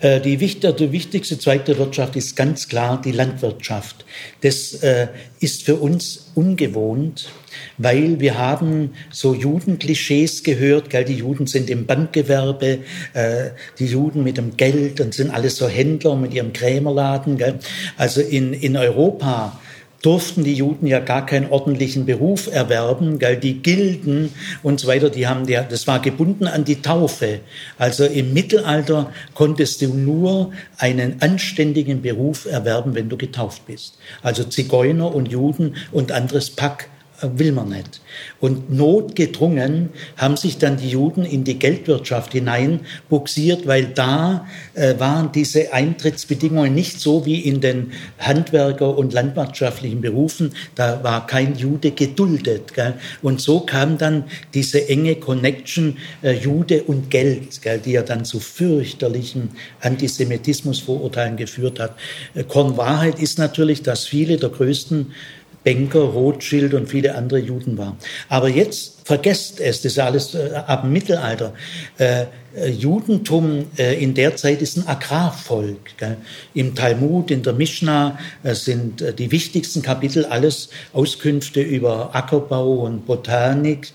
[0.00, 4.04] Äh, die, wichtigste Zweig der Wirtschaft ist ganz klar die Landwirtschaft.
[4.40, 5.08] Das äh,
[5.40, 7.28] ist für uns ungewohnt,
[7.76, 12.78] weil wir haben so Judenklischees gehört, gell, die Juden sind im Bankgewerbe,
[13.12, 17.36] äh, die Juden mit dem Geld und sind alles so Händler mit ihrem Krämerladen.
[17.36, 17.58] Gell.
[17.96, 19.60] Also in, in Europa
[20.02, 24.32] durften die Juden ja gar keinen ordentlichen Beruf erwerben, gell, die Gilden
[24.62, 27.40] und so weiter, die haben der, das war gebunden an die Taufe.
[27.78, 33.98] Also im Mittelalter konntest du nur einen anständigen Beruf erwerben, wenn du getauft bist.
[34.22, 36.88] Also Zigeuner und Juden und anderes Pack
[37.22, 38.00] will man nicht.
[38.40, 44.98] Und notgedrungen haben sich dann die Juden in die Geldwirtschaft hinein buxiert, weil da äh,
[44.98, 50.52] waren diese Eintrittsbedingungen nicht so wie in den Handwerker- und landwirtschaftlichen Berufen.
[50.74, 52.74] Da war kein Jude geduldet.
[52.74, 52.94] Gell?
[53.22, 58.24] Und so kam dann diese enge Connection äh, Jude und Geld, gell, die ja dann
[58.24, 59.50] zu fürchterlichen
[59.80, 61.96] Antisemitismusvorurteilen geführt hat.
[62.34, 65.12] Äh, Kornwahrheit ist natürlich, dass viele der größten
[65.64, 67.96] Banker, Rothschild und viele andere Juden waren.
[68.28, 71.52] Aber jetzt vergesst es, das ist alles äh, ab dem Mittelalter.
[71.98, 75.78] Äh, Judentum äh, in der Zeit ist ein Agrarvolk.
[76.52, 82.86] Im Talmud, in der Mishnah äh, sind äh, die wichtigsten Kapitel alles Auskünfte über Ackerbau
[82.86, 83.92] und Botanik.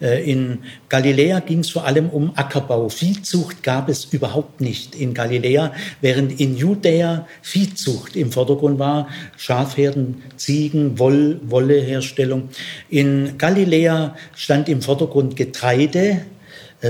[0.00, 0.58] In
[0.88, 2.88] Galiläa ging es vor allem um Ackerbau.
[2.88, 9.08] Viehzucht gab es überhaupt nicht in Galiläa, während in Judäa Viehzucht im Vordergrund war.
[9.36, 12.48] Schafherden, Ziegen, Woll, Wolleherstellung.
[12.88, 16.34] In Galiläa stand im Vordergrund Getreide, äh,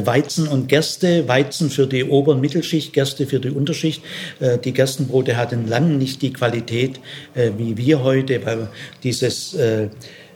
[0.02, 4.02] Weizen und Gerste, Weizen für die Ober- und Mittelschicht, Gerste für die Unterschicht.
[4.40, 7.00] Äh, die Gerstenbrote hatten lange nicht die Qualität
[7.34, 8.68] äh, wie wir heute, weil
[9.02, 9.56] dieses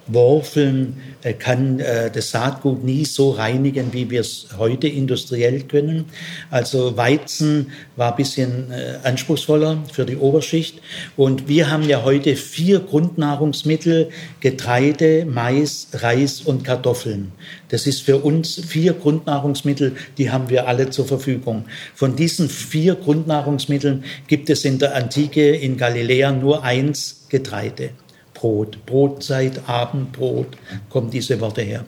[0.08, 6.06] Worfeln äh, kann äh, das Saatgut nie so reinigen, wie wir es heute industriell können.
[6.50, 10.80] Also Weizen war ein bisschen äh, anspruchsvoller für die Oberschicht.
[11.16, 14.08] Und wir haben ja heute vier Grundnahrungsmittel,
[14.40, 17.32] Getreide, Mais, Reis und Kartoffeln.
[17.68, 21.66] Das ist für uns vier Grundnahrungsmittel, die haben wir alle zur Verfügung.
[21.94, 27.90] Von diesen vier Grundnahrungsmitteln gibt es in der Antike in Galiläa nur eins Getreide.
[28.38, 30.56] Brot, Brotzeit, Abendbrot,
[30.90, 31.84] kommen diese Worte her.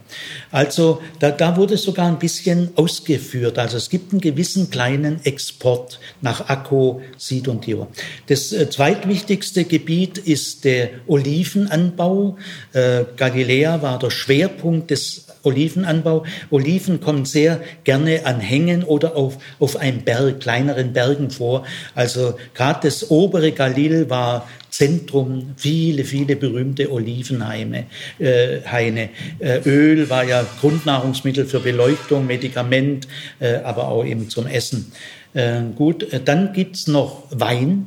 [0.50, 3.56] Also da, da wurde sogar ein bisschen ausgeführt.
[3.56, 7.86] Also es gibt einen gewissen kleinen Export nach Akko, Sid und Tir.
[8.26, 12.36] Das äh, zweitwichtigste Gebiet ist der Olivenanbau.
[12.72, 16.24] Äh, Galiläa war der Schwerpunkt des Olivenanbau.
[16.50, 21.64] Oliven kommen sehr gerne an Hängen oder auf, auf einem Berg, kleineren Bergen vor.
[21.94, 27.86] Also gerade das obere Galil war Zentrum, viele, viele berühmte Olivenhaine.
[28.18, 29.10] Äh, Haine.
[29.40, 33.08] Äh, Öl war ja Grundnahrungsmittel für Beleuchtung, Medikament,
[33.40, 34.92] äh, aber auch eben zum Essen.
[35.34, 37.86] Äh, gut, äh, dann gibt's noch Wein.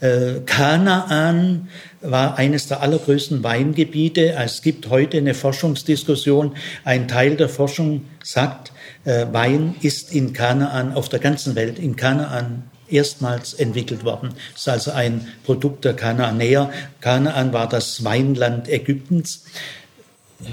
[0.00, 1.68] Äh, Kanaan
[2.00, 4.32] war eines der allergrößten Weingebiete.
[4.32, 6.56] Es gibt heute eine Forschungsdiskussion.
[6.84, 8.72] Ein Teil der Forschung sagt,
[9.06, 14.30] Wein ist in Kanaan, auf der ganzen Welt, in Kanaan erstmals entwickelt worden.
[14.54, 16.70] Es ist also ein Produkt der Kanaanäer.
[17.00, 19.44] Kanaan war das Weinland Ägyptens.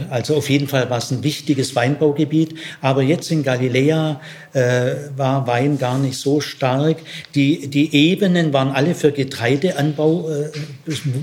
[0.09, 2.55] Also auf jeden Fall war es ein wichtiges Weinbaugebiet.
[2.81, 4.21] Aber jetzt in Galiläa
[4.53, 6.97] äh, war Wein gar nicht so stark.
[7.35, 10.49] Die, die Ebenen waren alle für Getreideanbau, äh,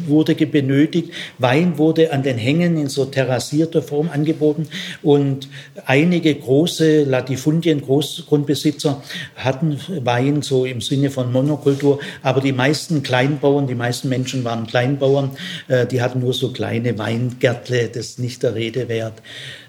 [0.06, 1.12] wurde benötigt.
[1.38, 4.68] Wein wurde an den Hängen in so terrassierter Form angeboten.
[5.02, 5.48] Und
[5.86, 9.02] einige große Latifundien, Großgrundbesitzer
[9.36, 12.00] hatten Wein so im Sinne von Monokultur.
[12.22, 15.30] Aber die meisten Kleinbauern, die meisten Menschen waren Kleinbauern,
[15.68, 19.22] äh, die hatten nur so kleine Weingärtle, das nicht der Rede wert.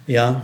[0.07, 0.41] Ja,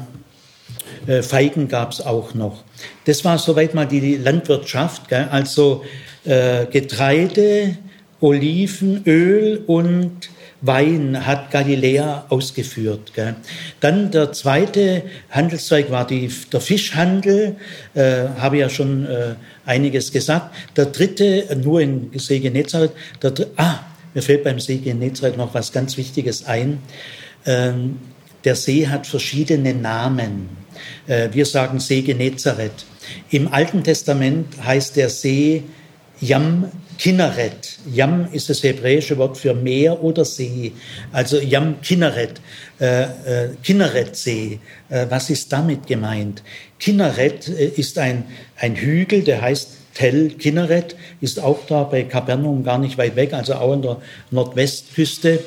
[1.08, 2.64] äh, Feigen gab es auch noch.
[3.06, 5.28] Das war soweit mal die Landwirtschaft, gell?
[5.32, 5.84] also
[6.24, 7.78] äh, Getreide,
[8.22, 10.30] Oliven, Öl und
[10.62, 13.14] Wein hat Galiläa ausgeführt.
[13.14, 13.36] Gell?
[13.82, 17.58] Dann der zweite Handelszweig war die, der Fischhandel,
[17.94, 19.36] äh, habe ja schon äh,
[19.66, 20.56] einiges gesagt.
[20.76, 23.80] Der dritte, nur in See Genezareth, der, ah,
[24.14, 26.80] mir fällt beim See Genezareth noch was ganz Wichtiges ein.
[27.46, 28.00] Ähm,
[28.46, 30.50] der See hat verschiedene Namen.
[31.08, 32.86] Äh, wir sagen See Genezareth.
[33.30, 35.64] Im Alten Testament heißt der See
[36.22, 37.78] Yam Kinneret.
[37.92, 40.72] Yam ist das hebräische Wort für Meer oder See.
[41.12, 42.40] Also Yam Kinneret,
[42.80, 44.60] äh, äh, Kinneret-See.
[45.10, 46.42] Was ist damit gemeint?
[46.80, 48.24] Kinneret ist ein,
[48.58, 53.34] ein Hügel, der heißt Tel Kinneret, ist auch da bei Kapernaum gar nicht weit weg,
[53.34, 53.98] also auch an der
[54.30, 55.40] Nordwestküste.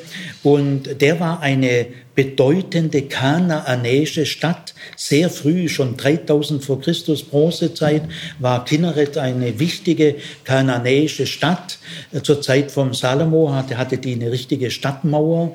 [0.43, 1.87] Und der war eine
[2.19, 4.75] bedeutende kanaanäische Stadt.
[4.97, 8.03] Sehr früh, schon 3000 vor Christus, Bronzezeit,
[8.41, 11.78] war Kinneret eine wichtige kanaanäische Stadt.
[12.23, 15.55] Zur Zeit vom Salomo hatte, hatte die eine richtige Stadtmauer.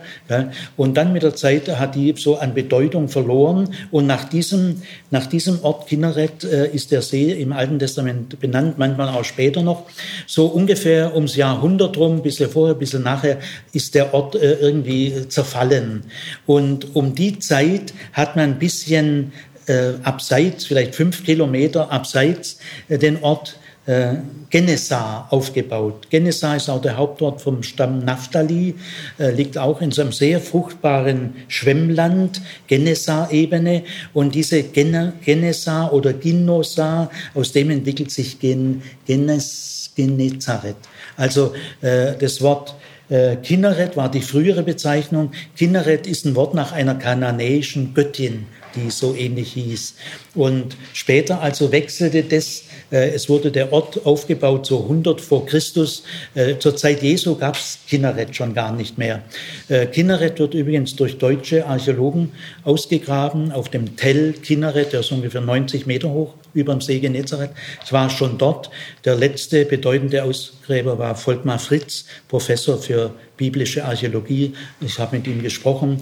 [0.77, 3.69] Und dann mit der Zeit hat die so an Bedeutung verloren.
[3.91, 4.81] Und nach diesem,
[5.11, 9.61] nach diesem Ort Kinneret äh, ist der See im Alten Testament benannt, manchmal auch später
[9.61, 9.83] noch.
[10.27, 13.39] So ungefähr ums Jahrhundert rum, ein bisschen vorher, ein bisschen nachher,
[13.71, 16.03] ist der Ort äh, irgendwie zerfallen.
[16.45, 19.33] Und um die Zeit hat man ein bisschen
[19.67, 22.57] äh, abseits, vielleicht fünf Kilometer abseits,
[22.89, 24.15] äh, den Ort äh,
[24.49, 26.07] Genesa aufgebaut.
[26.09, 28.75] Genesa ist auch der Hauptort vom Stamm Naphtali,
[29.19, 33.83] äh, liegt auch in so einem sehr fruchtbaren Schwemmland, Genesa-Ebene.
[34.13, 40.75] Und diese Gen Genesa oder Ginosa, aus dem entwickelt sich Gen Genes Genezareth.
[41.17, 42.75] Also äh, das Wort
[43.09, 45.31] äh, Kinneret war die frühere Bezeichnung.
[45.55, 49.95] Kinneret ist ein Wort nach einer kananäischen Göttin, die so ähnlich hieß.
[50.35, 52.63] Und später also wechselte das
[52.93, 56.03] es wurde der Ort aufgebaut so 100 vor Christus.
[56.35, 59.23] Äh, zur Zeit Jesu gab es Kinneret schon gar nicht mehr.
[59.67, 62.33] Äh, Kinneret wird übrigens durch deutsche Archäologen
[62.63, 67.49] ausgegraben auf dem Tell Kinneret, der ist ungefähr 90 Meter hoch über dem See Genezareth.
[67.83, 68.69] Ich war schon dort.
[69.05, 74.53] Der letzte bedeutende Ausgräber war Volkmar Fritz, Professor für biblische Archäologie.
[74.79, 75.99] Ich habe mit ihm gesprochen.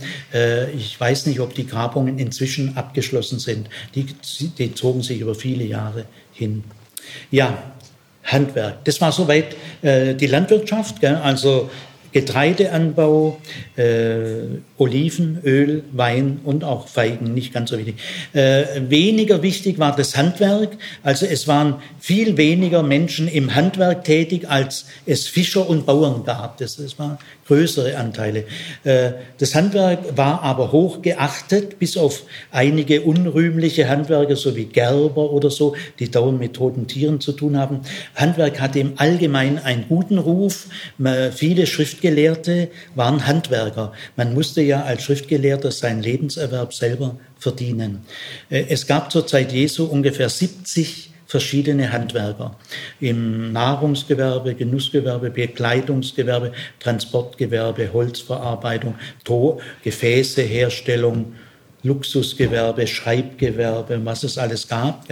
[0.77, 3.69] Ich weiß nicht, ob die Grabungen inzwischen abgeschlossen sind.
[3.95, 4.07] Die,
[4.57, 6.65] die zogen sich über viele Jahre hin.
[7.29, 7.57] Ja,
[8.23, 8.85] Handwerk.
[8.85, 11.15] Das war soweit äh, die Landwirtschaft, gell?
[11.15, 11.69] also
[12.11, 13.37] Getreideanbau,
[13.77, 17.95] äh, Oliven, Öl, Wein und auch Feigen, nicht ganz so wichtig.
[18.33, 24.49] Äh, weniger wichtig war das Handwerk, also es waren viel weniger Menschen im Handwerk tätig,
[24.49, 26.57] als es Fischer und Bauern gab.
[26.57, 28.45] Das, das waren größere Anteile.
[28.83, 35.31] Äh, das Handwerk war aber hoch geachtet, bis auf einige unrühmliche Handwerker, so wie Gerber
[35.31, 37.81] oder so, die dauernd mit toten Tieren zu tun haben.
[38.15, 40.67] Handwerk hatte im Allgemeinen einen guten Ruf.
[41.33, 41.67] Viele
[42.01, 43.93] Schriftgelehrte waren Handwerker.
[44.15, 47.99] Man musste ja als Schriftgelehrter seinen Lebenserwerb selber verdienen.
[48.49, 52.57] Äh, es gab zur Zeit Jesu ungefähr 70 verschiedene Handwerker
[52.99, 61.33] im Nahrungsgewerbe, Genussgewerbe, Bekleidungsgewerbe, Transportgewerbe, Holzverarbeitung, Tor, Gefäße, Herstellung,
[61.83, 65.05] Luxusgewerbe, Schreibgewerbe, was es alles gab.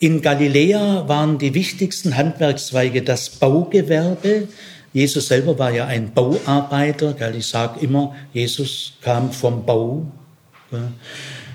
[0.00, 4.46] In Galiläa waren die wichtigsten Handwerkszweige das Baugewerbe.
[4.98, 7.14] Jesus selber war ja ein Bauarbeiter.
[7.32, 10.04] Ich sage immer, Jesus kam vom Bau.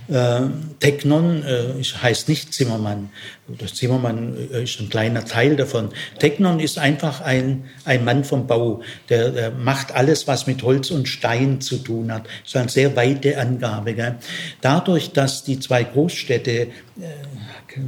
[0.10, 0.42] Äh,
[0.80, 3.10] Technon äh, heißt nicht Zimmermann.
[3.48, 5.90] Das Zimmermann äh, ist ein kleiner Teil davon.
[6.20, 8.82] Technon ist einfach ein, ein Mann vom Bau.
[9.10, 12.24] Der, der macht alles, was mit Holz und Stein zu tun hat.
[12.24, 13.94] Das ist eine sehr weite Angabe.
[13.94, 14.16] Gell?
[14.62, 16.68] Dadurch, dass die zwei Großstädte äh,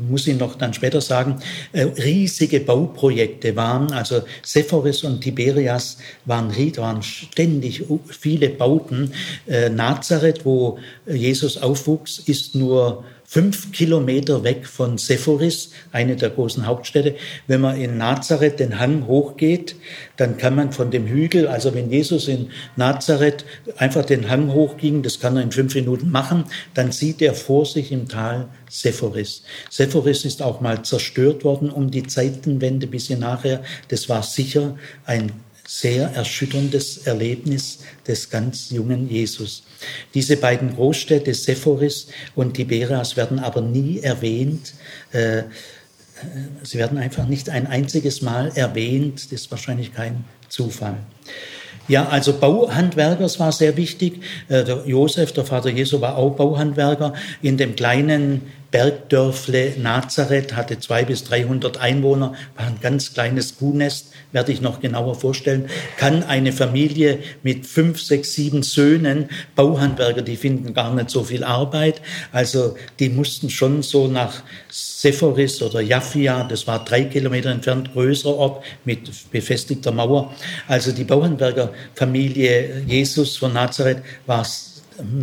[0.10, 1.40] muss ich noch dann später sagen,
[1.72, 3.92] äh, riesige Bauprojekte waren.
[3.92, 9.14] Also Sephoris und Tiberias waren, waren ständig viele Bauten.
[9.48, 16.66] Äh, Nazareth, wo Jesus aufwuchs, ist nur fünf Kilometer weg von Sephoris, eine der großen
[16.66, 17.16] Hauptstädte.
[17.48, 19.76] Wenn man in Nazareth den Hang hochgeht,
[20.16, 23.46] dann kann man von dem Hügel, also wenn Jesus in Nazareth
[23.78, 27.66] einfach den Hang hochging, das kann er in fünf Minuten machen, dann sieht er vor
[27.66, 29.44] sich im Tal Sephoris.
[29.70, 33.64] Sephoris ist auch mal zerstört worden um die Zeitenwende bis hier nachher.
[33.88, 35.32] Das war sicher ein
[35.68, 39.64] sehr erschütterndes Erlebnis des ganz jungen Jesus.
[40.14, 44.74] Diese beiden Großstädte, Sephoris und Tiberias, werden aber nie erwähnt.
[45.12, 45.44] Äh, äh,
[46.64, 49.26] sie werden einfach nicht ein einziges Mal erwähnt.
[49.26, 50.98] Das ist wahrscheinlich kein Zufall.
[51.88, 54.22] Ja, also Bauhandwerker, das war sehr wichtig.
[54.48, 57.14] Äh, der Josef, der Vater Jesu, war auch Bauhandwerker.
[57.42, 58.42] In dem kleinen
[58.76, 64.82] Bergdörfle Nazareth hatte zwei bis dreihundert Einwohner, war ein ganz kleines Kuhnest werde ich noch
[64.82, 71.10] genauer vorstellen, kann eine Familie mit fünf, sechs, sieben Söhnen, Bauhandwerker, die finden gar nicht
[71.10, 72.02] so viel Arbeit,
[72.34, 78.36] also die mussten schon so nach Sephoris oder Jaffia, das war drei Kilometer entfernt, größerer
[78.36, 80.36] Ort mit befestigter Mauer.
[80.68, 84.44] Also die Bauhandwerkerfamilie Jesus von Nazareth war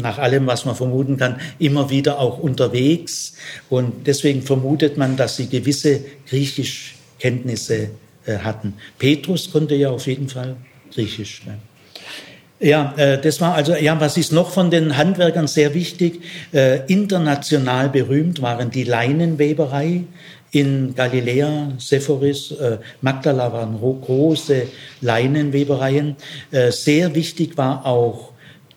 [0.01, 3.35] nach allem, was man vermuten kann, immer wieder auch unterwegs.
[3.69, 7.91] Und deswegen vermutet man, dass sie gewisse Griechischkenntnisse
[8.25, 8.75] äh, hatten.
[8.99, 10.57] Petrus konnte ja auf jeden Fall
[10.95, 11.43] Griechisch.
[11.45, 11.59] Ne?
[12.61, 16.23] Ja, äh, das war also, ja, was ist noch von den Handwerkern sehr wichtig?
[16.53, 20.05] Äh, international berühmt waren die Leinenweberei
[20.53, 22.55] in Galiläa, Sephoris,
[23.01, 24.67] Magdala waren große
[25.01, 26.17] Leinenwebereien.
[26.69, 28.32] Sehr wichtig war auch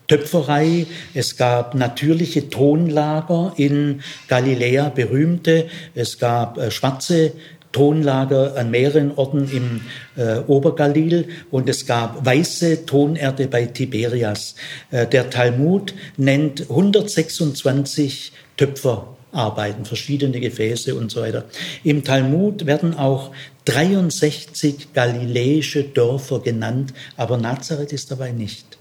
[0.08, 0.86] Töpferei.
[1.14, 5.66] Es gab natürliche Tonlager in Galiläa, berühmte.
[5.94, 7.32] Es gab äh, schwarze
[7.76, 9.82] Tonlager an mehreren Orten im
[10.16, 14.54] äh, Obergalil und es gab weiße Tonerde bei Tiberias.
[14.90, 21.44] Äh, der Talmud nennt 126 Töpferarbeiten, verschiedene Gefäße und so weiter.
[21.84, 23.32] Im Talmud werden auch
[23.66, 28.75] 63 galiläische Dörfer genannt, aber Nazareth ist dabei nicht.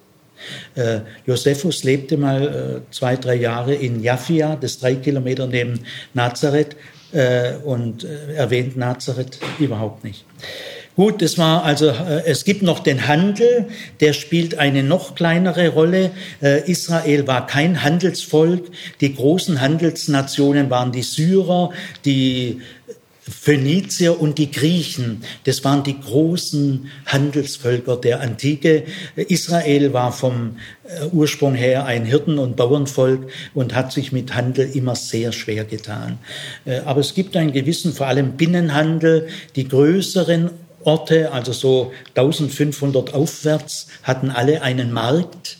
[0.76, 5.80] Äh, Josephus lebte mal äh, zwei, drei Jahre in Jaffia, das drei Kilometer neben
[6.14, 6.76] Nazareth,
[7.12, 10.26] äh, und äh, erwähnt Nazareth überhaupt nicht.
[10.96, 13.68] Gut, das war also, äh, es gibt noch den Handel,
[14.00, 16.12] der spielt eine noch kleinere Rolle.
[16.42, 18.66] Äh, Israel war kein Handelsvolk.
[19.02, 21.72] Die großen Handelsnationen waren die Syrer,
[22.06, 22.62] die
[23.28, 28.84] Phönizier und die Griechen, das waren die großen Handelsvölker der Antike.
[29.16, 34.70] Israel war vom äh, Ursprung her ein Hirten- und Bauernvolk und hat sich mit Handel
[34.76, 36.20] immer sehr schwer getan.
[36.66, 39.28] Äh, aber es gibt einen gewissen, vor allem Binnenhandel.
[39.56, 40.52] Die größeren
[40.84, 45.58] Orte, also so 1500 aufwärts, hatten alle einen Markt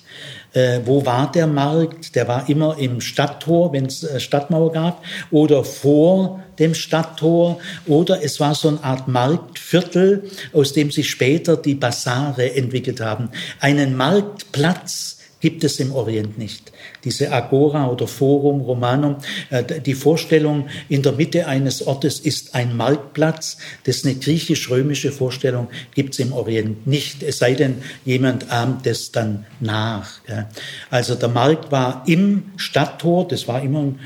[0.56, 2.16] äh, wo war der Markt?
[2.16, 8.24] Der war immer im Stadttor, wenn es äh, Stadtmauer gab, oder vor dem Stadttor, oder
[8.24, 13.30] es war so eine Art Marktviertel, aus dem sich später die Basare entwickelt haben.
[13.60, 15.15] Einen Marktplatz
[15.46, 16.72] gibt es im Orient nicht.
[17.04, 19.18] Diese Agora oder Forum Romanum,
[19.52, 25.12] äh, die Vorstellung, in der Mitte eines Ortes ist ein Marktplatz, das ist eine griechisch-römische
[25.12, 30.20] Vorstellung, gibt es im Orient nicht, es sei denn, jemand ahmt es dann nach.
[30.90, 34.00] Also der Markt war im Stadttor, das war immer ein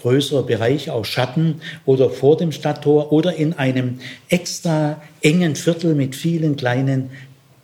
[0.00, 3.98] größerer Bereich aus Schatten oder vor dem Stadttor oder in einem
[4.30, 7.10] extra engen Viertel mit vielen kleinen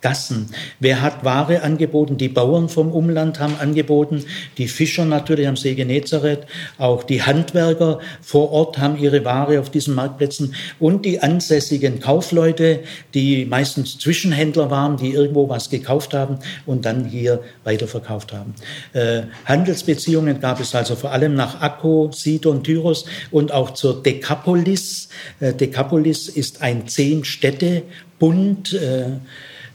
[0.05, 0.51] Gassen.
[0.79, 2.17] Wer hat Ware angeboten?
[2.17, 4.23] Die Bauern vom Umland haben angeboten,
[4.59, 6.45] die Fischer natürlich am See Genezareth,
[6.77, 12.81] auch die Handwerker vor Ort haben ihre Ware auf diesen Marktplätzen und die ansässigen Kaufleute,
[13.15, 16.37] die meistens Zwischenhändler waren, die irgendwo was gekauft haben
[16.67, 18.53] und dann hier weiterverkauft haben.
[18.93, 25.09] Äh, Handelsbeziehungen gab es also vor allem nach Akko, Sidon, Tyros und auch zur Dekapolis.
[25.39, 29.05] Äh, Dekapolis ist ein Zehn-Städte-Bund, äh,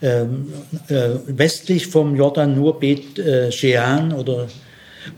[0.03, 0.53] ähm,
[0.89, 4.49] äh, westlich vom Jordan nur Bet äh, Shean oder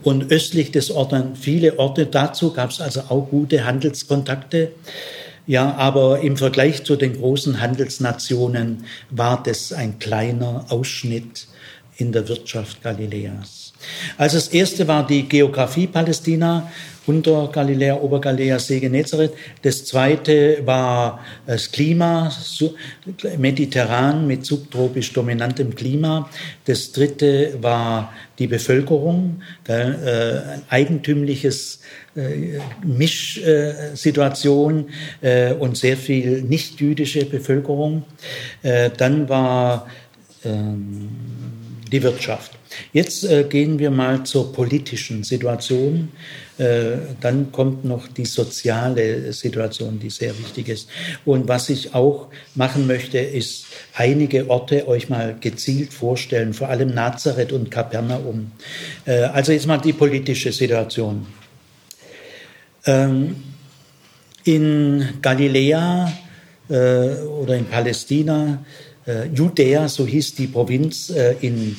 [0.03, 2.05] und östlich des Jordan viele Orte.
[2.05, 4.71] Dazu gab es also auch gute Handelskontakte.
[5.45, 11.47] Ja, aber im Vergleich zu den großen Handelsnationen war das ein kleiner Ausschnitt
[11.97, 13.73] in der Wirtschaft Galiläas.
[14.17, 16.71] Also das erste war die Geografie Palästina
[17.05, 19.33] unter Galiläa, Obergaliläa, See Genezareth.
[19.61, 22.31] Das zweite war das Klima,
[23.37, 26.29] mediterran mit subtropisch dominantem Klima.
[26.65, 31.81] Das dritte war die Bevölkerung, ein äh, eigentümliches
[32.15, 34.89] äh, Mischsituation
[35.21, 38.03] äh, und sehr viel nicht-jüdische Bevölkerung.
[38.61, 39.87] Äh, dann war
[40.45, 41.09] ähm,
[41.91, 42.62] die Wirtschaft.
[42.91, 46.11] Jetzt äh, gehen wir mal zur politischen Situation.
[46.57, 50.89] Äh, dann kommt noch die soziale Situation, die sehr wichtig ist.
[51.25, 56.93] Und was ich auch machen möchte, ist einige Orte euch mal gezielt vorstellen, vor allem
[56.93, 58.51] Nazareth und Kapernaum.
[59.05, 61.25] Äh, also jetzt mal die politische Situation.
[62.85, 63.35] Ähm,
[64.43, 66.11] in Galiläa
[66.69, 68.63] äh, oder in Palästina,
[69.33, 71.75] Judäa, so hieß die Provinz in äh, äh,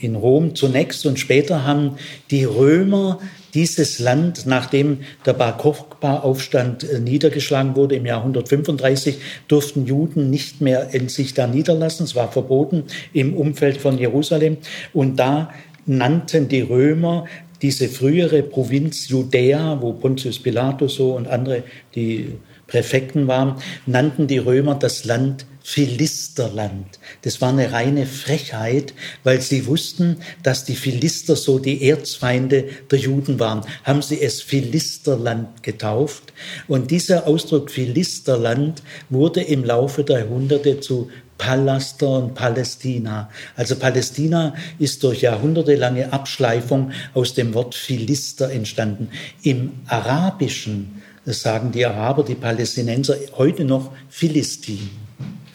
[0.00, 1.96] in Rom zunächst und später haben
[2.30, 3.18] die Römer
[3.54, 10.60] dieses Land, nachdem der Bar Kochba-Aufstand äh, niedergeschlagen wurde im Jahr 135, durften Juden nicht
[10.60, 12.04] mehr in sich da niederlassen.
[12.04, 14.58] Es war verboten im Umfeld von Jerusalem.
[14.92, 15.52] Und da
[15.86, 17.26] nannten die Römer
[17.62, 21.62] diese frühere Provinz Judäa, wo Pontius Pilatus so und andere
[21.94, 22.34] die
[22.66, 26.98] Präfekten waren, nannten die Römer das Land Philisterland.
[27.22, 28.94] Das war eine reine Frechheit,
[29.24, 33.62] weil sie wussten, dass die Philister so die Erzfeinde der Juden waren.
[33.84, 36.32] Haben sie es Philisterland getauft.
[36.68, 43.30] Und dieser Ausdruck Philisterland wurde im Laufe der Jahrhunderte zu Palaster und Palästina.
[43.56, 49.08] Also Palästina ist durch jahrhundertelange Abschleifung aus dem Wort Philister entstanden.
[49.42, 54.90] Im Arabischen sagen die Araber, die Palästinenser heute noch Philistin.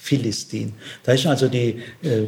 [0.05, 0.73] Philistin.
[1.03, 2.27] Da ist also die, äh,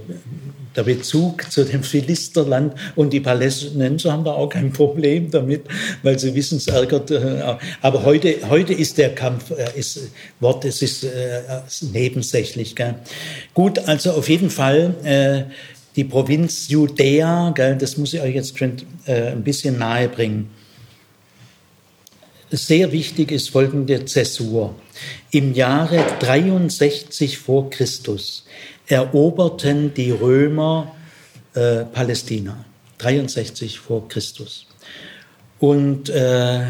[0.76, 5.66] der Bezug zu dem Philisterland und die Palästinenser haben da auch kein Problem damit,
[6.02, 7.12] weil sie wissen, es ärgert.
[7.12, 10.10] Äh, aber heute, heute ist der Kampf, äh, ist
[10.40, 11.42] Wort, es ist äh,
[11.94, 12.76] nebensächlich.
[12.76, 12.96] Gell?
[13.54, 15.54] Gut, also auf jeden Fall äh,
[15.96, 20.50] die Provinz Judäa, gell, das muss ich euch jetzt äh, ein bisschen nahe bringen.
[22.50, 24.74] Sehr wichtig ist folgende Zäsur.
[25.32, 28.46] Im Jahre 63 vor Christus
[28.88, 30.96] eroberten die Römer
[31.54, 32.66] äh, Palästina.
[32.98, 34.66] 63 vor Christus.
[35.60, 36.66] Und äh,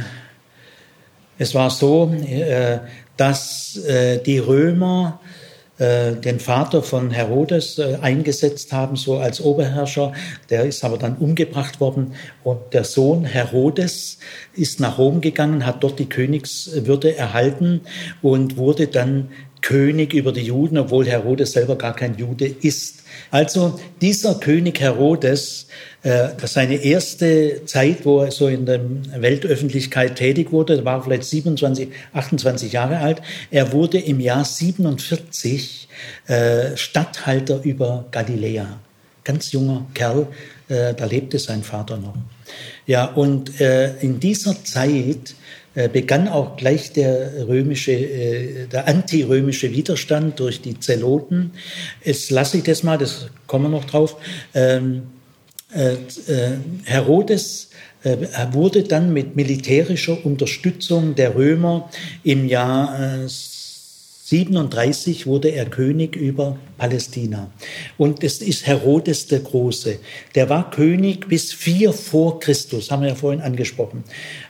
[1.37, 2.79] es war so, äh,
[3.15, 5.19] dass äh, die Römer
[5.79, 10.13] den Vater von Herodes äh, eingesetzt haben, so als Oberherrscher.
[10.49, 12.13] Der ist aber dann umgebracht worden.
[12.43, 14.17] Und der Sohn Herodes
[14.53, 17.81] ist nach Rom gegangen, hat dort die Königswürde erhalten
[18.21, 19.29] und wurde dann
[19.67, 23.03] König über die Juden, obwohl Herodes selber gar kein Jude ist.
[23.31, 25.67] Also dieser König Herodes,
[26.03, 28.79] äh, seine erste Zeit, wo er so in der
[29.17, 33.21] Weltöffentlichkeit tätig wurde, war vielleicht 27, 28 Jahre alt.
[33.51, 35.89] Er wurde im Jahr 47
[36.27, 38.79] äh, Statthalter über Galiläa.
[39.25, 40.27] Ganz junger Kerl,
[40.69, 42.15] äh, da lebte sein Vater noch.
[42.85, 45.35] Ja, und äh, in dieser Zeit
[45.87, 51.51] begann auch gleich der römische, äh, der antirömische Widerstand durch die Zeloten.
[52.03, 54.17] Jetzt lasse ich das mal, das kommen wir noch drauf.
[54.55, 55.03] Ähm,
[55.71, 55.95] äh,
[56.85, 57.69] Herodes
[58.51, 61.89] wurde dann mit militärischer Unterstützung der Römer
[62.23, 63.27] im Jahr
[64.29, 67.49] 37 wurde er König über Palästina.
[67.97, 69.99] Und es ist Herodes der Große.
[70.35, 74.03] Der war König bis vier vor Christus, haben wir ja vorhin angesprochen.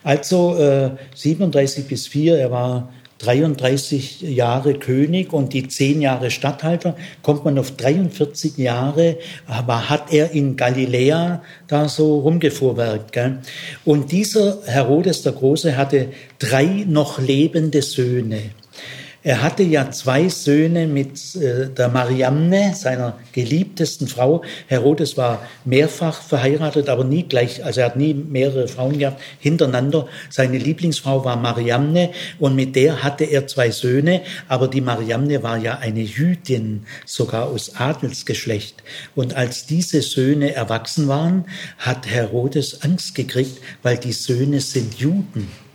[0.04, 6.96] Also äh, 37 bis 4, er war 33 Jahre König und die 10 Jahre Statthalter,
[7.22, 13.12] kommt man auf 43 Jahre, aber hat er in Galiläa da so rumgefuhrwerkt.
[13.12, 13.38] Gell?
[13.86, 16.08] Und dieser Herodes der Große hatte
[16.40, 18.42] drei noch lebende Söhne.
[19.28, 24.42] Er hatte ja zwei Söhne mit äh, der Mariamne, seiner geliebtesten Frau.
[24.68, 30.08] Herodes war mehrfach verheiratet, aber nie gleich, also er hat nie mehrere Frauen gehabt hintereinander.
[30.30, 35.58] Seine Lieblingsfrau war Mariamne und mit der hatte er zwei Söhne, aber die Mariamne war
[35.58, 38.82] ja eine Jüdin, sogar aus Adelsgeschlecht.
[39.14, 41.48] Und als diese Söhne erwachsen waren,
[41.80, 45.67] hat Herodes Angst gekriegt, weil die Söhne sind Juden.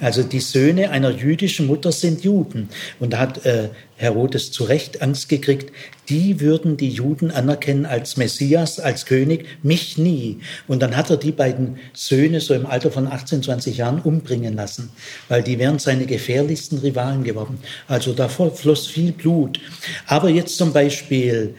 [0.00, 2.68] Also die Söhne einer jüdischen Mutter sind Juden.
[3.00, 5.72] Und da hat äh, Herodes zu Recht Angst gekriegt,
[6.08, 10.38] die würden die Juden anerkennen als Messias, als König, mich nie.
[10.66, 14.54] Und dann hat er die beiden Söhne so im Alter von 18, 20 Jahren umbringen
[14.54, 14.90] lassen,
[15.28, 17.58] weil die wären seine gefährlichsten Rivalen geworden.
[17.88, 19.60] Also da floss viel Blut.
[20.06, 21.54] Aber jetzt zum Beispiel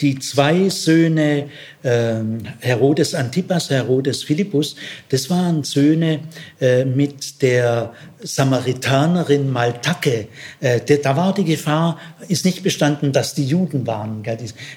[0.00, 1.48] die zwei Söhne
[1.86, 2.16] äh,
[2.58, 4.74] Herodes Antipas, Herodes Philippus,
[5.08, 6.20] das waren Söhne
[6.60, 10.26] äh, mit der Samaritanerin Maltake.
[10.58, 11.96] Äh, da war die Gefahr,
[12.26, 14.24] ist nicht bestanden, dass die Juden waren.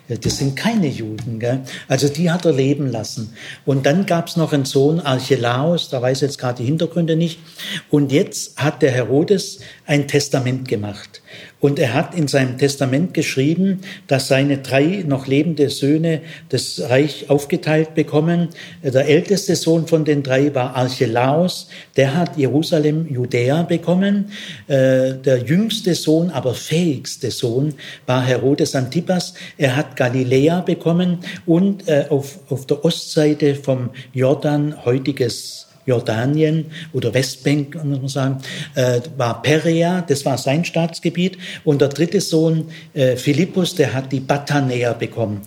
[0.07, 1.41] Das sind keine Juden.
[1.87, 3.33] Also die hat er leben lassen.
[3.65, 7.39] Und dann gab es noch einen Sohn, Archelaus, da weiß jetzt gerade die Hintergründe nicht.
[7.89, 11.21] Und jetzt hat der Herodes ein Testament gemacht.
[11.60, 17.30] Und er hat in seinem Testament geschrieben, dass seine drei noch lebende Söhne das Reich
[17.30, 18.49] aufgeteilt bekommen.
[18.81, 21.68] Der älteste Sohn von den drei war Archelaus,
[21.98, 24.31] der hat Jerusalem, Judäa bekommen.
[24.68, 27.73] Äh, der jüngste Sohn, aber fähigste Sohn
[28.06, 29.34] war Herodes Antipas.
[29.57, 37.14] Er hat Galiläa bekommen und äh, auf, auf der Ostseite vom Jordan, heutiges Jordanien oder
[37.14, 38.38] Westbank, muss man sagen,
[38.76, 41.38] äh, war Perea, das war sein Staatsgebiet.
[41.64, 45.41] Und der dritte Sohn, äh, Philippus, der hat die Batanäer bekommen.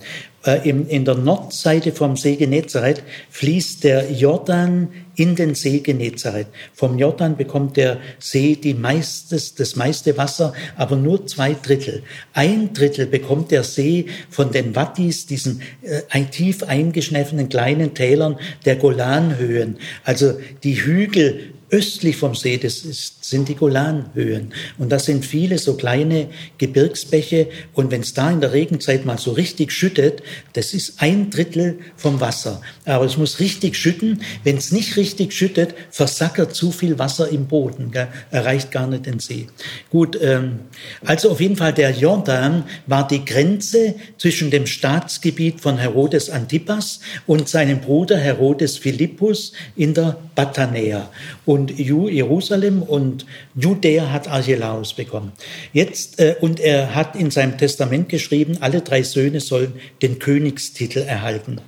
[0.45, 6.47] Äh, im, in der Nordseite vom See Genezareth fließt der Jordan in den See Genezareth.
[6.73, 12.03] Vom Jordan bekommt der See die meistes, das meiste Wasser, aber nur zwei Drittel.
[12.33, 18.75] Ein Drittel bekommt der See von den Wattis, diesen äh, tief eingeschneffenen kleinen Tälern der
[18.75, 19.77] Golanhöhen.
[20.03, 20.33] Also
[20.63, 24.53] die Hügel östlich vom See, das ist, sind die Golanhöhen.
[24.77, 26.27] Und das sind viele so kleine
[26.59, 27.47] Gebirgsbäche.
[27.73, 30.21] Und wenn es da in der Regenzeit mal so richtig schüttet,
[30.53, 32.61] das ist ein Drittel vom Wasser.
[32.85, 34.21] Aber es muss richtig schütten.
[34.43, 38.07] Wenn es nicht richtig schüttet, versackert zu viel Wasser im Boden, gell?
[38.29, 39.47] erreicht gar nicht den See.
[39.89, 40.59] Gut, ähm,
[41.03, 46.99] also auf jeden Fall der Jordan war die Grenze zwischen dem Staatsgebiet von Herodes Antipas
[47.25, 51.09] und seinem Bruder Herodes Philippus in der Batanäa.
[51.45, 53.25] Und und Jerusalem und
[53.55, 55.31] Judäa hat Archelaus bekommen.
[55.71, 60.99] Jetzt, äh, und er hat in seinem Testament geschrieben, alle drei Söhne sollen den Königstitel
[60.99, 61.61] erhalten.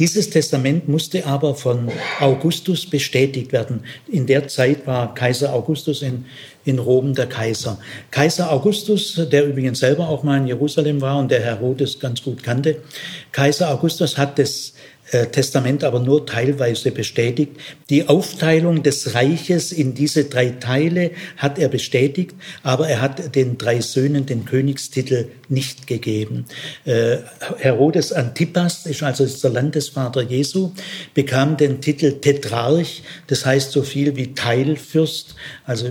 [0.00, 1.88] Dieses Testament musste aber von
[2.18, 3.84] Augustus bestätigt werden.
[4.10, 6.24] In der Zeit war Kaiser Augustus in,
[6.64, 7.78] in Rom der Kaiser.
[8.10, 12.42] Kaiser Augustus, der übrigens selber auch mal in Jerusalem war und der Herodes ganz gut
[12.42, 12.82] kannte,
[13.30, 14.72] Kaiser Augustus hat das
[15.10, 17.52] Testament aber nur teilweise bestätigt.
[17.88, 23.56] Die Aufteilung des Reiches in diese drei Teile hat er bestätigt, aber er hat den
[23.56, 26.44] drei Söhnen den Königstitel nicht gegeben.
[26.84, 27.18] Äh,
[27.56, 30.72] Herodes Antipas, ist also der Landesvater Jesu,
[31.14, 35.86] bekam den Titel Tetrarch, das heißt so viel wie Teilfürst, also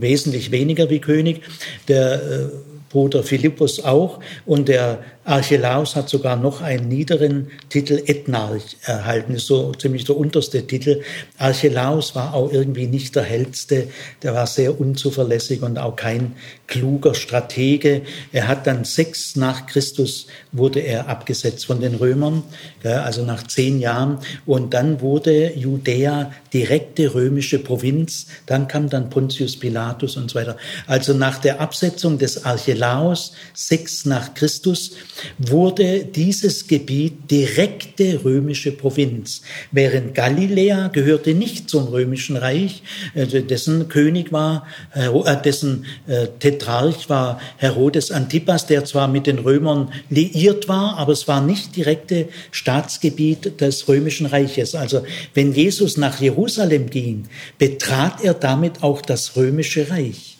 [0.00, 1.42] wesentlich weniger wie König.
[1.88, 2.48] Der äh,
[2.92, 9.46] Bruder Philippus auch und der Archelaus hat sogar noch einen niederen Titel Ethnarch erhalten, ist
[9.46, 11.02] so ziemlich der unterste Titel.
[11.38, 13.88] Archelaus war auch irgendwie nicht der hellste,
[14.22, 16.34] der war sehr unzuverlässig und auch kein
[16.66, 18.02] kluger Stratege.
[18.32, 22.42] Er hat dann sechs nach Christus wurde er abgesetzt von den Römern,
[22.82, 24.18] also nach zehn Jahren.
[24.46, 28.26] Und dann wurde Judäa direkte römische Provinz.
[28.46, 30.56] Dann kam dann Pontius Pilatus und so weiter.
[30.86, 34.92] Also nach der Absetzung des Archelaus, sechs nach Christus,
[35.38, 42.82] wurde dieses Gebiet direkte römische Provinz, während Galiläa gehörte nicht zum römischen Reich,
[43.14, 45.08] also dessen König war, äh,
[45.44, 51.28] dessen äh, Tetrarch war Herodes Antipas, der zwar mit den Römern liiert war, aber es
[51.28, 54.74] war nicht direkte Staatsgebiet des römischen Reiches.
[54.74, 57.24] Also wenn Jesus nach Jerusalem ging,
[57.58, 60.31] betrat er damit auch das römische Reich.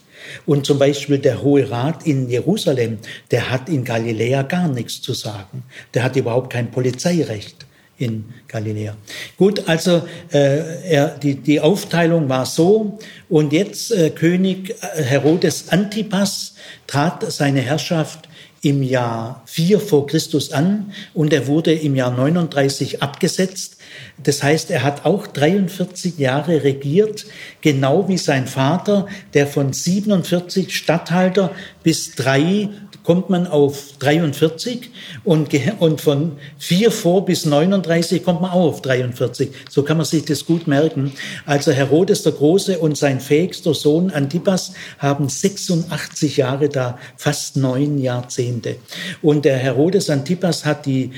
[0.46, 2.98] Und zum Beispiel der Hohe Rat in Jerusalem,
[3.30, 5.64] der hat in Galiläa gar nichts zu sagen.
[5.94, 7.66] Der hat überhaupt kein Polizeirecht
[7.98, 8.96] in Galiläa.
[9.36, 10.02] Gut, also
[10.32, 12.98] äh, er, die, die Aufteilung war so
[13.28, 16.54] und jetzt äh, König äh, Herodes Antipas
[16.86, 18.28] trat seine Herrschaft
[18.62, 23.76] im Jahr 4 vor Christus an und er wurde im Jahr 39 abgesetzt.
[24.22, 27.26] Das heißt, er hat auch 43 Jahre regiert,
[27.60, 31.51] genau wie sein Vater, der von 47 Statthalter
[31.82, 32.68] bis drei
[33.05, 34.91] kommt man auf 43
[35.24, 35.49] und,
[35.81, 39.51] und von 4 vor bis 39 kommt man auch auf 43.
[39.69, 41.12] So kann man sich das gut merken.
[41.47, 47.99] Also Herodes der Große und sein fähigster Sohn Antipas haben 86 Jahre da, fast neun
[47.99, 48.77] Jahrzehnte.
[49.20, 51.11] Und der Herodes Antipas hat die,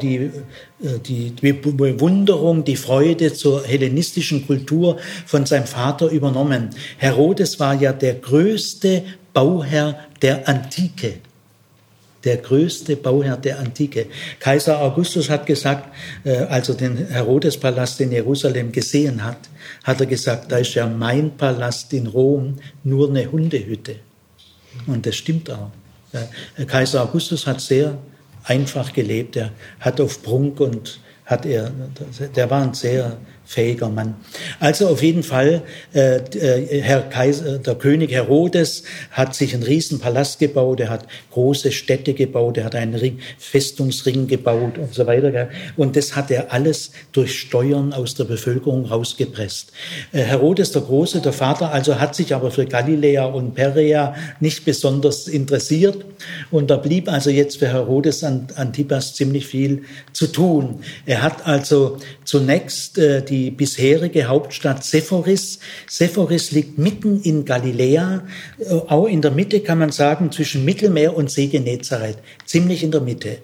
[0.00, 0.30] die
[0.82, 6.70] äh, die Bewunderung, die Freude zur hellenistischen Kultur von seinem Vater übernommen.
[6.98, 11.14] Herodes war ja der größte Bauherr der Antike.
[12.24, 14.06] Der größte Bauherr der Antike.
[14.38, 15.92] Kaiser Augustus hat gesagt,
[16.24, 19.38] äh, als er den Herodespalast in Jerusalem gesehen hat,
[19.82, 23.96] hat er gesagt, da ist ja mein Palast in Rom nur eine Hundehütte.
[24.86, 25.70] Und das stimmt auch.
[26.66, 27.98] Kaiser Augustus hat sehr
[28.44, 29.36] einfach gelebt.
[29.36, 29.50] Er
[29.80, 31.00] hat auf Prunk und
[31.32, 31.72] hat er,
[32.36, 34.14] der war ein sehr fähiger Mann.
[34.60, 35.62] Also auf jeden Fall,
[35.94, 41.06] äh, äh, Herr Kaiser, der König Herodes hat sich einen riesen Palast gebaut, er hat
[41.32, 45.48] große Städte gebaut, er hat einen Ring, Festungsring gebaut und so weiter.
[45.76, 49.72] Und das hat er alles durch Steuern aus der Bevölkerung rausgepresst.
[50.12, 54.64] Äh, Herodes der Große, der Vater, also hat sich aber für Galiläa und Perea nicht
[54.64, 56.04] besonders interessiert.
[56.50, 59.82] Und da blieb also jetzt für Herodes Antipas ziemlich viel
[60.12, 60.80] zu tun.
[61.06, 65.58] Er hat also zunächst äh, die bisherige Hauptstadt Sephoris.
[65.88, 68.24] Sephoris liegt mitten in Galiläa,
[68.58, 72.90] äh, auch in der Mitte kann man sagen, zwischen Mittelmeer und See Genezareth, ziemlich in
[72.90, 73.38] der Mitte.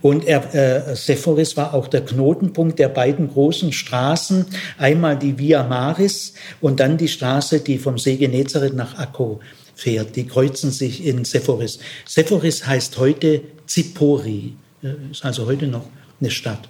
[0.00, 4.46] Und er, äh, Sephoris war auch der Knotenpunkt der beiden großen Straßen,
[4.78, 9.40] einmal die Via Maris und dann die Straße, die vom See Genezareth nach Akko
[9.74, 10.16] fährt.
[10.16, 11.78] Die kreuzen sich in Sephoris.
[12.06, 15.84] Sephoris heißt heute Zippori, äh, ist also heute noch
[16.20, 16.68] eine Stadt.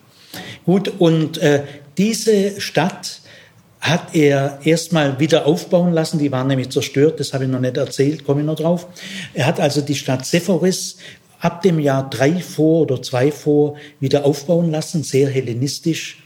[0.64, 1.62] Gut, und äh,
[1.96, 3.20] diese Stadt
[3.80, 7.76] hat er erstmal wieder aufbauen lassen, die war nämlich zerstört, das habe ich noch nicht
[7.76, 8.86] erzählt, komme ich noch drauf.
[9.34, 10.96] Er hat also die Stadt Sephoris
[11.40, 16.23] ab dem Jahr drei vor oder zwei vor wieder aufbauen lassen, sehr hellenistisch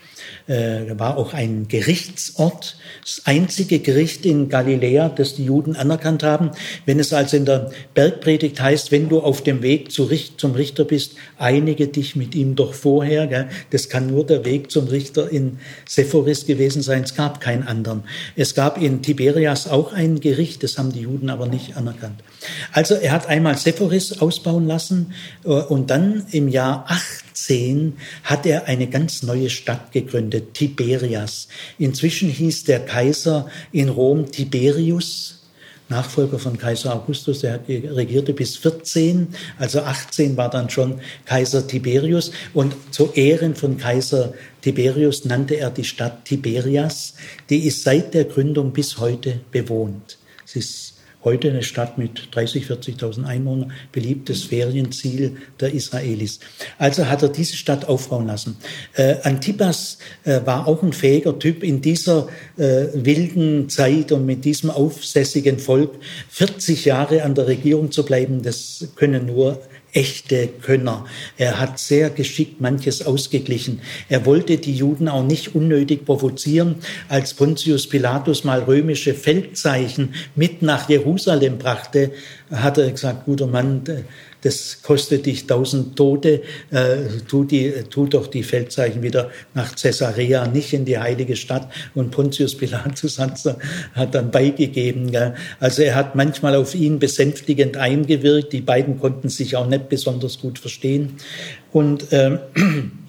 [0.49, 6.51] äh, war auch ein Gerichtsort, das einzige Gericht in Galiläa, das die Juden anerkannt haben.
[6.87, 11.13] Wenn es also in der Bergpredigt heißt, wenn du auf dem Weg zum Richter bist,
[11.37, 13.27] einige dich mit ihm doch vorher.
[13.27, 13.49] Gell?
[13.71, 17.03] Das kann nur der Weg zum Richter in Sephoris gewesen sein.
[17.03, 18.05] Es gab keinen anderen.
[18.35, 22.23] Es gab in Tiberias auch ein Gericht, das haben die Juden aber nicht anerkannt.
[22.73, 28.67] Also er hat einmal Sephoris ausbauen lassen äh, und dann im Jahr 18 hat er
[28.67, 31.49] eine ganz neue Stadt gegründet, Tiberias.
[31.79, 35.35] Inzwischen hieß der Kaiser in Rom Tiberius.
[35.91, 39.29] Nachfolger von Kaiser Augustus, der regierte bis 14,
[39.59, 45.71] also 18 war dann schon Kaiser Tiberius und zu Ehren von Kaiser Tiberius nannte er
[45.71, 47.15] die Stadt Tiberias,
[47.49, 50.19] die ist seit der Gründung bis heute bewohnt.
[50.45, 56.39] Es ist Heute eine Stadt mit 30, 40.000 Einwohnern, beliebtes Ferienziel der Israelis.
[56.79, 58.57] Also hat er diese Stadt aufbauen lassen.
[58.95, 64.45] Äh, Antipas äh, war auch ein fähiger Typ in dieser äh, wilden Zeit und mit
[64.45, 65.97] diesem aufsässigen Volk
[66.29, 69.61] 40 Jahre an der Regierung zu bleiben, das können nur
[69.93, 71.07] echte Könner.
[71.37, 73.81] Er hat sehr geschickt manches ausgeglichen.
[74.09, 76.77] Er wollte die Juden auch nicht unnötig provozieren.
[77.09, 82.13] Als Pontius Pilatus mal römische Feldzeichen mit nach Jerusalem brachte,
[82.51, 83.83] hat er gesagt, guter Mann,
[84.43, 86.97] das kostet dich tausend Tote, äh,
[87.27, 91.69] tu, die, tu doch die Feldzeichen wieder nach Caesarea, nicht in die heilige Stadt.
[91.95, 95.11] Und Pontius Pilatus hat, dann beigegeben.
[95.11, 95.35] Gell?
[95.59, 98.53] Also er hat manchmal auf ihn besänftigend eingewirkt.
[98.53, 101.15] Die beiden konnten sich auch nicht besonders gut verstehen.
[101.73, 102.39] Und ähm,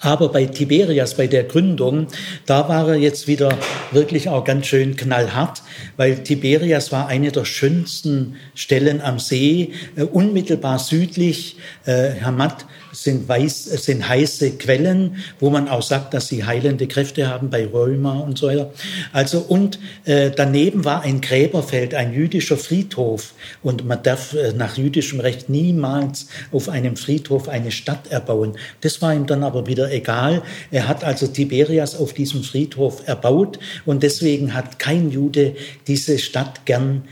[0.00, 2.08] aber bei Tiberias, bei der Gründung,
[2.46, 3.56] da war er jetzt wieder
[3.92, 5.62] wirklich auch ganz schön knallhart,
[5.96, 11.56] weil Tiberias war eine der schönsten Stellen am See, äh, unmittelbar südlich.
[11.84, 17.28] Äh, Hamad sind, weiß, sind heiße Quellen, wo man auch sagt, dass sie heilende Kräfte
[17.28, 18.72] haben bei Rheuma und so weiter.
[19.12, 24.76] Also und äh, daneben war ein Gräberfeld, ein jüdischer Friedhof und man darf äh, nach
[24.76, 28.56] jüdischem Recht niemals auf einem Friedhof eine Stadt erbauen.
[28.80, 30.42] Das war ihm dann aber wieder egal.
[30.70, 35.54] Er hat also Tiberias auf diesem Friedhof erbaut und deswegen hat kein Jude
[35.86, 37.04] diese Stadt gern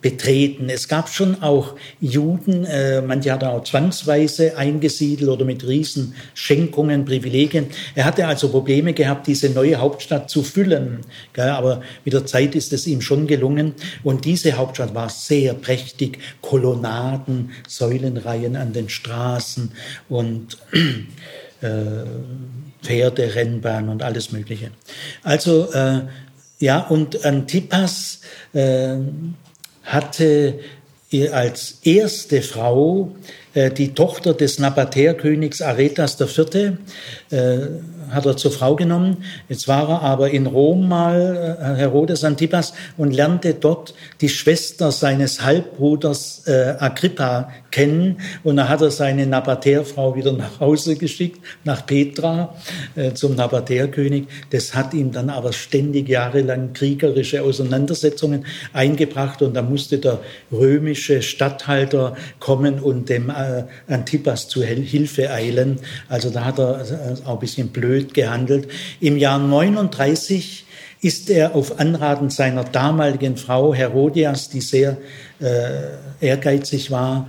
[0.00, 0.68] betreten.
[0.68, 7.04] Es gab schon auch Juden, äh, manche hat er auch zwangsweise eingesiedelt oder mit Riesenschenkungen,
[7.04, 7.66] Privilegien.
[7.94, 11.00] Er hatte also Probleme gehabt, diese neue Hauptstadt zu füllen.
[11.36, 13.74] Aber mit der Zeit ist es ihm schon gelungen.
[14.04, 19.72] Und diese Hauptstadt war sehr prächtig, Kolonnaden, Säulenreihen an den Straßen
[20.08, 20.56] und
[21.60, 21.68] äh,
[22.82, 24.70] Pferderennbahn und alles Mögliche.
[25.22, 26.02] Also äh,
[26.58, 28.20] ja, und Antipas
[28.52, 28.96] äh,
[29.84, 30.58] hatte
[31.32, 33.12] als erste Frau
[33.54, 36.78] äh, die Tochter des Nabatäerkönigs Aretas IV.
[37.30, 37.58] Äh,
[38.10, 39.24] hat er zur Frau genommen.
[39.48, 44.92] Jetzt war er aber in Rom mal, äh, Herodes Antipas, und lernte dort die Schwester
[44.92, 48.16] seines Halbbruders äh, Agrippa kennen.
[48.42, 52.54] Und da hat er seine Nabatäerfrau wieder nach Hause geschickt, nach Petra,
[52.94, 54.24] äh, zum Nabatäerkönig.
[54.48, 59.42] Das hat ihm dann aber ständig jahrelang kriegerische Auseinandersetzungen eingebracht.
[59.42, 60.20] Und da musste der
[60.50, 65.78] römische Statthalter kommen und dem äh, Antipas zu Hilfe eilen.
[66.08, 68.68] Also da hat er äh, auch ein bisschen blöd gehandelt.
[69.00, 70.64] Im Jahr 39
[71.02, 74.96] ist er auf Anraten seiner damaligen Frau Herodias, die sehr
[75.40, 77.28] äh, ehrgeizig war,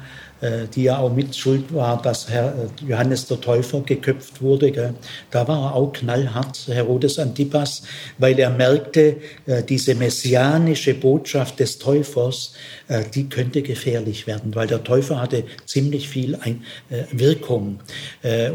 [0.76, 4.94] die ja auch mit schuld war, dass Herr äh, Johannes der Täufer geköpft wurde.
[5.32, 7.84] Da war er auch knallhart, Herodes Antipas,
[8.18, 12.54] weil er merkte, äh, diese messianische Botschaft des Täufers,
[13.16, 16.38] die könnte gefährlich werden, weil der Täufer hatte ziemlich viel
[17.12, 17.80] Wirkung.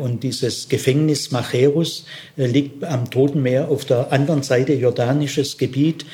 [0.00, 2.06] Und dieses Gefängnis Macherus
[2.36, 6.06] liegt am Toten Meer auf der anderen Seite jordanisches Gebiet.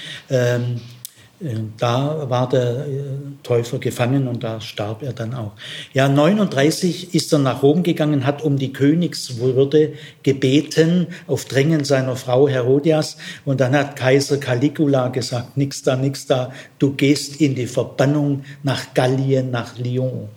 [1.40, 3.02] Ähm, äh, da war der äh,
[3.42, 5.52] Täufer gefangen und da starb er dann auch.
[5.92, 9.92] Ja, 39 ist er nach Rom gegangen, hat um die Königswürde
[10.22, 13.16] gebeten, auf Drängen seiner Frau Herodias.
[13.44, 18.44] Und dann hat Kaiser Caligula gesagt, nix da, nix da, du gehst in die Verbannung
[18.62, 20.28] nach Gallien, nach Lyon.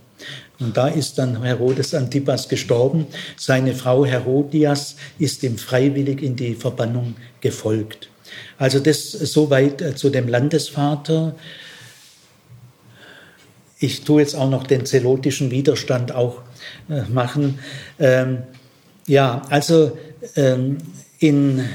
[0.60, 3.07] Und da ist dann Herodes Antipas gestorben.
[3.36, 8.11] Seine Frau Herodias ist ihm freiwillig in die Verbannung gefolgt.
[8.58, 11.36] Also das soweit äh, zu dem Landesvater.
[13.80, 16.41] Ich tue jetzt auch noch den zelotischen Widerstand auch
[16.90, 17.60] äh, machen.
[17.99, 18.44] Ähm,
[19.08, 19.98] ja, also
[20.36, 20.78] ähm,
[21.20, 21.68] in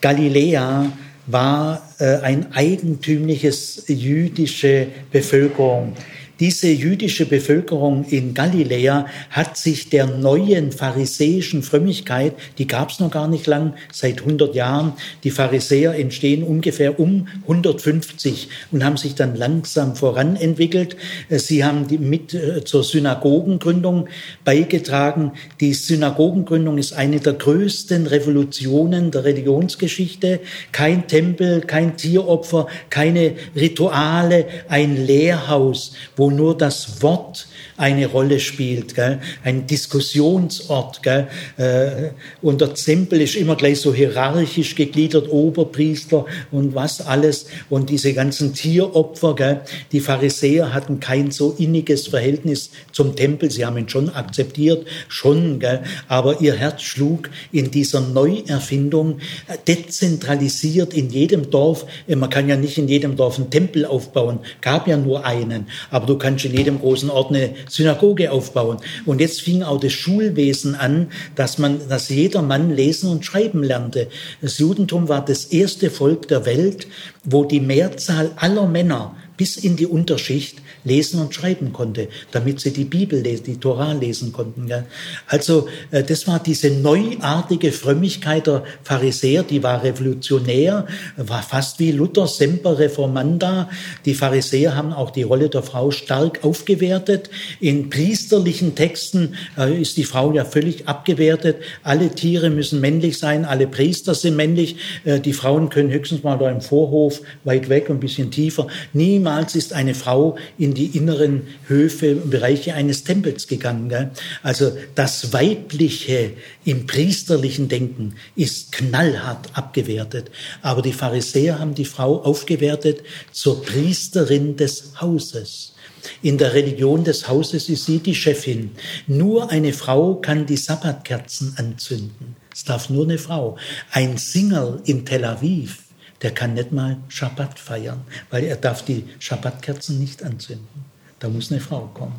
[0.00, 0.90] Galiläa
[1.26, 5.94] war äh, ein eigentümliches jüdische Bevölkerung.
[6.40, 13.10] Diese jüdische Bevölkerung in Galiläa hat sich der neuen pharisäischen Frömmigkeit, die gab es noch
[13.10, 19.14] gar nicht lang, seit 100 Jahren, die Pharisäer entstehen ungefähr um 150 und haben sich
[19.14, 20.96] dann langsam voranentwickelt.
[21.28, 24.08] Sie haben mit äh, zur Synagogengründung
[24.42, 25.32] beigetragen.
[25.60, 30.40] Die Synagogengründung ist eine der größten Revolutionen der Religionsgeschichte.
[30.72, 37.46] Kein Tempel, kein Tieropfer, keine Rituale, ein Lehrhaus, wo nur das Wort
[37.76, 39.20] eine Rolle spielt, gell?
[39.42, 41.02] ein Diskussionsort.
[41.02, 41.28] Gell?
[41.56, 42.10] Äh,
[42.42, 47.46] und der Tempel ist immer gleich so hierarchisch gegliedert, Oberpriester und was alles.
[47.70, 49.60] Und diese ganzen Tieropfer, gell?
[49.92, 53.50] die Pharisäer hatten kein so inniges Verhältnis zum Tempel.
[53.50, 55.82] Sie haben ihn schon akzeptiert, schon, gell?
[56.08, 61.86] aber ihr Herz schlug in dieser Neuerfindung, äh, dezentralisiert in jedem Dorf.
[62.06, 65.66] Äh, man kann ja nicht in jedem Dorf einen Tempel aufbauen, gab ja nur einen,
[65.90, 68.76] aber du kannst in jedem großen Ort eine Synagoge aufbauen.
[69.04, 73.64] Und jetzt fing auch das Schulwesen an, dass man, dass jeder Mann lesen und schreiben
[73.64, 74.06] lernte.
[74.40, 76.86] Das Judentum war das erste Volk der Welt,
[77.24, 82.72] wo die Mehrzahl aller Männer bis in die Unterschicht lesen und schreiben konnte, damit sie
[82.72, 84.68] die Bibel lesen, die Torah lesen konnten.
[84.68, 84.84] Ja.
[85.26, 90.86] Also äh, das war diese neuartige Frömmigkeit der Pharisäer, die war revolutionär,
[91.16, 93.68] war fast wie Luther, semper reformanda.
[94.04, 97.30] Die Pharisäer haben auch die Rolle der Frau stark aufgewertet.
[97.60, 101.56] In priesterlichen Texten äh, ist die Frau ja völlig abgewertet.
[101.82, 104.76] Alle Tiere müssen männlich sein, alle Priester sind männlich.
[105.04, 108.66] Äh, die Frauen können höchstens mal da im Vorhof weit weg, ein bisschen tiefer.
[108.92, 113.88] Niemals ist eine Frau in in die inneren Höfe und Bereiche eines Tempels gegangen.
[113.88, 114.10] Gell?
[114.44, 116.30] Also das Weibliche
[116.64, 120.30] im priesterlichen Denken ist knallhart abgewertet.
[120.62, 123.00] Aber die Pharisäer haben die Frau aufgewertet
[123.32, 125.74] zur Priesterin des Hauses.
[126.22, 128.70] In der Religion des Hauses ist sie die Chefin.
[129.08, 132.36] Nur eine Frau kann die Sabbatkerzen anzünden.
[132.54, 133.58] Es darf nur eine Frau.
[133.90, 135.89] Ein Singer in Tel Aviv
[136.22, 140.90] der kann nicht mal Schabbat feiern, weil er darf die Schabbatkerzen nicht anzünden.
[141.18, 142.14] Da muss eine Frau kommen.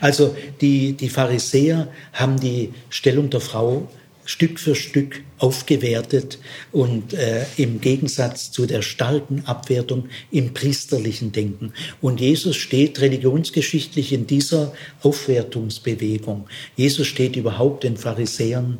[0.00, 3.88] Also die, die Pharisäer haben die Stellung der Frau
[4.24, 6.38] Stück für Stück aufgewertet
[6.70, 11.72] und äh, im Gegensatz zu der starken Abwertung im priesterlichen Denken.
[12.00, 16.46] Und Jesus steht religionsgeschichtlich in dieser Aufwertungsbewegung.
[16.76, 18.78] Jesus steht überhaupt den Pharisäern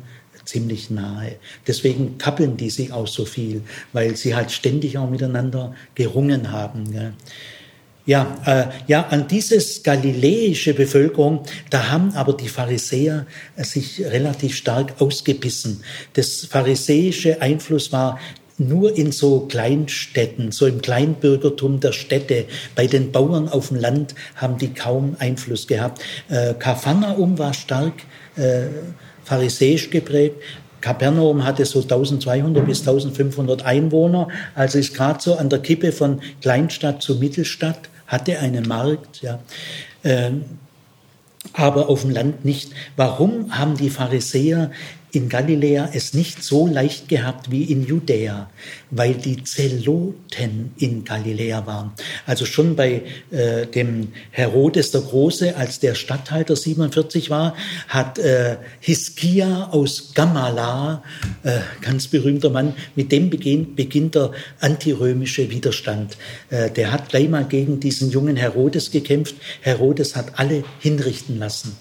[0.51, 1.35] ziemlich nahe.
[1.65, 3.61] Deswegen kappeln die sich auch so viel,
[3.93, 6.93] weil sie halt ständig auch miteinander gerungen haben.
[6.93, 7.11] Ja.
[8.07, 14.55] Ja, äh, ja, an dieses galiläische Bevölkerung, da haben aber die Pharisäer äh, sich relativ
[14.55, 15.83] stark ausgebissen.
[16.13, 18.19] Das pharisäische Einfluss war
[18.57, 22.45] nur in so Kleinstädten, so im Kleinbürgertum der Städte.
[22.75, 26.01] Bei den Bauern auf dem Land haben die kaum Einfluss gehabt.
[26.27, 27.93] Äh, Kapharnaum war stark
[28.35, 28.63] äh,
[29.31, 30.35] pharisäisch geprägt.
[30.81, 36.19] Kapernaum hatte so 1200 bis 1500 Einwohner, also ist gerade so an der Kippe von
[36.41, 39.39] Kleinstadt zu Mittelstadt, hatte einen Markt, ja.
[40.03, 40.43] Ähm,
[41.53, 42.71] aber auf dem Land nicht.
[42.97, 44.71] Warum haben die Pharisäer
[45.11, 48.49] in Galiläa es nicht so leicht gehabt wie in Judäa,
[48.89, 51.91] weil die Zeloten in Galiläa waren.
[52.25, 57.55] Also schon bei äh, dem Herodes der Große, als der Statthalter 47 war,
[57.87, 61.03] hat äh, Hiskia aus Gamala,
[61.43, 66.17] äh, ganz berühmter Mann, mit dem beginnt, beginnt der antirömische Widerstand.
[66.49, 69.35] Äh, der hat gleich mal gegen diesen jungen Herodes gekämpft.
[69.61, 71.75] Herodes hat alle hinrichten lassen.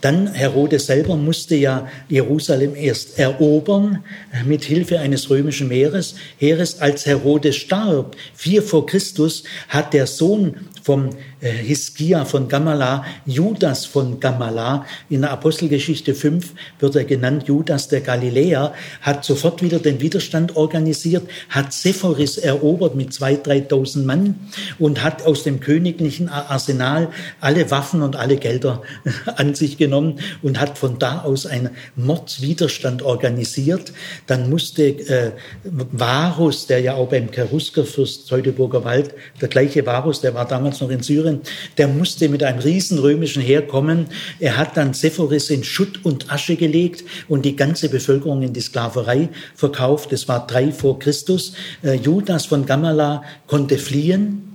[0.00, 4.02] Dann Herodes selber musste ja Jerusalem erst erobern
[4.46, 6.80] mit Hilfe eines römischen Meeres, Heeres.
[6.80, 13.84] Als Herodes starb, vier vor Christus, hat der Sohn vom äh, Hiskia von Gamala, Judas
[13.86, 14.86] von Gamala.
[15.08, 20.56] In der Apostelgeschichte 5 wird er genannt, Judas der Galiläer, hat sofort wieder den Widerstand
[20.56, 24.36] organisiert, hat Sephoris erobert mit zwei, dreitausend Mann
[24.78, 27.08] und hat aus dem königlichen Arsenal
[27.40, 28.82] alle Waffen und alle Gelder
[29.36, 33.92] an sich genommen und hat von da aus einen Mordswiderstand organisiert.
[34.26, 35.32] Dann musste äh,
[35.64, 40.90] Varus, der ja auch beim Cheruskerfürst Teutoburger Wald, der gleiche Varus, der war damals noch
[40.90, 41.40] in Syrien,
[41.78, 44.06] der musste mit einem riesen römischen Heer kommen.
[44.38, 48.60] Er hat dann Sephoris in Schutt und Asche gelegt und die ganze Bevölkerung in die
[48.60, 50.12] Sklaverei verkauft.
[50.12, 51.54] Das war drei vor Christus.
[51.82, 54.49] Äh, Judas von Gamala konnte fliehen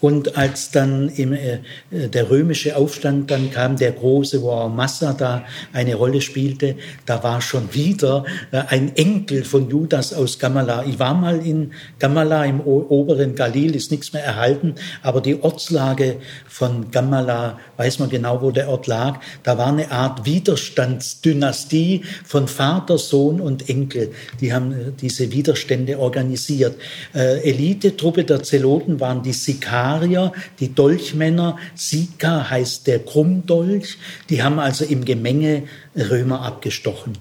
[0.00, 1.58] und als dann im, äh,
[1.90, 7.22] der römische Aufstand dann kam, der große, wo auch Massa da eine Rolle spielte, da
[7.22, 10.84] war schon wieder äh, ein Enkel von Judas aus Gamala.
[10.84, 16.16] Ich war mal in Gamala im oberen Galil, ist nichts mehr erhalten, aber die Ortslage
[16.46, 22.46] von Gamala, weiß man genau, wo der Ort lag, da war eine Art Widerstandsdynastie von
[22.46, 24.12] Vater, Sohn und Enkel.
[24.40, 26.76] Die haben äh, diese Widerstände organisiert.
[27.14, 33.98] Äh, Elitetruppe der Zeloten waren die Sikar Vegetarier, die Dolchmänner, Sika heißt der Krummdolch,
[34.28, 35.64] die haben also im Gemenge
[35.96, 37.16] Römer abgestochen.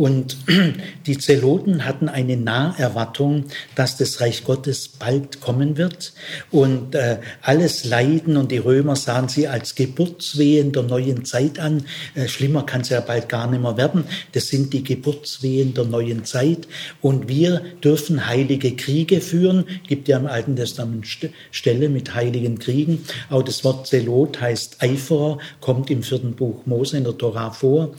[0.00, 0.38] Und
[1.06, 3.44] die Zeloten hatten eine Naherwartung,
[3.74, 6.14] dass das Reich Gottes bald kommen wird.
[6.50, 11.84] Und äh, alles Leiden und die Römer sahen sie als Geburtswehen der neuen Zeit an.
[12.14, 14.04] Äh, schlimmer kann es ja bald gar nicht mehr werden.
[14.32, 16.66] Das sind die Geburtswehen der neuen Zeit.
[17.02, 19.66] Und wir dürfen heilige Kriege führen.
[19.86, 21.06] Gibt ja im Alten Testament
[21.50, 23.04] Stelle mit heiligen Kriegen.
[23.28, 27.90] Auch das Wort Zelot heißt Eiferer, kommt im vierten Buch Mose in der Tora vor.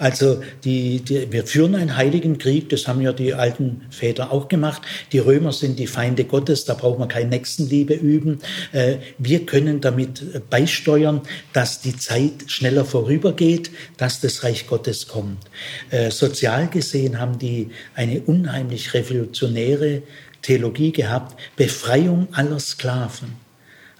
[0.00, 4.48] Also die, die, wir führen einen heiligen Krieg, das haben ja die alten Väter auch
[4.48, 4.82] gemacht.
[5.12, 8.40] Die Römer sind die Feinde Gottes, da braucht man keine Nächstenliebe üben.
[8.72, 11.22] Äh, wir können damit beisteuern,
[11.52, 15.38] dass die Zeit schneller vorübergeht, dass das Reich Gottes kommt.
[15.90, 20.02] Äh, sozial gesehen haben die eine unheimlich revolutionäre
[20.42, 23.41] Theologie gehabt, Befreiung aller Sklaven.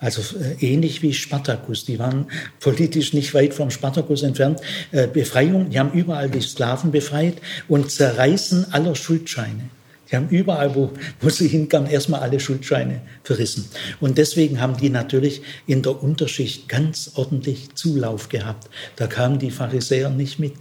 [0.03, 1.85] Also äh, ähnlich wie Spartacus.
[1.85, 2.27] Die waren
[2.59, 4.61] politisch nicht weit vom Spartacus entfernt.
[4.91, 7.37] Äh, Befreiung, die haben überall die Sklaven befreit
[7.69, 9.71] und Zerreißen aller Schuldscheine.
[10.13, 13.65] Die haben überall, wo, wo sie hinkamen, erstmal alle Schuldscheine verrissen.
[13.99, 18.69] Und deswegen haben die natürlich in der Unterschicht ganz ordentlich Zulauf gehabt.
[18.97, 20.53] Da kamen die Pharisäer nicht mit.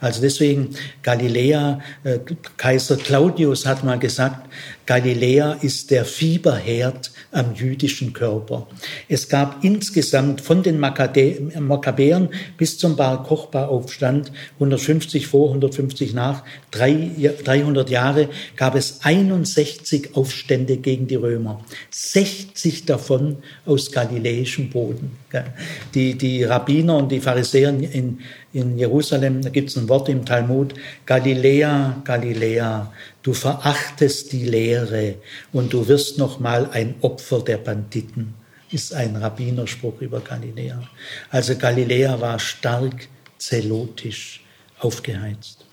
[0.00, 0.70] Also deswegen
[1.02, 2.20] Galiläa, äh,
[2.56, 4.48] Kaiser Claudius hat mal gesagt,
[4.86, 8.66] Galiläa ist der Fieberherd am jüdischen Körper.
[9.08, 16.42] Es gab insgesamt von den Makkabäern bis zum Bar Kochba Aufstand 150 vor, 150 nach,
[16.72, 21.64] 300 Jahre gab es 61 Aufstände gegen die Römer.
[21.90, 25.16] 60 davon aus galiläischem Boden.
[25.94, 28.18] Die, die Rabbiner und die Pharisäer in,
[28.52, 30.74] in Jerusalem, da gibt es ein Wort im Talmud,
[31.06, 32.92] Galiläa, Galiläa,
[33.22, 35.16] du verachtest die Lehre
[35.52, 38.34] und du wirst noch mal ein Opfer der Banditen,
[38.70, 40.82] ist ein Rabbinerspruch über Galiläa.
[41.30, 43.08] Also Galiläa war stark
[43.38, 44.44] zelotisch
[44.78, 45.64] aufgeheizt.